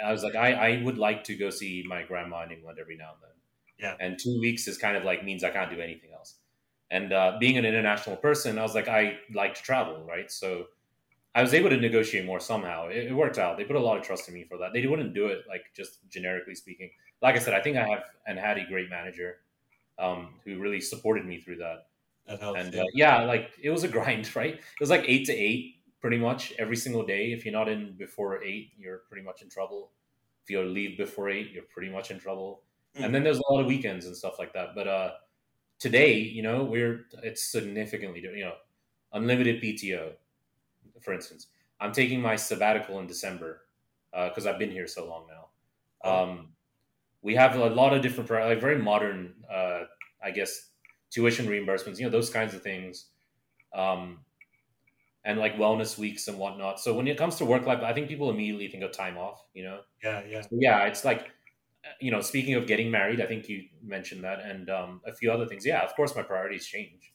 I 0.04 0.12
was 0.12 0.22
like, 0.22 0.34
I, 0.34 0.52
I 0.52 0.82
would 0.82 0.98
like 0.98 1.24
to 1.24 1.34
go 1.34 1.50
see 1.50 1.84
my 1.86 2.02
grandma 2.02 2.44
in 2.44 2.50
England 2.50 2.78
every 2.80 2.96
now 2.96 3.12
and 3.14 3.22
then. 3.22 3.30
Yeah. 3.78 3.96
And 3.98 4.18
two 4.18 4.38
weeks 4.40 4.68
is 4.68 4.76
kind 4.76 4.96
of 4.96 5.04
like 5.04 5.24
means 5.24 5.42
I 5.42 5.50
can't 5.50 5.70
do 5.70 5.80
anything 5.80 6.10
else. 6.12 6.34
And 6.90 7.12
uh, 7.12 7.36
being 7.38 7.56
an 7.56 7.64
international 7.64 8.16
person, 8.16 8.58
I 8.58 8.62
was 8.62 8.74
like, 8.74 8.88
I 8.88 9.18
like 9.32 9.54
to 9.54 9.62
travel, 9.62 10.04
right? 10.04 10.30
So 10.30 10.66
I 11.34 11.42
was 11.42 11.54
able 11.54 11.70
to 11.70 11.76
negotiate 11.76 12.26
more 12.26 12.40
somehow. 12.40 12.88
It, 12.88 13.06
it 13.06 13.14
worked 13.14 13.38
out. 13.38 13.56
They 13.56 13.64
put 13.64 13.76
a 13.76 13.80
lot 13.80 13.96
of 13.96 14.04
trust 14.04 14.28
in 14.28 14.34
me 14.34 14.44
for 14.44 14.58
that. 14.58 14.72
They 14.72 14.86
wouldn't 14.86 15.14
do 15.14 15.26
it 15.26 15.42
like 15.48 15.62
just 15.74 16.08
generically 16.08 16.54
speaking. 16.54 16.90
Like 17.22 17.36
I 17.36 17.38
said, 17.38 17.54
I 17.54 17.62
think 17.62 17.76
I 17.76 17.86
have 17.86 18.02
and 18.26 18.38
had 18.38 18.58
a 18.58 18.66
great 18.66 18.90
manager 18.90 19.36
um, 19.98 20.34
who 20.44 20.58
really 20.58 20.80
supported 20.80 21.24
me 21.24 21.40
through 21.40 21.58
that. 21.58 21.86
That 22.26 22.40
helps. 22.40 22.60
And 22.60 22.74
yeah. 22.74 22.82
uh, 22.82 22.86
yeah, 22.94 23.22
like 23.22 23.50
it 23.62 23.70
was 23.70 23.84
a 23.84 23.88
grind, 23.96 24.34
right? 24.34 24.54
It 24.54 24.80
was 24.80 24.90
like 24.90 25.04
eight 25.06 25.26
to 25.26 25.32
eight 25.32 25.76
pretty 26.00 26.18
much 26.18 26.52
every 26.58 26.76
single 26.76 27.04
day. 27.04 27.32
If 27.32 27.44
you're 27.44 27.52
not 27.52 27.68
in 27.68 27.94
before 27.96 28.42
eight, 28.42 28.72
you're 28.78 29.02
pretty 29.08 29.24
much 29.24 29.42
in 29.42 29.48
trouble. 29.48 29.90
If 30.42 30.50
you 30.50 30.62
leave 30.62 30.96
before 30.96 31.28
eight, 31.28 31.50
you're 31.52 31.64
pretty 31.64 31.90
much 31.90 32.10
in 32.10 32.18
trouble. 32.18 32.62
Hmm. 32.96 33.04
And 33.04 33.14
then 33.14 33.22
there's 33.22 33.38
a 33.38 33.52
lot 33.52 33.60
of 33.60 33.66
weekends 33.66 34.06
and 34.06 34.16
stuff 34.16 34.38
like 34.38 34.52
that. 34.54 34.74
But 34.74 34.88
uh, 34.88 35.10
today, 35.78 36.14
you 36.18 36.42
know, 36.42 36.64
we're 36.64 37.06
it's 37.22 37.44
significantly 37.44 38.20
different. 38.20 38.38
You 38.38 38.44
know, 38.46 38.54
unlimited 39.12 39.62
PTO, 39.62 40.12
for 41.02 41.12
instance. 41.12 41.48
I'm 41.80 41.92
taking 41.92 42.20
my 42.20 42.36
sabbatical 42.36 42.98
in 42.98 43.06
December 43.06 43.62
because 44.12 44.46
I've 44.46 44.58
been 44.58 44.70
here 44.70 44.86
so 44.86 45.08
long 45.08 45.26
now. 45.28 45.46
Oh. 46.02 46.24
Um, 46.24 46.48
we 47.22 47.34
have 47.34 47.54
a 47.56 47.68
lot 47.68 47.92
of 47.92 48.02
different, 48.02 48.30
like 48.30 48.60
very 48.60 48.78
modern, 48.78 49.34
uh, 49.50 49.82
I 50.22 50.30
guess, 50.30 50.68
tuition 51.10 51.46
reimbursements. 51.46 51.98
You 51.98 52.04
know, 52.04 52.10
those 52.10 52.30
kinds 52.30 52.54
of 52.54 52.62
things. 52.62 53.06
Um, 53.74 54.20
and 55.24 55.38
like 55.38 55.56
wellness 55.56 55.98
weeks 55.98 56.28
and 56.28 56.38
whatnot. 56.38 56.80
So 56.80 56.94
when 56.94 57.06
it 57.06 57.18
comes 57.18 57.36
to 57.36 57.44
work 57.44 57.66
life, 57.66 57.82
I 57.82 57.92
think 57.92 58.08
people 58.08 58.30
immediately 58.30 58.68
think 58.68 58.82
of 58.82 58.92
time 58.92 59.18
off. 59.18 59.44
You 59.54 59.64
know, 59.64 59.80
yeah, 60.02 60.22
yeah. 60.28 60.42
yeah, 60.50 60.84
it's 60.84 61.04
like, 61.04 61.30
you 62.00 62.10
know, 62.10 62.20
speaking 62.20 62.54
of 62.54 62.66
getting 62.66 62.90
married, 62.90 63.20
I 63.20 63.26
think 63.26 63.48
you 63.48 63.64
mentioned 63.82 64.24
that, 64.24 64.40
and 64.40 64.70
um, 64.70 65.00
a 65.06 65.12
few 65.12 65.30
other 65.30 65.46
things. 65.46 65.66
Yeah, 65.66 65.82
of 65.82 65.94
course, 65.94 66.14
my 66.16 66.22
priorities 66.22 66.66
change. 66.66 67.12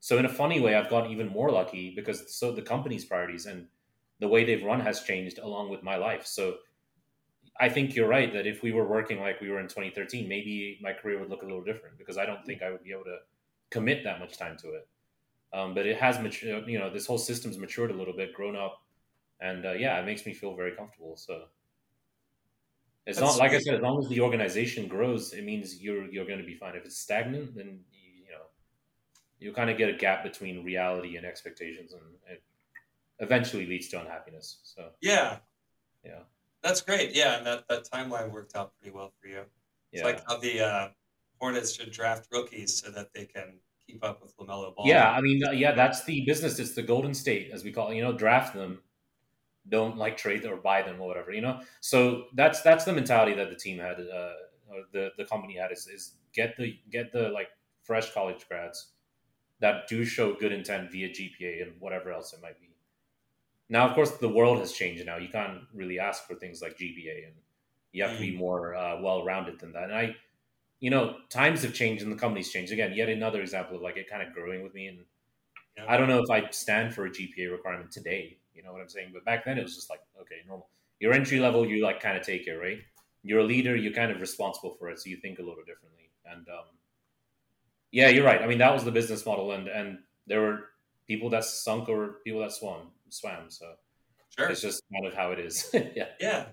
So 0.00 0.18
in 0.18 0.24
a 0.24 0.28
funny 0.28 0.60
way, 0.60 0.74
I've 0.74 0.90
gotten 0.90 1.12
even 1.12 1.28
more 1.28 1.50
lucky 1.50 1.92
because 1.94 2.34
so 2.34 2.52
the 2.52 2.62
company's 2.62 3.04
priorities 3.04 3.46
and 3.46 3.68
the 4.18 4.28
way 4.28 4.44
they've 4.44 4.64
run 4.64 4.80
has 4.80 5.02
changed 5.02 5.38
along 5.38 5.70
with 5.70 5.82
my 5.82 5.96
life. 5.96 6.26
So 6.26 6.56
I 7.60 7.68
think 7.68 7.94
you're 7.94 8.08
right 8.08 8.32
that 8.32 8.46
if 8.46 8.62
we 8.62 8.72
were 8.72 8.86
working 8.86 9.20
like 9.20 9.40
we 9.40 9.50
were 9.50 9.60
in 9.60 9.68
2013, 9.68 10.28
maybe 10.28 10.78
my 10.82 10.92
career 10.92 11.20
would 11.20 11.30
look 11.30 11.42
a 11.42 11.44
little 11.44 11.62
different 11.62 11.98
because 11.98 12.18
I 12.18 12.26
don't 12.26 12.44
think 12.44 12.62
I 12.62 12.70
would 12.70 12.82
be 12.82 12.92
able 12.92 13.04
to 13.04 13.18
commit 13.70 14.04
that 14.04 14.18
much 14.18 14.36
time 14.36 14.56
to 14.58 14.70
it. 14.70 14.88
Um, 15.54 15.74
but 15.74 15.86
it 15.86 15.98
has 15.98 16.18
matured, 16.18 16.66
you 16.66 16.78
know, 16.78 16.90
this 16.90 17.06
whole 17.06 17.18
system's 17.18 17.58
matured 17.58 17.90
a 17.90 17.94
little 17.94 18.14
bit, 18.14 18.32
grown 18.32 18.56
up, 18.56 18.82
and 19.40 19.66
uh, 19.66 19.72
yeah, 19.72 20.00
it 20.00 20.06
makes 20.06 20.24
me 20.24 20.32
feel 20.32 20.54
very 20.54 20.72
comfortable. 20.72 21.16
So 21.16 21.42
it's 23.06 23.18
That's 23.18 23.36
not 23.36 23.38
like 23.38 23.52
I 23.52 23.58
said, 23.58 23.74
as 23.74 23.82
long 23.82 24.02
as 24.02 24.08
the 24.08 24.20
organization 24.20 24.88
grows, 24.88 25.32
it 25.32 25.44
means 25.44 25.82
you're 25.82 26.10
you're 26.10 26.24
going 26.24 26.38
to 26.38 26.46
be 26.46 26.54
fine. 26.54 26.74
If 26.74 26.84
it's 26.84 26.98
stagnant, 26.98 27.54
then 27.54 27.80
you, 27.90 28.24
you 28.24 28.30
know 28.30 28.44
you 29.40 29.52
kind 29.52 29.68
of 29.68 29.76
get 29.76 29.90
a 29.90 29.94
gap 29.94 30.22
between 30.22 30.64
reality 30.64 31.16
and 31.16 31.26
expectations, 31.26 31.92
and 31.92 32.02
it 32.30 32.42
eventually 33.18 33.66
leads 33.66 33.88
to 33.88 34.00
unhappiness. 34.00 34.58
So 34.62 34.90
Yeah. 35.00 35.38
Yeah. 36.04 36.20
That's 36.62 36.80
great. 36.80 37.14
Yeah, 37.14 37.38
and 37.38 37.46
that, 37.46 37.66
that 37.68 37.90
timeline 37.90 38.30
worked 38.30 38.54
out 38.54 38.72
pretty 38.78 38.94
well 38.94 39.12
for 39.20 39.28
you. 39.28 39.40
It's 39.92 40.00
yeah, 40.00 40.04
like 40.04 40.22
how 40.26 40.38
the 40.38 40.60
uh, 40.60 40.88
Hornets 41.40 41.74
should 41.74 41.90
draft 41.90 42.28
rookies 42.30 42.80
so 42.80 42.90
that 42.92 43.12
they 43.12 43.24
can 43.24 43.58
keep 43.92 44.04
up 44.04 44.22
with 44.22 44.36
LaMelo 44.36 44.74
Ball. 44.74 44.86
yeah. 44.86 45.10
I 45.10 45.20
mean, 45.20 45.42
yeah, 45.54 45.72
that's 45.72 46.04
the 46.04 46.24
business. 46.24 46.58
It's 46.58 46.74
the 46.74 46.82
Golden 46.82 47.14
State, 47.14 47.50
as 47.52 47.64
we 47.64 47.72
call 47.72 47.90
it. 47.90 47.96
You 47.96 48.02
know, 48.02 48.12
draft 48.12 48.54
them, 48.54 48.80
don't 49.68 49.96
like 49.96 50.16
trade 50.16 50.44
or 50.44 50.56
buy 50.56 50.82
them 50.82 51.00
or 51.00 51.08
whatever. 51.08 51.32
You 51.32 51.42
know, 51.42 51.60
so 51.80 52.24
that's 52.34 52.62
that's 52.62 52.84
the 52.84 52.92
mentality 52.92 53.34
that 53.34 53.50
the 53.50 53.56
team 53.56 53.78
had, 53.78 54.00
uh, 54.00 54.32
or 54.70 54.82
the 54.92 55.10
the 55.16 55.24
company 55.24 55.56
had 55.56 55.72
is, 55.72 55.86
is 55.86 56.14
get 56.32 56.56
the 56.56 56.78
get 56.90 57.12
the 57.12 57.28
like 57.28 57.48
fresh 57.82 58.12
college 58.12 58.46
grads 58.48 58.88
that 59.60 59.86
do 59.88 60.04
show 60.04 60.34
good 60.34 60.52
intent 60.52 60.90
via 60.90 61.08
GPA 61.08 61.62
and 61.62 61.72
whatever 61.78 62.12
else 62.12 62.32
it 62.32 62.42
might 62.42 62.60
be. 62.60 62.68
Now, 63.68 63.88
of 63.88 63.94
course, 63.94 64.10
the 64.12 64.28
world 64.28 64.58
has 64.58 64.72
changed. 64.72 65.06
Now 65.06 65.16
you 65.16 65.28
can't 65.28 65.62
really 65.72 65.98
ask 65.98 66.26
for 66.26 66.34
things 66.34 66.60
like 66.60 66.76
GPA, 66.76 67.26
and 67.26 67.34
you 67.92 68.02
have 68.02 68.14
to 68.14 68.20
be 68.20 68.36
more 68.36 68.74
uh, 68.74 69.00
well-rounded 69.00 69.60
than 69.60 69.72
that. 69.72 69.84
And 69.84 69.94
I, 69.94 70.16
you 70.82 70.90
know, 70.90 71.16
times 71.30 71.62
have 71.62 71.72
changed 71.72 72.02
and 72.02 72.12
the 72.12 72.16
company's 72.16 72.50
changed. 72.50 72.72
Again, 72.72 72.92
yet 72.92 73.08
another 73.08 73.40
example 73.40 73.76
of 73.76 73.82
like 73.82 73.96
it 73.96 74.10
kind 74.10 74.22
of 74.26 74.34
growing 74.34 74.62
with 74.62 74.74
me. 74.74 74.88
And 74.88 74.98
Yeah. 75.76 75.86
I 75.88 75.96
don't 75.96 76.08
know 76.08 76.20
if 76.22 76.30
I 76.30 76.50
stand 76.50 76.92
for 76.94 77.06
a 77.06 77.10
GPA 77.10 77.50
requirement 77.50 77.90
today. 77.92 78.38
You 78.54 78.62
know 78.64 78.72
what 78.72 78.82
I'm 78.82 78.88
saying? 78.90 79.10
But 79.14 79.24
back 79.24 79.44
then 79.46 79.58
it 79.58 79.62
was 79.62 79.74
just 79.76 79.88
like 79.88 80.00
okay, 80.22 80.40
normal. 80.46 80.68
Your 81.00 81.12
entry 81.14 81.38
level, 81.40 81.66
you 81.66 81.82
like 81.84 82.00
kind 82.00 82.16
of 82.18 82.24
take 82.26 82.46
it, 82.46 82.56
right? 82.56 82.80
you're 83.24 83.38
a 83.38 83.44
leader, 83.44 83.76
you're 83.76 83.92
kind 83.92 84.10
of 84.10 84.20
responsible 84.20 84.74
for 84.74 84.90
it, 84.90 84.98
so 84.98 85.08
you 85.08 85.16
think 85.16 85.38
a 85.38 85.42
little 85.42 85.62
differently. 85.64 86.10
And 86.26 86.48
um, 86.48 86.64
yeah, 87.92 88.08
you're 88.08 88.24
right. 88.24 88.42
I 88.42 88.46
mean, 88.48 88.58
that 88.58 88.72
was 88.72 88.84
the 88.84 88.90
business 88.90 89.24
model, 89.26 89.52
and 89.52 89.68
and 89.68 89.98
there 90.26 90.40
were 90.40 90.70
people 91.06 91.30
that 91.30 91.44
sunk 91.44 91.88
or 91.88 92.20
people 92.24 92.40
that 92.40 92.52
swam 92.52 92.88
swam. 93.10 93.50
So 93.50 93.74
Sure. 94.36 94.48
it's 94.48 94.62
just 94.62 94.82
kind 94.92 95.06
of 95.06 95.14
how 95.14 95.32
it 95.32 95.38
is. 95.38 95.68
yeah, 95.94 96.08
Yeah. 96.18 96.46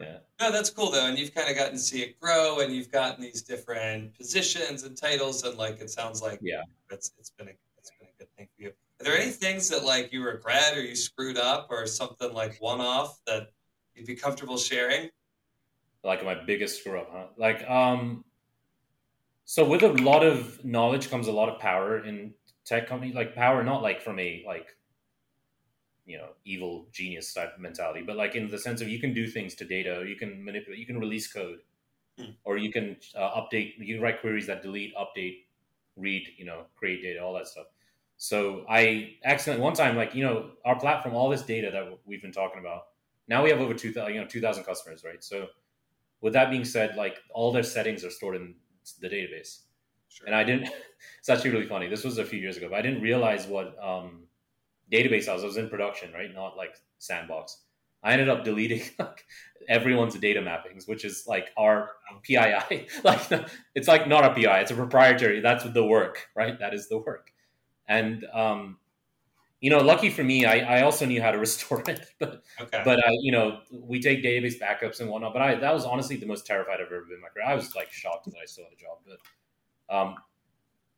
Yeah. 0.00 0.18
No, 0.40 0.52
that's 0.52 0.70
cool 0.70 0.90
though, 0.90 1.06
and 1.06 1.18
you've 1.18 1.34
kind 1.34 1.48
of 1.48 1.56
gotten 1.56 1.74
to 1.74 1.78
see 1.78 2.02
it 2.02 2.20
grow, 2.20 2.60
and 2.60 2.74
you've 2.74 2.90
gotten 2.90 3.22
these 3.22 3.42
different 3.42 4.14
positions 4.16 4.82
and 4.82 4.96
titles, 4.96 5.42
and 5.44 5.56
like 5.56 5.80
it 5.80 5.90
sounds 5.90 6.20
like 6.22 6.38
Yeah. 6.42 6.62
it's 6.90 7.12
it's 7.18 7.30
been 7.30 7.48
a 7.48 7.52
it's 7.78 7.90
been 7.98 8.08
a 8.08 8.18
good 8.18 8.28
thing 8.36 8.48
for 8.56 8.62
you. 8.62 8.68
Are 9.00 9.04
there 9.04 9.16
any 9.16 9.30
things 9.30 9.68
that 9.70 9.84
like 9.84 10.12
you 10.12 10.22
regret 10.24 10.76
or 10.76 10.82
you 10.82 10.94
screwed 10.96 11.38
up 11.38 11.68
or 11.70 11.86
something 11.86 12.32
like 12.32 12.56
one 12.60 12.80
off 12.80 13.20
that 13.26 13.48
you'd 13.94 14.06
be 14.06 14.16
comfortable 14.16 14.58
sharing? 14.58 15.10
like 16.04 16.24
my 16.24 16.34
biggest 16.34 16.78
screw 16.78 17.00
up, 17.00 17.08
huh? 17.10 17.24
Like, 17.36 17.68
um, 17.68 18.24
so 19.44 19.68
with 19.68 19.82
a 19.82 19.88
lot 19.88 20.24
of 20.24 20.64
knowledge 20.64 21.10
comes 21.10 21.26
a 21.26 21.32
lot 21.32 21.48
of 21.48 21.58
power 21.58 22.04
in 22.04 22.32
tech 22.64 22.88
companies. 22.88 23.14
Like 23.14 23.34
power, 23.34 23.64
not 23.64 23.82
like 23.82 24.00
from 24.00 24.18
a 24.20 24.44
like, 24.46 24.68
you 26.06 26.16
know, 26.18 26.30
evil 26.44 26.86
genius 26.92 27.32
type 27.34 27.58
mentality, 27.58 28.02
but 28.02 28.16
like 28.16 28.34
in 28.34 28.48
the 28.48 28.58
sense 28.58 28.80
of 28.80 28.88
you 28.88 28.98
can 29.00 29.12
do 29.12 29.26
things 29.26 29.54
to 29.56 29.64
data, 29.64 30.04
you 30.06 30.16
can 30.16 30.44
manipulate, 30.44 30.78
you 30.78 30.86
can 30.86 30.98
release 30.98 31.32
code, 31.32 31.60
Hmm. 32.18 32.30
or 32.44 32.56
you 32.56 32.72
can 32.72 32.96
uh, 33.14 33.40
update. 33.40 33.74
You 33.78 33.94
can 33.94 34.02
write 34.02 34.20
queries 34.22 34.46
that 34.46 34.62
delete, 34.62 34.94
update, 34.96 35.44
read, 35.96 36.28
you 36.38 36.46
know, 36.46 36.64
create 36.74 37.02
data, 37.02 37.22
all 37.22 37.34
that 37.34 37.46
stuff. 37.46 37.66
So 38.16 38.64
I 38.68 39.16
accidentally 39.24 39.62
one 39.62 39.74
time, 39.74 39.96
like 39.96 40.14
you 40.14 40.24
know, 40.24 40.52
our 40.64 40.78
platform, 40.80 41.14
all 41.14 41.28
this 41.28 41.42
data 41.42 41.70
that 41.70 41.98
we've 42.06 42.22
been 42.22 42.32
talking 42.32 42.60
about. 42.60 42.84
Now 43.28 43.42
we 43.44 43.50
have 43.50 43.60
over 43.60 43.74
two 43.74 43.92
thousand, 43.92 44.14
you 44.14 44.20
know, 44.22 44.26
two 44.26 44.40
thousand 44.40 44.64
customers, 44.64 45.04
right? 45.04 45.22
So 45.22 45.48
with 46.20 46.32
that 46.34 46.50
being 46.50 46.64
said, 46.64 46.96
like 46.96 47.18
all 47.34 47.52
their 47.52 47.62
settings 47.62 48.04
are 48.04 48.10
stored 48.10 48.36
in 48.36 48.54
the 49.00 49.08
database. 49.08 49.62
Sure. 50.08 50.26
And 50.26 50.34
I 50.34 50.44
didn't, 50.44 50.70
it's 51.18 51.28
actually 51.28 51.50
really 51.50 51.66
funny. 51.66 51.88
This 51.88 52.04
was 52.04 52.18
a 52.18 52.24
few 52.24 52.38
years 52.38 52.56
ago, 52.56 52.68
but 52.70 52.78
I 52.78 52.82
didn't 52.82 53.02
realize 53.02 53.46
what 53.46 53.76
um, 53.82 54.25
database 54.92 55.28
I 55.28 55.34
was. 55.34 55.42
I 55.42 55.46
was 55.46 55.56
in 55.56 55.68
production, 55.68 56.12
right? 56.12 56.32
Not 56.34 56.56
like 56.56 56.76
sandbox. 56.98 57.58
I 58.02 58.12
ended 58.12 58.28
up 58.28 58.44
deleting 58.44 58.82
like 58.98 59.24
everyone's 59.68 60.14
data 60.14 60.40
mappings, 60.40 60.86
which 60.86 61.04
is 61.04 61.24
like 61.26 61.48
our 61.56 61.90
PII. 62.22 62.86
like 63.04 63.20
it's 63.74 63.88
like 63.88 64.08
not 64.08 64.24
a 64.24 64.30
PI, 64.30 64.60
it's 64.60 64.70
a 64.70 64.74
proprietary. 64.74 65.40
That's 65.40 65.64
the 65.64 65.84
work, 65.84 66.28
right? 66.34 66.58
That 66.58 66.74
is 66.74 66.88
the 66.88 66.98
work. 66.98 67.32
And 67.88 68.24
um, 68.32 68.78
you 69.60 69.70
know, 69.70 69.80
lucky 69.80 70.10
for 70.10 70.22
me, 70.22 70.44
I, 70.44 70.78
I 70.78 70.82
also 70.82 71.06
knew 71.06 71.20
how 71.20 71.32
to 71.32 71.38
restore 71.46 71.82
it, 71.88 72.06
but 72.20 72.42
okay. 72.60 72.82
but 72.84 73.04
I, 73.06 73.10
you 73.20 73.32
know, 73.32 73.60
we 73.72 74.00
take 74.00 74.22
database 74.22 74.60
backups 74.60 75.00
and 75.00 75.10
whatnot. 75.10 75.32
But 75.32 75.42
I, 75.42 75.54
that 75.56 75.74
was 75.74 75.84
honestly 75.84 76.16
the 76.16 76.26
most 76.26 76.46
terrified 76.46 76.74
I've 76.80 76.86
ever 76.86 77.02
been 77.02 77.16
in 77.16 77.22
my 77.22 77.28
career. 77.28 77.46
I 77.46 77.54
was 77.54 77.74
like 77.74 77.90
shocked 77.92 78.26
that 78.26 78.38
I 78.40 78.46
still 78.46 78.64
had 78.64 78.72
a 78.72 78.76
job. 78.76 78.98
But, 79.06 79.96
um, 79.96 80.16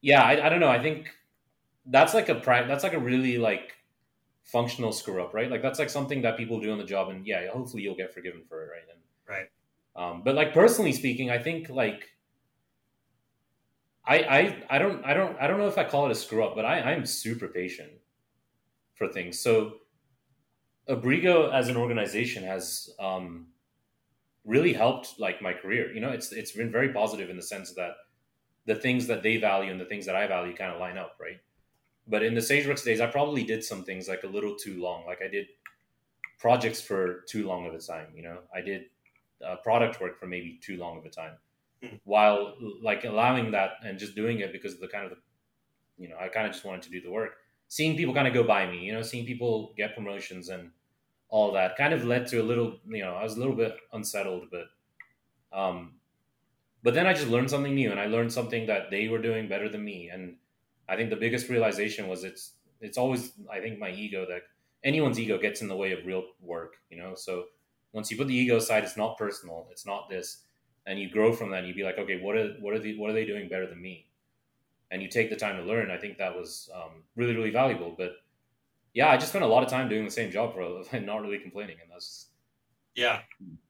yeah, 0.01 0.23
I, 0.23 0.47
I 0.47 0.49
don't 0.49 0.61
know. 0.61 0.69
I 0.69 0.83
think 0.83 1.09
that's 1.87 2.15
like 2.15 2.29
a 2.29 2.35
pri- 2.35 2.67
that's 2.67 2.85
like 2.85 2.93
a 2.93 2.99
really 2.99 3.39
like 3.39 3.73
functional 4.49 4.93
screw 4.93 5.23
up, 5.23 5.35
right? 5.35 5.51
Like 5.51 5.63
that's 5.63 5.79
like 5.79 5.91
something 5.91 6.23
that 6.23 6.37
people 6.37 6.59
do 6.59 6.73
on 6.73 6.79
the 6.79 6.85
job, 6.85 7.11
and 7.11 7.27
yeah, 7.27 7.49
hopefully 7.49 7.83
you'll 7.83 7.95
get 7.97 8.13
forgiven 8.13 8.43
for 8.49 8.65
it, 8.65 8.71
right? 8.71 8.83
And 8.91 9.01
right. 9.29 10.11
um, 10.11 10.23
but 10.25 10.35
like 10.35 10.53
personally 10.53 10.93
speaking, 10.93 11.31
I 11.31 11.39
think 11.39 11.69
like 11.69 12.09
I, 14.07 14.17
I 14.19 14.77
I 14.77 14.79
don't 14.79 15.05
I 15.05 15.15
don't 15.15 15.37
I 15.39 15.47
don't 15.47 15.59
know 15.59 15.69
if 15.69 15.79
I 15.79 15.85
call 15.85 16.07
it 16.07 16.13
a 16.13 16.15
screw 16.15 16.43
up, 16.43 16.57
but 16.57 16.65
I 16.65 16.81
I'm 16.81 17.05
super 17.05 17.47
patient 17.47 17.93
for 18.95 19.07
things. 19.07 19.39
So 19.39 19.75
Abrigo 20.89 21.53
as 21.53 21.69
an 21.69 21.77
organization 21.77 22.43
has 22.45 22.91
um, 22.99 23.49
really 24.47 24.73
helped 24.73 25.21
like 25.21 25.43
my 25.43 25.53
career. 25.53 25.93
You 25.93 26.01
know, 26.01 26.11
it's 26.11 26.33
it's 26.33 26.53
been 26.53 26.73
very 26.73 26.93
positive 26.93 27.29
in 27.29 27.37
the 27.37 27.43
sense 27.43 27.75
that 27.75 27.93
the 28.65 28.75
things 28.75 29.07
that 29.09 29.23
they 29.23 29.37
value 29.37 29.71
and 29.71 29.81
the 29.81 29.85
things 29.85 30.07
that 30.07 30.17
I 30.17 30.27
value 30.27 30.57
kind 30.57 30.73
of 30.73 30.81
line 30.81 30.97
up, 30.97 31.17
right? 31.21 31.41
But 32.09 32.23
in 32.25 32.35
the 32.35 32.41
SageWorks 32.41 32.85
days, 32.85 33.01
I 33.01 33.07
probably 33.07 33.45
did 33.45 33.65
some 33.65 33.85
things 33.85 34.09
like 34.09 34.25
a 34.25 34.29
little 34.29 34.57
too 34.57 34.81
long. 34.81 35.07
Like 35.07 35.23
I 35.23 35.29
did 35.29 35.49
projects 36.39 36.81
for 36.81 37.23
too 37.23 37.47
long 37.47 37.67
of 37.67 37.75
a 37.75 37.79
time. 37.81 38.13
You 38.15 38.23
know, 38.23 38.43
I 38.55 38.61
did 38.61 38.87
uh, 39.45 39.57
product 39.57 40.01
work 40.01 40.19
for 40.19 40.27
maybe 40.27 40.59
too 40.63 40.77
long 40.77 40.99
of 40.99 41.05
a 41.05 41.11
time, 41.11 41.39
Hmm. 41.83 41.97
while 42.05 42.57
like 42.83 43.05
allowing 43.05 43.53
that 43.53 43.75
and 43.85 43.99
just 44.01 44.17
doing 44.17 44.41
it 44.41 44.53
because 44.53 44.75
of 44.75 44.81
the 44.81 44.89
kind 44.89 45.05
of 45.05 45.11
the, 45.13 45.19
you 45.99 46.09
know, 46.09 46.17
I 46.19 46.29
kind 46.29 46.47
of 46.47 46.53
just 46.53 46.65
wanted 46.65 46.83
to 46.83 46.91
do 46.91 47.01
the 47.01 47.11
work. 47.11 47.37
Seeing 47.69 47.97
people 47.97 48.15
kind 48.15 48.29
of 48.29 48.35
go 48.35 48.45
by 48.45 48.71
me, 48.71 48.85
you 48.87 48.93
know, 48.93 49.03
seeing 49.03 49.27
people 49.27 49.75
get 49.77 49.95
promotions 49.95 50.49
and 50.49 50.73
all 51.29 51.53
that 51.53 51.77
kind 51.77 51.95
of 51.95 52.05
led 52.05 52.27
to 52.29 52.41
a 52.41 52.45
little, 52.45 52.81
you 52.89 53.03
know, 53.05 53.15
I 53.15 53.23
was 53.23 53.37
a 53.37 53.39
little 53.39 53.57
bit 53.57 53.77
unsettled, 53.93 54.51
but, 54.51 54.69
um, 55.53 56.01
but 56.83 56.95
then 56.95 57.07
I 57.07 57.15
just 57.15 57.29
learned 57.29 57.51
something 57.51 57.75
new 57.75 57.91
and 57.91 58.01
I 58.01 58.07
learned 58.07 58.33
something 58.33 58.67
that 58.67 58.91
they 58.91 59.09
were 59.09 59.19
doing 59.21 59.49
better 59.49 59.69
than 59.69 59.85
me. 59.85 60.09
And 60.09 60.39
I 60.89 60.97
think 60.97 61.11
the 61.11 61.17
biggest 61.17 61.49
realization 61.49 62.09
was 62.09 62.25
it's, 62.25 62.55
it's 62.81 62.99
always, 62.99 63.33
I 63.51 63.61
think 63.61 63.79
my 63.79 63.91
ego 63.91 64.27
that 64.29 64.43
anyone's 64.85 65.19
ego 65.19 65.39
gets 65.39 65.61
in 65.63 65.69
the 65.69 65.77
way 65.77 65.93
of 65.93 66.07
real 66.07 66.25
work, 66.41 66.79
you 66.91 66.97
know? 66.99 67.15
So 67.15 67.47
once 67.93 68.11
you 68.11 68.17
put 68.17 68.29
the 68.29 68.35
ego 68.35 68.57
aside, 68.57 68.85
it's 68.85 68.97
not 68.97 69.19
personal. 69.19 69.69
It's 69.71 69.87
not 69.87 70.09
this. 70.09 70.45
And 70.87 70.99
you 70.99 71.11
grow 71.11 71.33
from 71.33 71.51
that 71.51 71.59
and 71.61 71.69
you 71.69 71.75
be 71.75 71.83
like, 71.85 71.99
okay, 71.99 72.21
what 72.21 72.37
are, 72.37 72.55
what 72.61 72.75
are 72.75 72.79
the, 72.79 72.99
what 72.99 73.11
are 73.11 73.15
they 73.15 73.27
doing 73.27 73.49
better 73.49 73.67
than 73.67 73.81
me? 73.83 74.11
And 74.91 75.03
you 75.03 75.09
take 75.09 75.31
the 75.31 75.37
time 75.37 75.57
to 75.57 75.63
learn. 75.65 75.91
I 75.91 75.99
think 75.99 76.19
that 76.19 76.37
was 76.37 76.71
um, 76.75 77.05
really, 77.17 77.37
really 77.37 77.51
valuable. 77.51 77.95
But 77.97 78.13
yeah, 78.95 79.11
I 79.11 79.17
just 79.17 79.31
spent 79.31 79.45
a 79.45 79.49
lot 79.49 79.63
of 79.63 79.69
time 79.71 79.89
doing 79.89 80.05
the 80.05 80.11
same 80.11 80.31
job 80.31 80.55
for 80.55 80.83
and 80.93 81.07
not 81.07 81.23
really 81.23 81.39
complaining. 81.39 81.79
And 81.83 81.91
that's 81.91 82.31
Yeah. 82.95 83.23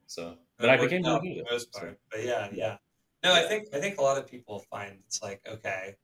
so, 0.07 0.39
but 0.59 0.71
I 0.71 0.77
became 0.77 1.03
really 1.05 1.21
good 1.21 1.37
for 1.39 1.45
the 1.45 1.53
most 1.55 1.73
So, 1.73 1.81
part. 1.81 2.01
But 2.11 2.25
yeah, 2.25 2.51
yeah. 2.53 2.79
No, 3.23 3.35
I 3.35 3.43
think 3.49 3.69
I 3.75 3.81
think 3.81 3.99
a 3.99 4.03
lot 4.03 4.17
of 4.19 4.27
people 4.27 4.61
find 4.71 5.03
it's 5.07 5.23
like 5.23 5.47
okay, 5.47 5.97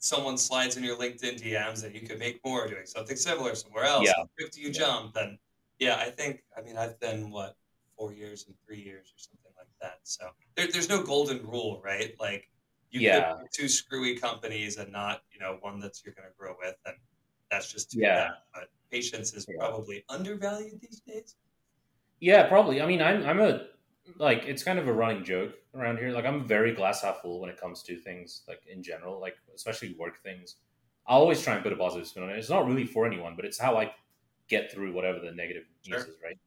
someone 0.00 0.38
slides 0.38 0.76
in 0.76 0.82
your 0.82 0.96
LinkedIn 0.96 1.40
DMs 1.40 1.84
and 1.84 1.94
you 1.94 2.00
could 2.00 2.18
make 2.18 2.40
more 2.44 2.66
doing 2.66 2.86
something 2.86 3.16
similar 3.16 3.54
somewhere 3.54 3.84
else. 3.84 4.06
Yeah. 4.06 4.46
Do 4.50 4.60
you 4.60 4.72
jump? 4.72 5.16
And 5.16 5.38
yeah, 5.78 5.96
I 5.96 6.10
think 6.10 6.42
I 6.56 6.62
mean 6.62 6.76
I've 6.76 6.98
been 7.00 7.30
what 7.30 7.54
four 7.96 8.12
years 8.12 8.46
and 8.46 8.54
three 8.66 8.80
years 8.80 9.12
or 9.14 9.18
something 9.18 9.52
like 9.58 9.68
that. 9.82 10.00
So 10.02 10.28
there, 10.56 10.66
there's 10.72 10.88
no 10.88 11.02
golden 11.02 11.46
rule, 11.46 11.80
right? 11.84 12.14
Like 12.18 12.48
you 12.90 13.00
Yeah. 13.00 13.34
pick 13.34 13.50
two 13.52 13.68
screwy 13.68 14.16
companies 14.16 14.78
and 14.78 14.90
not 14.90 15.22
you 15.32 15.38
know 15.38 15.58
one 15.60 15.78
that's 15.78 16.02
you're 16.04 16.14
going 16.14 16.28
to 16.28 16.34
grow 16.36 16.56
with, 16.58 16.76
and 16.86 16.96
that's 17.50 17.70
just 17.70 17.90
too 17.92 18.00
Yeah. 18.00 18.14
bad. 18.16 18.30
But 18.54 18.68
patience 18.90 19.34
is 19.34 19.46
Yeah. 19.48 19.58
probably 19.58 20.04
undervalued 20.08 20.80
these 20.80 21.00
days. 21.00 21.36
Yeah, 22.20 22.48
probably. 22.48 22.80
I 22.80 22.86
mean, 22.86 23.02
I'm 23.02 23.24
I'm 23.26 23.40
a 23.40 23.66
like 24.18 24.44
it's 24.44 24.62
kind 24.62 24.78
of 24.78 24.88
a 24.88 24.92
running 24.92 25.24
joke 25.24 25.54
around 25.74 25.98
here. 25.98 26.10
Like 26.12 26.24
I'm 26.24 26.46
very 26.46 26.72
glass 26.74 27.02
half 27.02 27.20
full 27.22 27.40
when 27.40 27.50
it 27.50 27.58
comes 27.58 27.82
to 27.84 27.96
things 27.96 28.42
like 28.48 28.66
in 28.66 28.82
general, 28.82 29.20
like 29.20 29.36
especially 29.54 29.94
work 29.94 30.22
things. 30.22 30.56
I 31.06 31.12
always 31.14 31.42
try 31.42 31.54
and 31.54 31.62
put 31.62 31.72
a 31.72 31.76
positive 31.76 32.06
spin 32.06 32.22
on 32.22 32.30
it. 32.30 32.38
It's 32.38 32.50
not 32.50 32.66
really 32.66 32.86
for 32.86 33.06
anyone, 33.06 33.36
but 33.36 33.44
it's 33.44 33.58
how 33.58 33.76
I 33.76 33.94
get 34.48 34.70
through 34.72 34.92
whatever 34.92 35.18
the 35.20 35.32
negative 35.32 35.64
news 35.86 36.04
Sure. 36.04 36.06
is, 36.06 36.16
right? 36.22 36.38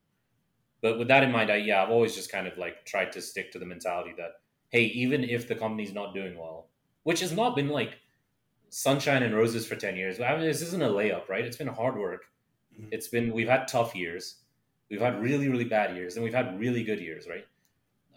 But 0.81 0.99
with 0.99 1.07
that 1.09 1.23
in 1.23 1.31
mind, 1.31 1.51
I 1.51 1.57
yeah, 1.57 1.81
I've 1.83 1.89
always 1.89 2.15
just 2.15 2.31
kind 2.31 2.47
of 2.47 2.57
like 2.57 2.85
tried 2.85 3.11
to 3.13 3.21
stick 3.21 3.51
to 3.53 3.59
the 3.59 3.65
mentality 3.65 4.13
that 4.17 4.33
hey, 4.69 4.85
even 4.85 5.23
if 5.23 5.47
the 5.47 5.55
company's 5.55 5.93
not 5.93 6.13
doing 6.13 6.37
well, 6.37 6.71
which 7.03 7.19
has 7.21 7.31
not 7.33 7.55
been 7.55 7.69
like 7.69 7.99
sunshine 8.69 9.23
and 9.23 9.35
roses 9.35 9.67
for 9.67 9.75
ten 9.75 9.95
years. 9.97 10.19
I 10.19 10.33
mean, 10.35 10.45
this 10.45 10.61
isn't 10.61 10.81
a 10.83 10.89
layup, 10.89 11.29
right? 11.29 11.45
It's 11.45 11.57
been 11.57 11.67
hard 11.67 11.97
work. 11.97 12.25
Mhm. 12.77 12.89
It's 12.91 13.07
been 13.07 13.33
we've 13.33 13.49
had 13.49 13.67
tough 13.67 13.95
years, 13.95 14.43
we've 14.89 15.01
had 15.01 15.21
really 15.21 15.49
really 15.49 15.65
bad 15.65 15.95
years, 15.95 16.15
and 16.15 16.23
we've 16.23 16.33
had 16.33 16.59
really 16.59 16.83
good 16.83 16.99
years, 17.01 17.27
right? 17.27 17.47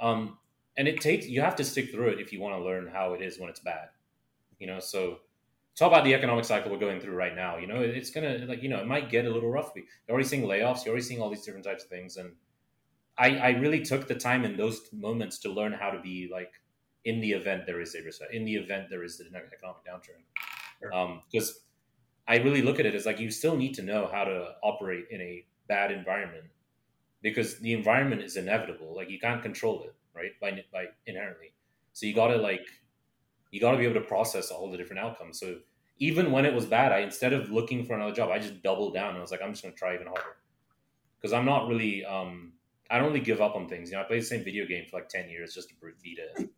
Um, 0.01 0.39
and 0.77 0.87
it 0.87 1.01
takes 1.01 1.27
you 1.27 1.41
have 1.41 1.57
to 1.57 1.65
stick 1.65 1.91
through 1.91 2.09
it 2.09 2.21
if 2.21 2.33
you 2.33 2.41
want 2.41 2.55
to 2.57 2.63
learn 2.63 2.87
how 2.87 3.15
it 3.15 3.23
is 3.23 3.39
when 3.39 3.49
it's 3.49 3.61
bad, 3.61 3.89
you 4.59 4.67
know. 4.67 4.79
So 4.81 5.19
talk 5.75 5.89
about 5.89 6.05
the 6.05 6.15
economic 6.15 6.45
cycle 6.45 6.71
we're 6.71 6.79
going 6.79 7.01
through 7.01 7.15
right 7.15 7.35
now. 7.35 7.57
You 7.57 7.67
know, 7.67 7.81
it's 7.81 8.11
gonna 8.11 8.45
like 8.47 8.63
you 8.63 8.69
know 8.69 8.79
it 8.79 8.87
might 8.87 9.11
get 9.11 9.25
a 9.25 9.31
little 9.31 9.51
rough. 9.51 9.73
You're 9.75 9.85
already 10.11 10.29
seeing 10.29 10.43
layoffs. 10.43 10.85
You're 10.85 10.93
already 10.93 11.05
seeing 11.05 11.21
all 11.23 11.31
these 11.31 11.43
different 11.43 11.65
types 11.65 11.85
of 11.85 11.91
things, 11.91 12.17
and 12.17 12.33
I, 13.19 13.37
I 13.39 13.49
really 13.51 13.83
took 13.83 14.07
the 14.07 14.15
time 14.15 14.45
in 14.45 14.57
those 14.57 14.83
moments 14.93 15.39
to 15.41 15.51
learn 15.51 15.73
how 15.73 15.91
to 15.91 16.01
be 16.01 16.29
like 16.31 16.53
in 17.05 17.21
the 17.21 17.33
event 17.33 17.65
there 17.67 17.81
is 17.81 17.95
a 17.95 18.03
recession, 18.03 18.35
in 18.35 18.45
the 18.45 18.57
event 18.57 18.89
there 18.91 19.05
is 19.05 19.21
an 19.21 19.29
economic 19.29 19.85
downturn, 19.87 20.23
Sure. 20.81 21.23
because 21.31 21.61
I 22.29 22.39
really 22.39 22.61
look 22.61 22.81
at 22.81 22.87
it 22.87 22.95
as 22.95 23.07
like 23.07 23.21
you 23.21 23.31
still 23.31 23.57
need 23.57 23.75
to 23.75 23.83
know 23.83 24.09
how 24.13 24.25
to 24.25 24.55
operate 24.63 25.07
in 25.11 25.21
a 25.21 25.47
bad 25.69 25.93
environment 25.93 26.45
because 27.31 27.59
the 27.59 27.73
environment 27.73 28.23
is 28.23 28.37
inevitable. 28.37 28.95
Like 28.95 29.11
you 29.11 29.19
can't 29.19 29.43
control 29.43 29.83
it, 29.83 29.95
right? 30.15 30.31
By 30.41 30.65
by 30.73 30.87
inherently, 31.07 31.53
so 31.93 32.07
you 32.07 32.15
gotta 32.15 32.37
like 32.37 32.67
you 33.51 33.61
gotta 33.61 33.79
be 33.79 33.85
able 33.85 34.01
to 34.01 34.07
process 34.07 34.51
all 34.51 34.71
the 34.71 34.79
different 34.79 35.01
outcomes. 35.01 35.41
So 35.41 35.59
even 35.99 36.31
when 36.31 36.45
it 36.45 36.55
was 36.55 36.67
bad, 36.67 36.93
I 36.93 37.01
instead 37.01 37.33
of 37.33 37.51
looking 37.51 37.85
for 37.85 37.95
another 37.95 38.15
job, 38.15 38.31
I 38.31 38.39
just 38.39 38.63
doubled 38.63 38.95
down. 38.95 39.17
I 39.17 39.21
was 39.21 39.33
like, 39.33 39.43
I'm 39.43 39.53
just 39.53 39.63
gonna 39.65 39.75
try 39.75 39.95
even 39.95 40.07
harder 40.07 40.37
because 41.19 41.33
I'm 41.33 41.45
not 41.45 41.69
really 41.69 42.05
um 42.05 42.53
I 42.91 42.99
don't 42.99 43.09
really 43.09 43.25
give 43.25 43.41
up 43.41 43.57
on 43.57 43.69
things. 43.69 43.91
You 43.91 43.97
know, 43.97 44.03
I 44.03 44.07
played 44.07 44.23
the 44.23 44.27
same 44.27 44.45
video 44.45 44.65
game 44.65 44.85
for 44.89 44.99
like 44.99 45.09
ten 45.09 45.29
years 45.29 45.53
just 45.53 45.69
to 45.71 45.75
beat 46.01 46.21
it, 46.21 46.49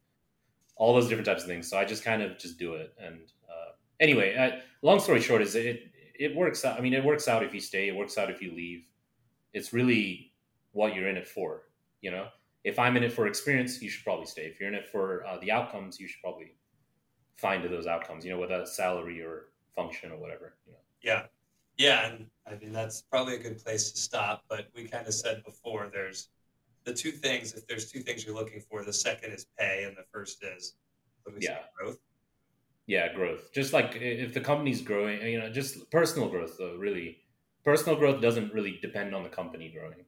all 0.76 0.94
those 0.94 1.08
different 1.08 1.26
types 1.26 1.42
of 1.42 1.48
things. 1.48 1.68
So 1.70 1.78
I 1.78 1.86
just 1.86 2.04
kind 2.04 2.20
of 2.20 2.38
just 2.38 2.58
do 2.58 2.74
it. 2.74 2.92
And 3.00 3.20
uh, 3.48 3.72
anyway, 4.00 4.36
uh, 4.36 4.60
long 4.82 5.00
story 5.00 5.22
short 5.22 5.40
is 5.40 5.54
it 5.54 5.84
it 6.18 6.36
works 6.36 6.64
out. 6.66 6.78
I 6.78 6.82
mean, 6.82 6.92
it 6.92 7.04
works 7.04 7.26
out 7.26 7.42
if 7.42 7.54
you 7.54 7.60
stay. 7.60 7.88
It 7.88 7.96
works 7.96 8.18
out 8.18 8.30
if 8.30 8.42
you 8.42 8.52
leave. 8.54 8.84
It's 9.54 9.72
really 9.72 10.27
what 10.72 10.94
you're 10.94 11.08
in 11.08 11.16
it 11.16 11.28
for. 11.28 11.62
You 12.00 12.10
know, 12.10 12.28
if 12.64 12.78
I'm 12.78 12.96
in 12.96 13.02
it 13.02 13.12
for 13.12 13.26
experience, 13.26 13.80
you 13.82 13.90
should 13.90 14.04
probably 14.04 14.26
stay. 14.26 14.42
If 14.42 14.60
you're 14.60 14.68
in 14.68 14.74
it 14.74 14.86
for 14.86 15.26
uh, 15.26 15.38
the 15.38 15.50
outcomes, 15.50 15.98
you 15.98 16.06
should 16.06 16.20
probably 16.22 16.54
find 17.36 17.64
those 17.64 17.86
outcomes. 17.86 18.24
You 18.24 18.32
know, 18.32 18.38
whether 18.38 18.64
salary 18.66 19.20
or 19.22 19.48
function 19.74 20.12
or 20.12 20.18
whatever. 20.18 20.54
You 20.66 20.72
know. 20.72 20.78
Yeah, 21.02 21.22
yeah, 21.76 22.08
and 22.08 22.26
I 22.46 22.56
mean 22.56 22.72
that's 22.72 23.02
probably 23.02 23.36
a 23.36 23.38
good 23.38 23.62
place 23.64 23.90
to 23.92 23.98
stop. 23.98 24.44
But 24.48 24.68
we 24.74 24.86
kind 24.86 25.06
of 25.06 25.14
said 25.14 25.44
before, 25.44 25.88
there's 25.92 26.28
the 26.84 26.92
two 26.92 27.12
things. 27.12 27.54
If 27.54 27.66
there's 27.66 27.90
two 27.90 28.00
things 28.00 28.24
you're 28.24 28.34
looking 28.34 28.60
for, 28.60 28.84
the 28.84 28.92
second 28.92 29.32
is 29.32 29.46
pay, 29.58 29.84
and 29.86 29.96
the 29.96 30.04
first 30.12 30.44
is 30.44 30.74
yeah 31.40 31.58
growth. 31.76 31.98
Yeah, 32.86 33.12
growth. 33.12 33.52
Just 33.52 33.72
like 33.72 33.96
if 33.96 34.32
the 34.32 34.40
company's 34.40 34.80
growing, 34.80 35.20
you 35.22 35.38
know, 35.38 35.50
just 35.50 35.90
personal 35.90 36.28
growth 36.28 36.56
though. 36.58 36.76
Really, 36.76 37.18
personal 37.64 37.98
growth 37.98 38.20
doesn't 38.20 38.52
really 38.52 38.78
depend 38.80 39.14
on 39.14 39.22
the 39.22 39.28
company 39.28 39.70
growing, 39.70 40.04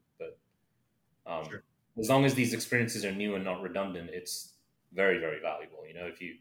um, 1.30 1.44
sure. 1.48 1.62
as 1.98 2.08
long 2.08 2.24
as 2.24 2.34
these 2.34 2.54
experiences 2.54 3.04
are 3.04 3.12
new 3.12 3.34
and 3.34 3.44
not 3.44 3.62
redundant, 3.62 4.10
it's 4.12 4.54
very 4.92 5.18
very 5.18 5.40
valuable. 5.40 5.86
You 5.86 5.94
know, 5.94 6.06
if 6.06 6.20
you 6.20 6.34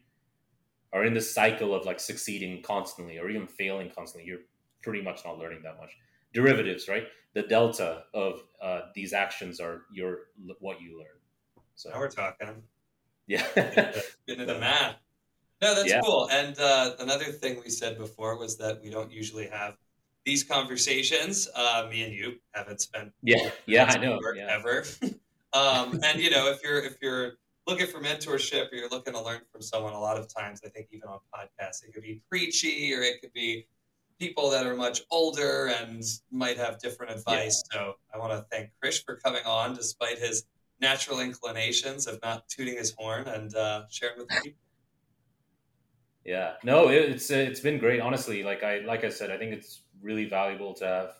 are 0.92 1.04
in 1.04 1.14
this 1.14 1.32
cycle 1.32 1.74
of 1.74 1.86
like 1.86 2.00
succeeding 2.00 2.62
constantly 2.62 3.18
or 3.18 3.30
even 3.30 3.46
failing 3.46 3.90
constantly, 3.94 4.28
you're 4.28 4.40
pretty 4.82 5.02
much 5.02 5.20
not 5.24 5.38
learning 5.38 5.62
that 5.62 5.78
much. 5.78 5.96
Derivatives, 6.32 6.88
right? 6.88 7.04
The 7.34 7.42
delta 7.42 8.04
of 8.14 8.42
uh, 8.60 8.82
these 8.94 9.12
actions 9.12 9.60
are 9.60 9.82
your 9.92 10.18
what 10.58 10.80
you 10.80 10.98
learn. 10.98 11.06
So 11.74 11.90
now 11.90 11.98
we're 11.98 12.08
talking. 12.08 12.62
Yeah, 13.26 13.46
into 14.26 14.58
math. 14.58 14.96
No, 15.62 15.74
that's 15.74 15.88
yeah. 15.88 16.00
cool. 16.02 16.28
And 16.32 16.58
uh, 16.58 16.94
another 16.98 17.26
thing 17.26 17.60
we 17.62 17.70
said 17.70 17.98
before 17.98 18.38
was 18.38 18.56
that 18.58 18.80
we 18.82 18.90
don't 18.90 19.12
usually 19.12 19.46
have 19.46 19.76
these 20.24 20.44
conversations. 20.44 21.48
Uh, 21.54 21.86
me 21.90 22.02
and 22.02 22.12
you 22.12 22.34
haven't 22.52 22.80
spent 22.80 23.12
yeah 23.22 23.50
yeah 23.66 23.86
I 23.88 23.98
know 23.98 24.18
yeah. 24.34 24.48
ever. 24.50 24.84
um, 25.52 26.00
and 26.04 26.20
you 26.20 26.30
know 26.30 26.50
if 26.50 26.62
you're 26.62 26.80
if 26.80 26.96
you're 27.02 27.32
looking 27.66 27.86
for 27.86 28.00
mentorship 28.00 28.72
or 28.72 28.76
you're 28.76 28.88
looking 28.88 29.14
to 29.14 29.22
learn 29.22 29.40
from 29.52 29.62
someone, 29.62 29.92
a 29.92 30.00
lot 30.00 30.16
of 30.16 30.32
times 30.32 30.60
I 30.64 30.68
think 30.68 30.88
even 30.92 31.08
on 31.08 31.18
podcasts 31.34 31.84
it 31.86 31.92
could 31.92 32.02
be 32.02 32.22
preachy 32.28 32.92
or 32.94 33.02
it 33.02 33.20
could 33.20 33.32
be 33.32 33.66
people 34.18 34.50
that 34.50 34.66
are 34.66 34.76
much 34.76 35.00
older 35.10 35.72
and 35.80 36.04
might 36.30 36.58
have 36.58 36.78
different 36.78 37.12
advice. 37.12 37.62
Yeah. 37.72 37.78
So 37.78 37.94
I 38.14 38.18
want 38.18 38.32
to 38.32 38.44
thank 38.50 38.70
Krish 38.82 39.04
for 39.04 39.16
coming 39.16 39.44
on 39.46 39.74
despite 39.74 40.18
his 40.18 40.44
natural 40.80 41.20
inclinations 41.20 42.06
of 42.06 42.18
not 42.22 42.48
tooting 42.48 42.76
his 42.76 42.94
horn 42.96 43.26
and 43.26 43.54
uh, 43.54 43.84
sharing 43.90 44.18
with 44.18 44.28
people. 44.28 44.58
Yeah, 46.24 46.52
no, 46.62 46.88
it's 46.88 47.30
it's 47.30 47.60
been 47.60 47.78
great. 47.78 48.00
Honestly, 48.00 48.42
like 48.42 48.62
I 48.62 48.80
like 48.80 49.04
I 49.04 49.08
said, 49.08 49.30
I 49.30 49.38
think 49.38 49.52
it's 49.54 49.82
really 50.02 50.28
valuable 50.28 50.74
to 50.74 50.84
have 50.84 51.10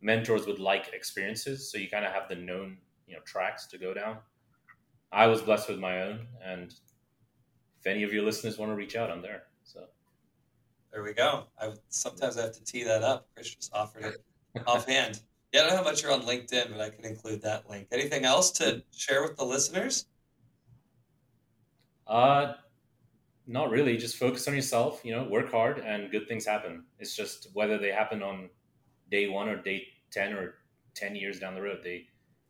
mentors 0.00 0.46
with 0.46 0.58
like 0.58 0.90
experiences, 0.92 1.70
so 1.70 1.78
you 1.78 1.88
kind 1.88 2.04
of 2.04 2.12
have 2.12 2.28
the 2.28 2.36
known 2.36 2.78
you 3.06 3.14
know 3.14 3.22
tracks 3.24 3.66
to 3.68 3.78
go 3.78 3.94
down. 3.94 4.18
I 5.12 5.26
was 5.26 5.42
blessed 5.42 5.68
with 5.68 5.78
my 5.78 6.02
own, 6.02 6.26
and 6.44 6.74
if 7.80 7.86
any 7.86 8.02
of 8.02 8.12
your 8.12 8.24
listeners 8.24 8.58
want 8.58 8.72
to 8.72 8.76
reach 8.76 8.96
out, 8.96 9.10
I'm 9.10 9.22
there. 9.22 9.44
So 9.62 9.84
there 10.92 11.02
we 11.02 11.12
go. 11.12 11.44
I 11.60 11.72
sometimes 11.88 12.38
I 12.38 12.42
have 12.42 12.52
to 12.52 12.64
tee 12.64 12.84
that 12.84 13.02
up. 13.02 13.26
Krish 13.36 13.56
just 13.56 13.74
offered 13.74 14.04
it 14.04 14.24
offhand. 14.66 15.20
Yeah, 15.52 15.60
I 15.60 15.62
don't 15.64 15.72
know 15.72 15.76
how 15.78 15.84
much 15.84 16.02
you're 16.02 16.12
on 16.12 16.22
LinkedIn, 16.22 16.70
but 16.72 16.80
I 16.80 16.90
can 16.90 17.04
include 17.04 17.42
that 17.42 17.68
link. 17.70 17.88
Anything 17.92 18.24
else 18.24 18.50
to 18.52 18.82
share 18.92 19.22
with 19.22 19.36
the 19.36 19.44
listeners? 19.44 20.06
Uh, 22.06 22.54
not 23.46 23.70
really. 23.70 23.96
Just 23.96 24.16
focus 24.16 24.48
on 24.48 24.54
yourself. 24.54 25.00
You 25.04 25.14
know, 25.14 25.24
work 25.24 25.50
hard, 25.50 25.78
and 25.78 26.10
good 26.10 26.28
things 26.28 26.46
happen. 26.46 26.84
It's 26.98 27.16
just 27.16 27.48
whether 27.52 27.78
they 27.78 27.90
happen 27.90 28.22
on 28.22 28.48
day 29.10 29.28
one 29.28 29.48
or 29.48 29.56
day 29.56 29.86
ten 30.10 30.32
or 30.32 30.54
ten 30.94 31.14
years 31.14 31.38
down 31.38 31.54
the 31.54 31.62
road. 31.62 31.80
They, 31.82 32.06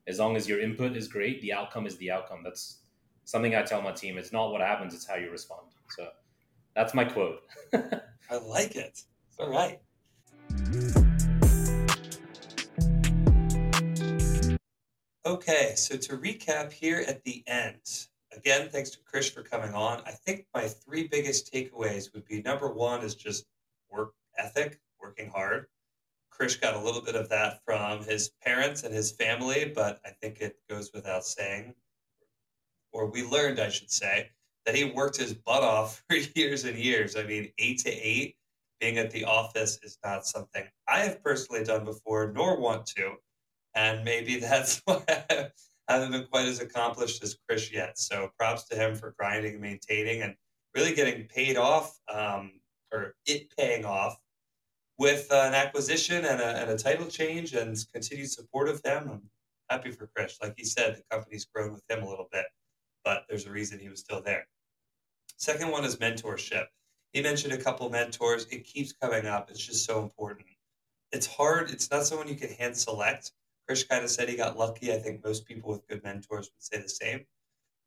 as 0.06 0.18
long 0.18 0.36
as 0.36 0.48
your 0.48 0.60
input 0.60 0.96
is 0.96 1.08
great, 1.08 1.40
the 1.40 1.52
outcome 1.52 1.86
is 1.86 1.96
the 1.96 2.10
outcome. 2.10 2.42
That's 2.44 2.78
something 3.24 3.54
I 3.54 3.62
tell 3.62 3.82
my 3.82 3.92
team. 3.92 4.18
It's 4.18 4.32
not 4.32 4.52
what 4.52 4.60
happens; 4.60 4.94
it's 4.94 5.06
how 5.06 5.16
you 5.16 5.30
respond. 5.30 5.68
So, 5.90 6.08
that's 6.74 6.94
my 6.94 7.04
quote. 7.04 7.40
I 7.74 8.36
like 8.36 8.76
it. 8.76 9.02
All 9.38 9.50
right. 9.50 9.80
Okay, 15.26 15.72
so 15.74 15.96
to 15.96 16.18
recap 16.18 16.70
here 16.70 17.02
at 17.08 17.24
the 17.24 17.42
end, 17.46 18.08
again, 18.36 18.68
thanks 18.68 18.90
to 18.90 18.98
Krish 18.98 19.32
for 19.32 19.42
coming 19.42 19.74
on. 19.74 20.02
I 20.06 20.12
think 20.12 20.46
my 20.54 20.68
three 20.68 21.08
biggest 21.08 21.52
takeaways 21.52 22.12
would 22.12 22.24
be 22.26 22.42
number 22.42 22.72
one 22.72 23.02
is 23.02 23.14
just 23.14 23.46
work 23.90 24.12
ethic, 24.38 24.80
working 25.00 25.30
hard. 25.30 25.66
Krish 26.32 26.60
got 26.60 26.74
a 26.74 26.80
little 26.80 27.00
bit 27.00 27.14
of 27.14 27.28
that 27.28 27.60
from 27.64 28.02
his 28.04 28.30
parents 28.44 28.82
and 28.82 28.92
his 28.92 29.12
family, 29.12 29.72
but 29.74 30.00
I 30.04 30.10
think 30.20 30.40
it 30.40 30.56
goes 30.68 30.90
without 30.92 31.24
saying, 31.24 31.74
or 32.92 33.06
we 33.06 33.24
learned, 33.24 33.60
I 33.60 33.68
should 33.68 33.90
say, 33.90 34.30
that 34.66 34.74
he 34.74 34.84
worked 34.84 35.16
his 35.16 35.34
butt 35.34 35.62
off 35.62 36.02
for 36.10 36.16
years 36.34 36.64
and 36.64 36.76
years. 36.76 37.16
I 37.16 37.24
mean, 37.24 37.52
eight 37.58 37.78
to 37.80 37.90
eight, 37.90 38.36
being 38.80 38.98
at 38.98 39.10
the 39.10 39.24
office 39.24 39.78
is 39.82 39.98
not 40.04 40.26
something 40.26 40.64
I 40.88 41.00
have 41.00 41.22
personally 41.22 41.64
done 41.64 41.84
before, 41.84 42.32
nor 42.32 42.60
want 42.60 42.86
to. 42.86 43.14
And 43.74 44.04
maybe 44.04 44.36
that's 44.40 44.82
why 44.84 45.04
hasn't 45.88 46.12
been 46.12 46.26
quite 46.26 46.46
as 46.46 46.60
accomplished 46.60 47.22
as 47.22 47.36
Krish 47.48 47.72
yet. 47.72 47.98
So 47.98 48.30
props 48.38 48.64
to 48.68 48.76
him 48.76 48.94
for 48.94 49.14
grinding 49.18 49.52
and 49.52 49.62
maintaining 49.62 50.22
and 50.22 50.34
really 50.74 50.94
getting 50.94 51.26
paid 51.26 51.56
off, 51.56 51.98
um, 52.12 52.52
or 52.92 53.14
it 53.26 53.54
paying 53.56 53.84
off 53.84 54.16
with 54.98 55.26
an 55.32 55.54
acquisition 55.54 56.24
and 56.24 56.40
a, 56.40 56.62
and 56.62 56.70
a 56.70 56.78
title 56.78 57.06
change 57.06 57.52
and 57.54 57.76
continued 57.92 58.30
support 58.30 58.68
of 58.68 58.80
him. 58.84 59.08
I'm 59.10 59.22
happy 59.68 59.90
for 59.90 60.08
Krish. 60.16 60.40
Like 60.42 60.54
he 60.56 60.64
said, 60.64 60.96
the 60.96 61.02
company's 61.14 61.44
grown 61.44 61.72
with 61.72 61.82
him 61.88 62.02
a 62.02 62.08
little 62.08 62.28
bit, 62.32 62.46
but 63.04 63.24
there's 63.28 63.46
a 63.46 63.50
reason 63.50 63.78
he 63.78 63.88
was 63.88 64.00
still 64.00 64.22
there. 64.22 64.46
Second 65.36 65.70
one 65.70 65.84
is 65.84 65.96
mentorship. 65.96 66.66
He 67.12 67.22
mentioned 67.22 67.52
a 67.52 67.62
couple 67.62 67.88
mentors. 67.90 68.46
It 68.46 68.64
keeps 68.64 68.92
coming 68.92 69.26
up. 69.26 69.50
It's 69.50 69.64
just 69.64 69.84
so 69.84 70.02
important. 70.02 70.46
It's 71.12 71.26
hard. 71.26 71.70
It's 71.70 71.90
not 71.90 72.04
someone 72.04 72.28
you 72.28 72.34
can 72.34 72.50
hand 72.50 72.76
select 72.76 73.32
Krish 73.68 73.88
kind 73.88 74.04
of 74.04 74.10
said 74.10 74.28
he 74.28 74.36
got 74.36 74.58
lucky. 74.58 74.92
I 74.92 74.98
think 74.98 75.24
most 75.24 75.46
people 75.46 75.70
with 75.70 75.86
good 75.88 76.02
mentors 76.04 76.50
would 76.54 76.62
say 76.62 76.82
the 76.82 76.88
same. 76.88 77.24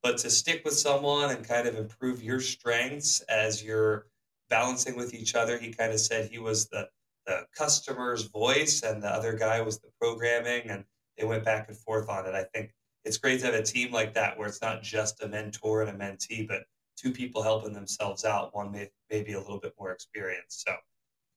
But 0.04 0.18
to 0.20 0.30
stick 0.30 0.64
with 0.64 0.76
someone 0.76 1.32
and 1.32 1.48
kind 1.48 1.68
of 1.68 1.76
improve 1.76 2.24
your 2.24 2.40
strengths 2.40 3.22
as 3.22 3.64
you're 3.64 4.08
balancing 4.50 4.96
with 4.96 5.14
each 5.14 5.36
other, 5.36 5.58
he 5.58 5.74
kind 5.74 5.92
of 5.92 6.00
said 6.00 6.30
he 6.30 6.40
was 6.40 6.68
the, 6.70 6.88
the 7.26 7.46
customer's 7.56 8.24
voice 8.24 8.84
and 8.84 9.04
the 9.04 9.10
other 9.10 9.34
guy 9.34 9.62
was 9.62 9.80
the 9.80 9.90
programming, 10.00 10.70
and 10.70 10.86
they 11.18 11.26
went 11.26 11.44
back 11.44 11.68
and 11.68 11.78
forth 11.78 12.10
on 12.10 12.26
it. 12.26 12.36
I 12.36 12.44
think 12.44 12.74
it's 13.04 13.18
great 13.18 13.40
to 13.42 13.48
have 13.48 13.56
a 13.56 13.64
team 13.64 13.92
like 13.92 14.14
that 14.14 14.38
where 14.38 14.48
it's 14.48 14.62
not 14.62 14.84
just 14.84 15.24
a 15.24 15.28
mentor 15.28 15.82
and 15.82 15.90
a 15.90 16.06
mentee, 16.06 16.48
but 16.48 16.64
two 16.96 17.12
people 17.12 17.44
helping 17.44 17.74
themselves 17.74 18.26
out, 18.26 18.56
one 18.56 18.72
may, 18.72 18.90
maybe 19.10 19.34
a 19.34 19.40
little 19.40 19.60
bit 19.60 19.74
more 19.80 19.92
experienced. 19.92 20.64
So 20.66 20.76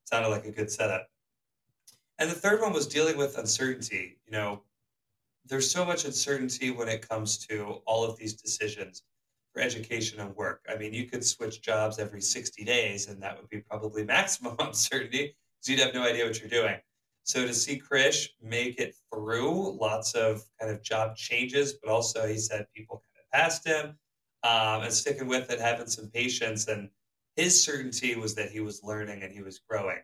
sounded 0.04 0.28
like 0.28 0.46
a 0.46 0.52
good 0.52 0.70
setup. 0.70 1.06
And 2.20 2.30
the 2.30 2.34
third 2.34 2.60
one 2.60 2.74
was 2.74 2.86
dealing 2.86 3.16
with 3.16 3.38
uncertainty. 3.38 4.18
You 4.26 4.32
know, 4.32 4.62
there's 5.46 5.70
so 5.70 5.86
much 5.86 6.04
uncertainty 6.04 6.70
when 6.70 6.86
it 6.86 7.08
comes 7.08 7.38
to 7.46 7.80
all 7.86 8.04
of 8.04 8.18
these 8.18 8.34
decisions 8.34 9.04
for 9.54 9.62
education 9.62 10.20
and 10.20 10.36
work. 10.36 10.60
I 10.68 10.76
mean, 10.76 10.92
you 10.92 11.06
could 11.06 11.24
switch 11.24 11.62
jobs 11.62 11.98
every 11.98 12.20
60 12.20 12.62
days, 12.62 13.08
and 13.08 13.22
that 13.22 13.38
would 13.38 13.48
be 13.48 13.60
probably 13.60 14.04
maximum 14.16 14.54
uncertainty 14.58 15.34
because 15.56 15.68
you'd 15.68 15.80
have 15.80 15.94
no 15.94 16.02
idea 16.02 16.26
what 16.26 16.38
you're 16.38 16.50
doing. 16.50 16.76
So 17.22 17.46
to 17.46 17.54
see 17.54 17.80
Krish 17.80 18.28
make 18.42 18.78
it 18.78 18.94
through 19.12 19.78
lots 19.80 20.14
of 20.14 20.42
kind 20.60 20.70
of 20.70 20.82
job 20.82 21.16
changes, 21.16 21.74
but 21.82 21.90
also 21.90 22.28
he 22.28 22.36
said 22.36 22.66
people 22.76 23.02
kind 23.14 23.24
of 23.24 23.30
passed 23.32 23.66
him 23.66 23.96
um, 24.42 24.82
and 24.82 24.92
sticking 24.92 25.26
with 25.26 25.50
it, 25.50 25.58
having 25.58 25.86
some 25.86 26.10
patience. 26.10 26.68
And 26.68 26.90
his 27.36 27.62
certainty 27.62 28.14
was 28.16 28.34
that 28.34 28.50
he 28.50 28.60
was 28.60 28.82
learning 28.82 29.22
and 29.22 29.32
he 29.32 29.42
was 29.42 29.58
growing 29.58 30.00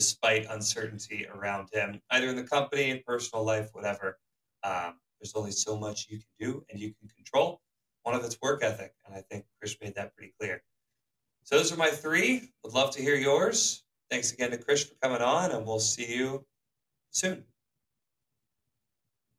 despite 0.00 0.46
uncertainty 0.48 1.26
around 1.34 1.68
him, 1.74 2.00
either 2.10 2.28
in 2.28 2.36
the 2.36 2.42
company, 2.42 2.88
in 2.88 3.02
personal 3.06 3.44
life, 3.44 3.68
whatever. 3.74 4.18
Um, 4.64 4.94
there's 5.20 5.34
only 5.34 5.50
so 5.50 5.76
much 5.76 6.06
you 6.08 6.16
can 6.16 6.48
do 6.48 6.64
and 6.70 6.80
you 6.80 6.94
can 6.98 7.06
control. 7.10 7.60
One 8.04 8.14
of 8.14 8.24
it's 8.24 8.38
work 8.40 8.64
ethic, 8.64 8.94
and 9.04 9.14
I 9.14 9.20
think 9.30 9.44
Krish 9.62 9.76
made 9.82 9.94
that 9.96 10.16
pretty 10.16 10.32
clear. 10.40 10.62
So 11.42 11.58
those 11.58 11.70
are 11.70 11.76
my 11.76 11.90
three. 11.90 12.48
Would 12.64 12.72
love 12.72 12.90
to 12.92 13.02
hear 13.02 13.14
yours. 13.14 13.84
Thanks 14.10 14.32
again 14.32 14.50
to 14.52 14.56
Krish 14.56 14.88
for 14.88 14.94
coming 15.02 15.20
on, 15.20 15.50
and 15.50 15.66
we'll 15.66 15.80
see 15.80 16.16
you 16.16 16.46
soon. 17.10 17.44